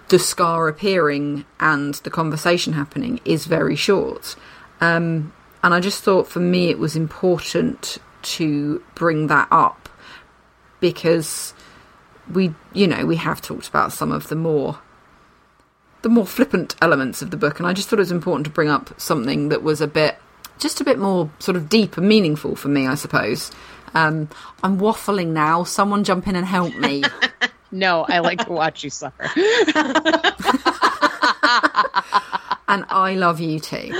[0.07, 4.35] the scar appearing and the conversation happening is very short.
[4.81, 9.89] Um and i just thought for me it was important to bring that up
[10.79, 11.53] because
[12.31, 14.79] we you know we have talked about some of the more
[16.01, 17.59] the more flippant elements of the book.
[17.59, 20.17] And i just thought it was important to bring up something that was a bit
[20.57, 23.51] just a bit more sort of deep and meaningful for me i suppose.
[23.95, 24.29] Um,
[24.63, 25.63] i'm waffling now.
[25.63, 27.03] Someone jump in and help me.
[27.71, 29.29] No, I like to watch you suffer.
[32.69, 33.91] and i love you too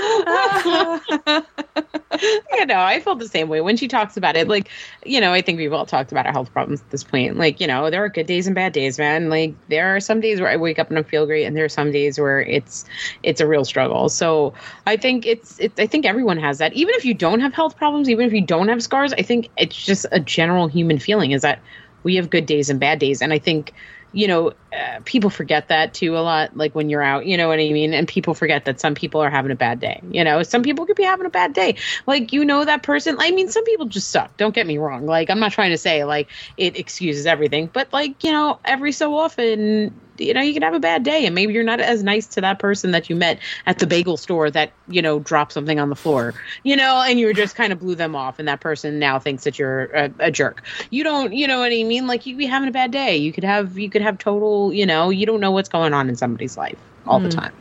[2.52, 4.48] you know, I feel the same way when she talks about it.
[4.48, 4.68] Like,
[5.04, 7.36] you know, I think we've all talked about our health problems at this point.
[7.36, 9.28] Like, you know, there are good days and bad days, man.
[9.28, 11.64] Like, there are some days where I wake up and I feel great, and there
[11.64, 12.84] are some days where it's
[13.22, 14.08] it's a real struggle.
[14.08, 14.54] So
[14.86, 16.72] I think it's it, I think everyone has that.
[16.74, 19.48] Even if you don't have health problems, even if you don't have scars, I think
[19.56, 21.60] it's just a general human feeling is that
[22.02, 23.20] we have good days and bad days.
[23.20, 23.72] And I think,
[24.12, 26.56] you know, uh, people forget that too a lot.
[26.56, 27.94] Like when you're out, you know what I mean.
[27.94, 30.00] And people forget that some people are having a bad day.
[30.10, 31.76] You know, some people could be having a bad day.
[32.06, 33.16] Like you know that person.
[33.18, 34.36] I mean, some people just suck.
[34.36, 35.06] Don't get me wrong.
[35.06, 38.92] Like I'm not trying to say like it excuses everything, but like you know, every
[38.92, 42.02] so often you know you can have a bad day and maybe you're not as
[42.02, 45.52] nice to that person that you met at the bagel store that you know dropped
[45.52, 48.48] something on the floor you know and you just kind of blew them off and
[48.48, 50.62] that person now thinks that you're a, a jerk.
[50.90, 52.06] You don't you know what i mean?
[52.06, 53.16] Like you could be having a bad day.
[53.16, 56.08] You could have you could have total you know you don't know what's going on
[56.08, 57.38] in somebody's life all the hmm.
[57.38, 57.52] time.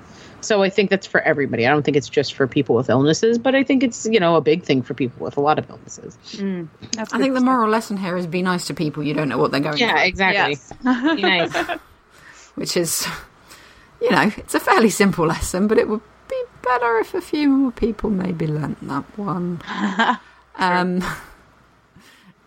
[0.41, 1.67] So i think that's for everybody.
[1.67, 4.35] I don't think it's just for people with illnesses but i think it's you know
[4.35, 6.17] a big thing for people with a lot of illnesses.
[6.38, 6.65] Hmm.
[6.93, 9.03] That's I think the moral lesson here is be nice to people.
[9.03, 10.07] You don't know what they're going yeah through.
[10.07, 10.59] exactly.
[10.83, 11.15] Yes.
[11.15, 11.79] Be nice
[12.59, 13.07] which is,
[14.01, 17.49] you know, it's a fairly simple lesson, but it would be better if a few
[17.49, 19.61] more people maybe learnt that one.
[20.55, 21.01] um,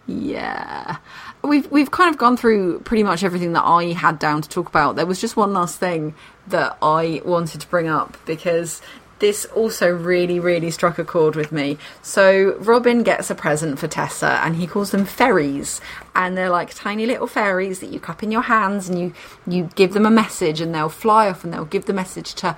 [0.06, 0.98] yeah,
[1.42, 4.68] we've we've kind of gone through pretty much everything that I had down to talk
[4.68, 4.96] about.
[4.96, 6.14] There was just one last thing
[6.48, 8.82] that I wanted to bring up because
[9.22, 11.78] this also really, really struck a chord with me.
[12.02, 15.80] So Robin gets a present for Tessa, and he calls them fairies,
[16.14, 19.14] and they're like tiny little fairies that you cup in your hands, and you
[19.46, 22.56] you give them a message, and they'll fly off, and they'll give the message to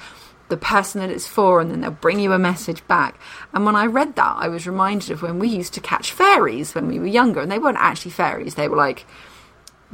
[0.49, 3.21] the person that it's for, and then they'll bring you a message back.
[3.53, 6.75] And when I read that, I was reminded of when we used to catch fairies
[6.75, 9.05] when we were younger, and they weren't actually fairies; they were like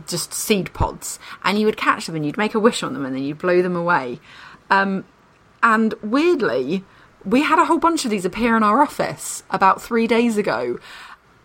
[0.07, 3.05] just seed pods, and you would catch them, and you'd make a wish on them,
[3.05, 4.21] and then you'd blow them away.
[4.71, 5.05] Um,
[5.63, 6.85] and weirdly,
[7.25, 10.79] we had a whole bunch of these appear in our office about three days ago.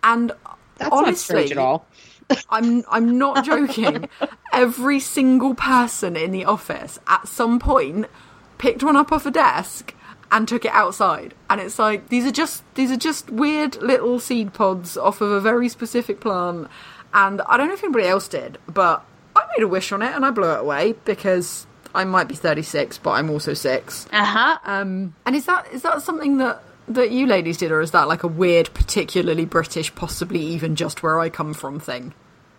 [0.02, 0.32] And
[0.78, 1.86] that's honestly, at all
[2.50, 4.08] I'm I'm not joking.
[4.52, 8.06] Every single person in the office at some point
[8.58, 9.94] picked one up off a desk
[10.30, 11.34] and took it outside.
[11.48, 15.30] And it's like these are just these are just weird little seed pods off of
[15.30, 16.68] a very specific plant.
[17.14, 19.04] And I don't know if anybody else did, but
[19.34, 21.66] I made a wish on it and I blew it away because
[21.96, 24.06] I might be 36, but I'm also six.
[24.12, 24.58] Uh-huh.
[24.64, 28.06] Um, and is that is that something that that you ladies did, or is that
[28.06, 32.14] like a weird, particularly British, possibly even just where I come from thing,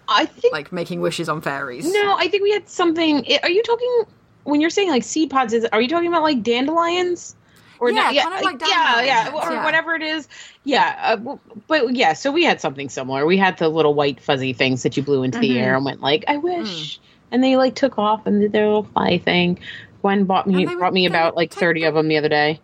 [0.09, 1.91] i think like making wishes on fairies?
[1.91, 3.25] No, I think we had something.
[3.43, 4.03] Are you talking
[4.43, 5.53] when you're saying like seed pods?
[5.53, 7.35] Is are you talking about like dandelions?
[7.79, 9.63] Or Yeah, not- yeah, kind of like yeah, yeah, or yeah.
[9.63, 10.27] whatever it is.
[10.63, 11.35] Yeah, uh,
[11.67, 12.13] but yeah.
[12.13, 13.25] So we had something similar.
[13.25, 16.01] We had the little white fuzzy things that you blew into the air and went
[16.01, 16.99] like, "I wish,"
[17.31, 19.59] and they like took off and did their little fly thing.
[20.01, 22.17] Gwen bought me And they would- brought me about like thirty the- of them the
[22.17, 22.59] other day,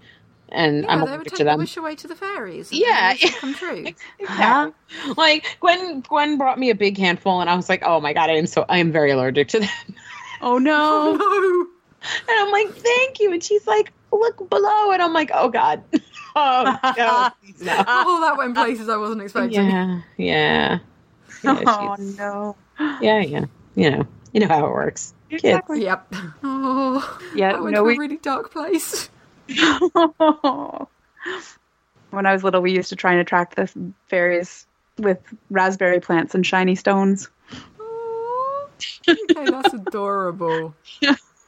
[0.50, 1.60] and Yeah, I'm they would allergic take to the them.
[1.60, 2.72] wish away to the fairies.
[2.72, 3.40] and Yeah, then the wish yeah.
[3.40, 3.86] come true.
[4.20, 4.26] Exactly.
[4.28, 5.14] Uh-huh.
[5.18, 8.30] Like Gwen, Gwen brought me a big handful, and I was like, "Oh my god,
[8.30, 9.70] I am so I am very allergic to them."
[10.42, 11.18] Oh no.
[11.22, 11.70] Oh, no.
[12.28, 13.32] And I'm like, thank you.
[13.32, 14.92] And she's like, look below.
[14.92, 15.82] And I'm like, oh God.
[16.36, 17.84] oh, no, no.
[17.88, 19.54] Oh, that went places I wasn't expecting.
[19.54, 20.80] Yeah, yeah.
[21.46, 22.56] Yeah, Oh no.
[23.02, 23.46] yeah, yeah.
[23.76, 25.14] You know, you know how it works.
[25.30, 25.44] Kids.
[25.44, 25.84] Exactly.
[25.84, 26.14] Yep.
[26.44, 29.10] Oh, Yeah, I went no, to we- a really dark place.
[29.48, 29.60] when
[32.26, 33.72] I was little, we used to try and attract the
[34.10, 34.66] fairies
[35.00, 37.30] with raspberry plants and shiny stones.
[37.80, 38.70] Oh,
[39.08, 40.76] okay, that's adorable.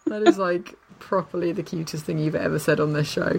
[0.07, 3.35] That is like properly the cutest thing you've ever said on this show.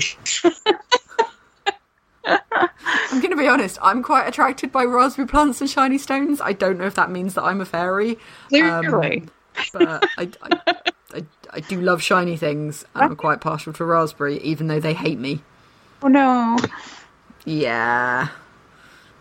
[2.24, 3.78] I'm going to be honest.
[3.82, 6.40] I'm quite attracted by raspberry plants and shiny stones.
[6.40, 8.18] I don't know if that means that I'm a fairy,
[8.48, 9.20] Clearly.
[9.22, 9.30] Um,
[9.72, 10.82] but I, I,
[11.14, 14.94] I, I do love shiny things, and I'm quite partial to raspberry, even though they
[14.94, 15.42] hate me.
[16.02, 16.56] oh no.
[17.44, 18.28] Yeah.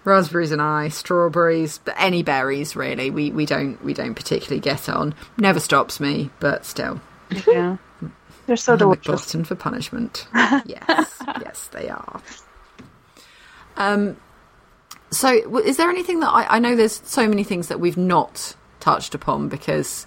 [0.03, 3.09] Raspberries and I, strawberries, but any berries really.
[3.09, 5.15] We we don't we don't particularly get on.
[5.37, 7.01] Never stops me, but still.
[7.47, 7.77] Yeah.
[8.45, 9.05] They're so I'm delicious.
[9.05, 10.27] glutton for punishment.
[10.35, 12.21] yes, yes, they are.
[13.77, 14.17] Um,
[15.11, 16.75] so is there anything that I, I know?
[16.75, 20.05] There's so many things that we've not touched upon because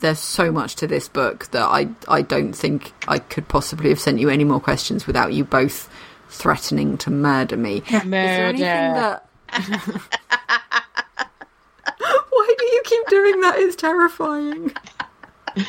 [0.00, 4.00] there's so much to this book that I I don't think I could possibly have
[4.00, 5.88] sent you any more questions without you both
[6.28, 7.78] threatening to murder me.
[7.78, 8.94] Is there anything Murder.
[8.94, 9.24] that?
[12.30, 13.54] Why do you keep doing that?
[13.58, 14.72] It's terrifying.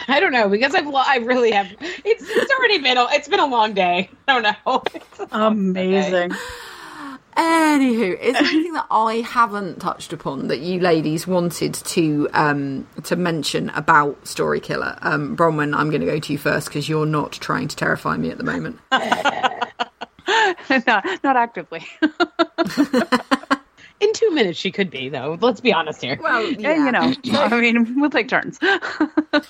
[0.08, 1.68] I don't know because I've lo- I really have.
[1.80, 4.10] It's it's already been a, it's been a long day.
[4.28, 4.84] I don't know.
[5.32, 6.30] Amazing.
[6.30, 6.36] day.
[7.40, 12.86] Anywho, is there anything that I haven't touched upon that you ladies wanted to um,
[13.04, 14.98] to mention about Story Killer?
[15.02, 18.18] Um, Bronwyn, I'm going to go to you first because you're not trying to terrify
[18.18, 18.80] me at the moment.
[18.92, 19.64] not,
[21.24, 21.88] not actively.
[24.00, 25.38] In two minutes, she could be though.
[25.42, 26.18] Let's be honest here.
[26.22, 27.14] Well, Yeah, you know.
[27.40, 28.58] I mean, we'll take turns.
[28.62, 28.70] no,
[29.34, 29.42] I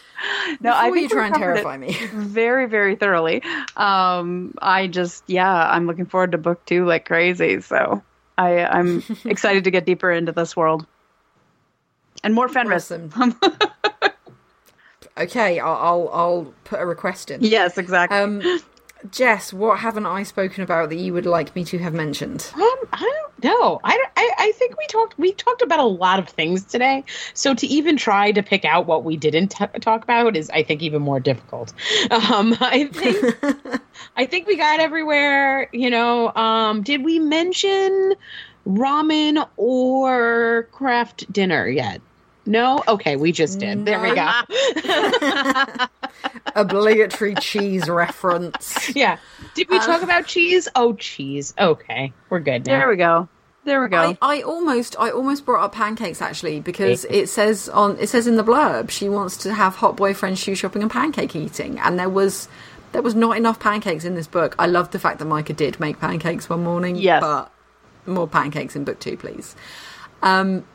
[0.61, 1.93] Before think you we try and terrify me.
[2.13, 3.43] very, very thoroughly.
[3.77, 7.61] Um, I just, yeah, I'm looking forward to book two like crazy.
[7.61, 8.01] So
[8.37, 10.85] I, I'm excited to get deeper into this world
[12.23, 12.91] and more Fenris.
[12.91, 13.11] Awesome.
[15.17, 17.43] Okay, I'll I'll, I'll put a request in.
[17.43, 18.17] Yes, exactly.
[18.17, 18.41] Um,
[19.11, 22.51] Jess, what haven't I spoken about that you would like me to have mentioned?
[22.55, 22.61] Um,
[22.91, 23.79] I don't know.
[23.83, 27.05] I, I I think we talked we talked about a lot of things today.
[27.33, 30.63] So to even try to pick out what we didn't t- talk about is, I
[30.63, 31.73] think, even more difficult.
[32.11, 33.81] Um, I think
[34.17, 35.69] I think we got everywhere.
[35.71, 38.15] You know, um, did we mention
[38.67, 42.01] ramen or craft dinner yet?
[42.45, 42.83] No.
[42.87, 43.85] Okay, we just did.
[43.85, 45.87] There we go.
[46.55, 48.95] Obligatory cheese reference.
[48.95, 49.17] yeah.
[49.55, 50.67] Did we talk about cheese?
[50.75, 51.53] Oh, cheese.
[51.57, 52.79] Okay, we're good now.
[52.79, 53.29] there we go.
[53.65, 54.17] There we go.
[54.21, 58.25] I, I almost I almost brought up pancakes actually because it says on it says
[58.25, 61.99] in the blurb she wants to have hot boyfriend shoe shopping and pancake eating and
[61.99, 62.47] there was
[62.93, 64.55] there was not enough pancakes in this book.
[64.57, 66.95] I love the fact that Mica did make pancakes one morning.
[66.95, 67.21] Yes.
[67.21, 67.51] But
[68.07, 69.55] more pancakes in book two, please.
[70.23, 70.65] Um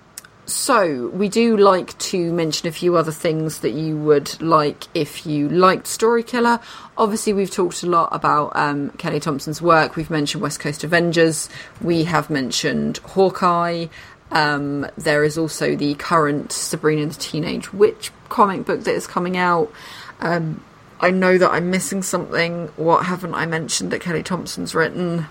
[0.46, 5.26] so we do like to mention a few other things that you would like if
[5.26, 6.60] you liked Story Killer.
[6.98, 9.96] Obviously, we've talked a lot about um, Kelly Thompson's work.
[9.96, 11.48] We've mentioned West Coast Avengers.
[11.80, 13.86] We have mentioned Hawkeye.
[14.30, 19.36] Um, there is also the current Sabrina the Teenage Witch comic book that is coming
[19.36, 19.72] out.
[20.20, 20.62] Um,
[21.00, 22.68] I know that I'm missing something.
[22.76, 25.26] What haven't I mentioned that Kelly Thompson's written?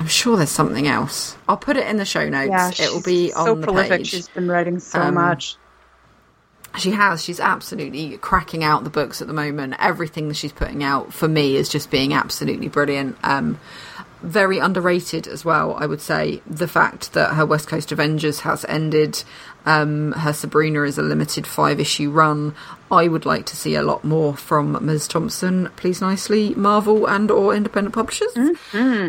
[0.00, 1.36] I'm sure there's something else.
[1.48, 2.50] I'll put it in the show notes.
[2.50, 3.98] yeah, it will be so on the prolific.
[3.98, 4.08] page.
[4.08, 5.56] She's been writing so Um, much.
[6.78, 7.24] She has.
[7.24, 9.74] She's absolutely cracking out the books at the moment.
[9.80, 13.16] Everything that she's putting out for me is just being absolutely brilliant.
[13.24, 13.58] Um,
[14.22, 16.42] very underrated as well, I would say.
[16.46, 19.22] The fact that her West Coast Avengers has ended,
[19.66, 22.54] um, her Sabrina is a limited five issue run.
[22.90, 25.08] I would like to see a lot more from Ms.
[25.08, 28.34] Thompson, please nicely, Marvel and or independent publishers.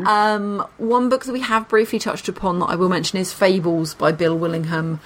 [0.05, 3.93] Um, one book that we have briefly touched upon that I will mention is Fables
[3.93, 4.99] by Bill Willingham.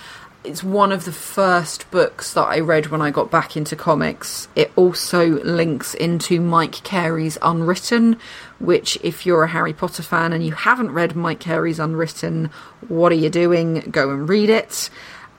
[0.43, 4.49] It's one of the first books that I read when I got back into comics.
[4.55, 8.17] It also links into Mike Carey's Unwritten,
[8.59, 12.49] which, if you're a Harry Potter fan and you haven't read Mike Carey's Unwritten,
[12.89, 13.79] what are you doing?
[13.89, 14.89] Go and read it.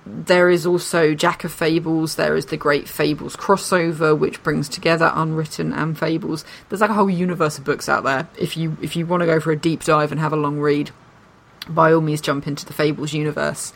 [0.06, 2.14] There is also Jack of Fables.
[2.16, 6.46] There is the Great Fables crossover, which brings together Unwritten and Fables.
[6.68, 8.26] There's like a whole universe of books out there.
[8.38, 10.60] If you if you want to go for a deep dive and have a long
[10.60, 10.90] read,
[11.68, 13.72] by all means jump into the Fables universe.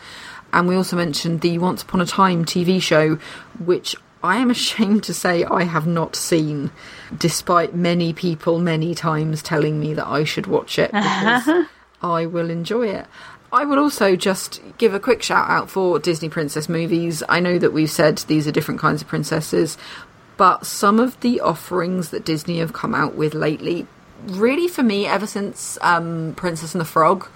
[0.53, 3.17] And we also mentioned the Once Upon a Time TV show,
[3.59, 6.71] which I am ashamed to say I have not seen,
[7.17, 11.67] despite many people many times telling me that I should watch it because
[12.03, 13.07] I will enjoy it.
[13.51, 17.23] I will also just give a quick shout out for Disney princess movies.
[17.29, 19.79] I know that we've said these are different kinds of princesses,
[20.37, 23.87] but some of the offerings that Disney have come out with lately,
[24.27, 27.29] really for me, ever since um, Princess and the Frog,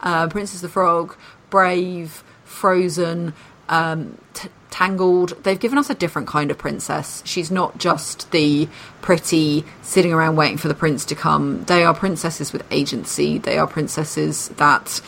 [0.00, 1.16] uh, Princess the Frog,
[1.48, 3.34] Brave, Frozen,
[3.68, 7.22] um, t- Tangled, they've given us a different kind of princess.
[7.26, 8.68] She's not just the
[9.02, 11.64] pretty sitting around waiting for the prince to come.
[11.64, 13.36] They are princesses with agency.
[13.36, 15.02] They are princesses that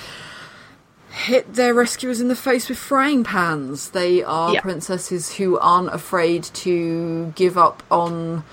[1.11, 3.91] hit their rescuers in the face with frying pans.
[3.91, 4.61] They are Yeah.
[4.61, 8.45] princesses who aren't afraid to give up on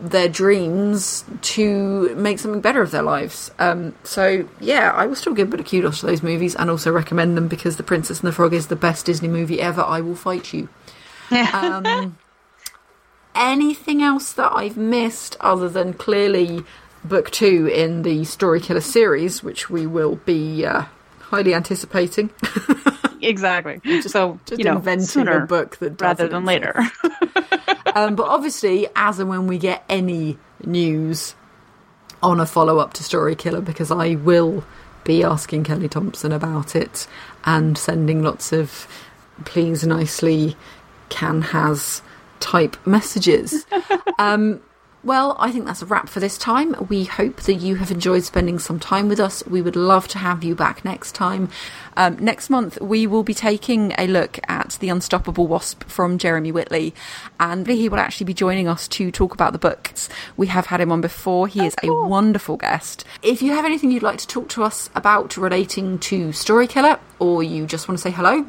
[0.00, 3.50] their dreams to make something better of their lives.
[3.58, 6.70] Um, so yeah, I will still give a bit of kudos to those movies and
[6.70, 9.82] also recommend them because The Princess and the Frog is the best Disney movie ever.
[9.82, 10.68] I will fight you.
[11.52, 12.16] Um,
[13.34, 16.64] anything else that I've missed other than clearly
[17.04, 20.84] book two in the Story Killer series, which we will be uh,
[21.28, 22.30] highly anticipating.
[23.20, 23.80] Exactly.
[24.02, 26.84] so Just you know, inventing a book that rather than later.
[27.94, 31.34] Um, but obviously, as and when we get any news
[32.22, 34.62] on a follow up to Story Killer, because I will
[35.02, 37.08] be asking Kelly Thompson about it
[37.44, 38.86] and sending lots of
[39.44, 40.56] please nicely
[41.08, 42.02] can has
[42.38, 43.66] type messages.
[44.20, 44.60] um,
[45.04, 46.74] well, I think that's a wrap for this time.
[46.88, 49.44] We hope that you have enjoyed spending some time with us.
[49.46, 51.50] We would love to have you back next time.
[51.96, 56.50] Um, next month, we will be taking a look at The Unstoppable Wasp from Jeremy
[56.50, 56.94] Whitley,
[57.38, 60.08] and he will actually be joining us to talk about the books.
[60.36, 61.46] We have had him on before.
[61.46, 63.04] He is a wonderful guest.
[63.22, 66.98] If you have anything you'd like to talk to us about relating to Story Killer,
[67.20, 68.46] or you just want to say hello,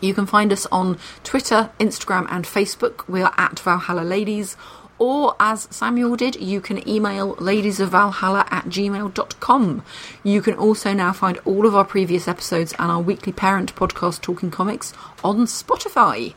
[0.00, 3.06] you can find us on Twitter, Instagram, and Facebook.
[3.06, 4.56] We are at Valhalla Ladies.
[5.00, 9.82] Or, as Samuel did, you can email ladiesofvalhalla at gmail.com.
[10.22, 14.20] You can also now find all of our previous episodes and our weekly parent podcast,
[14.20, 14.92] Talking Comics,
[15.24, 16.34] on Spotify.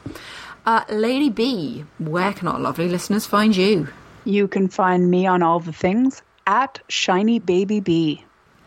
[0.65, 3.89] Uh, Lady B, where can our lovely listeners find you?
[4.25, 8.25] you can find me on all the things at Shiny Baby B.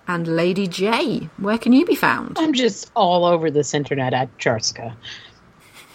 [0.09, 2.39] And Lady J, where can you be found?
[2.39, 4.95] I'm just all over this internet at Jarska.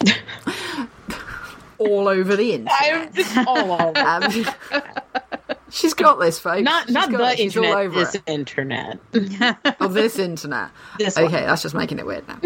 [1.88, 2.72] all over the internet.
[2.80, 3.92] I'm just all over.
[4.02, 4.44] Um,
[5.70, 6.62] she's got this, folks.
[6.62, 7.38] not She's not the it.
[7.38, 7.86] She's all internet.
[7.86, 8.22] over This it.
[8.26, 8.98] internet.
[9.80, 10.70] Oh, this internet.
[10.98, 11.46] This okay, one.
[11.46, 12.40] that's just making it weird now.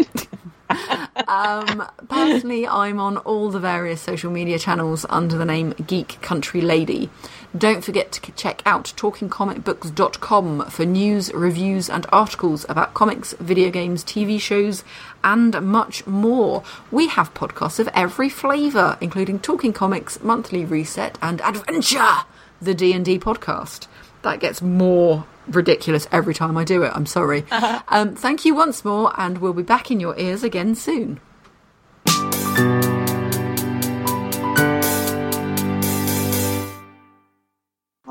[1.27, 6.61] um, personally, I'm on all the various social media channels under the name Geek Country
[6.61, 7.09] Lady.
[7.57, 14.03] Don't forget to check out talkingcomicbooks.com for news, reviews, and articles about comics, video games,
[14.03, 14.83] TV shows,
[15.27, 16.63] and much more.
[16.89, 22.19] We have podcasts of every flavour, including Talking Comics, Monthly Reset, and Adventure,
[22.61, 23.87] the D&D podcast.
[24.21, 26.91] That gets more ridiculous every time I do it.
[26.95, 27.45] I'm sorry.
[27.89, 31.19] Um, thank you once more, and we'll be back in your ears again soon.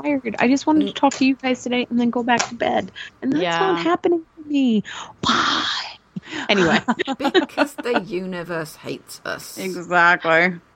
[0.03, 0.37] tired.
[0.39, 2.93] I just wanted to talk to you guys today and then go back to bed.
[3.23, 3.59] And that's Yeah.
[3.59, 4.83] not happening to me.
[5.23, 5.96] Why?
[6.49, 6.81] Anyway,
[7.19, 9.59] Because the universe hates us.
[9.59, 10.61] Exactly.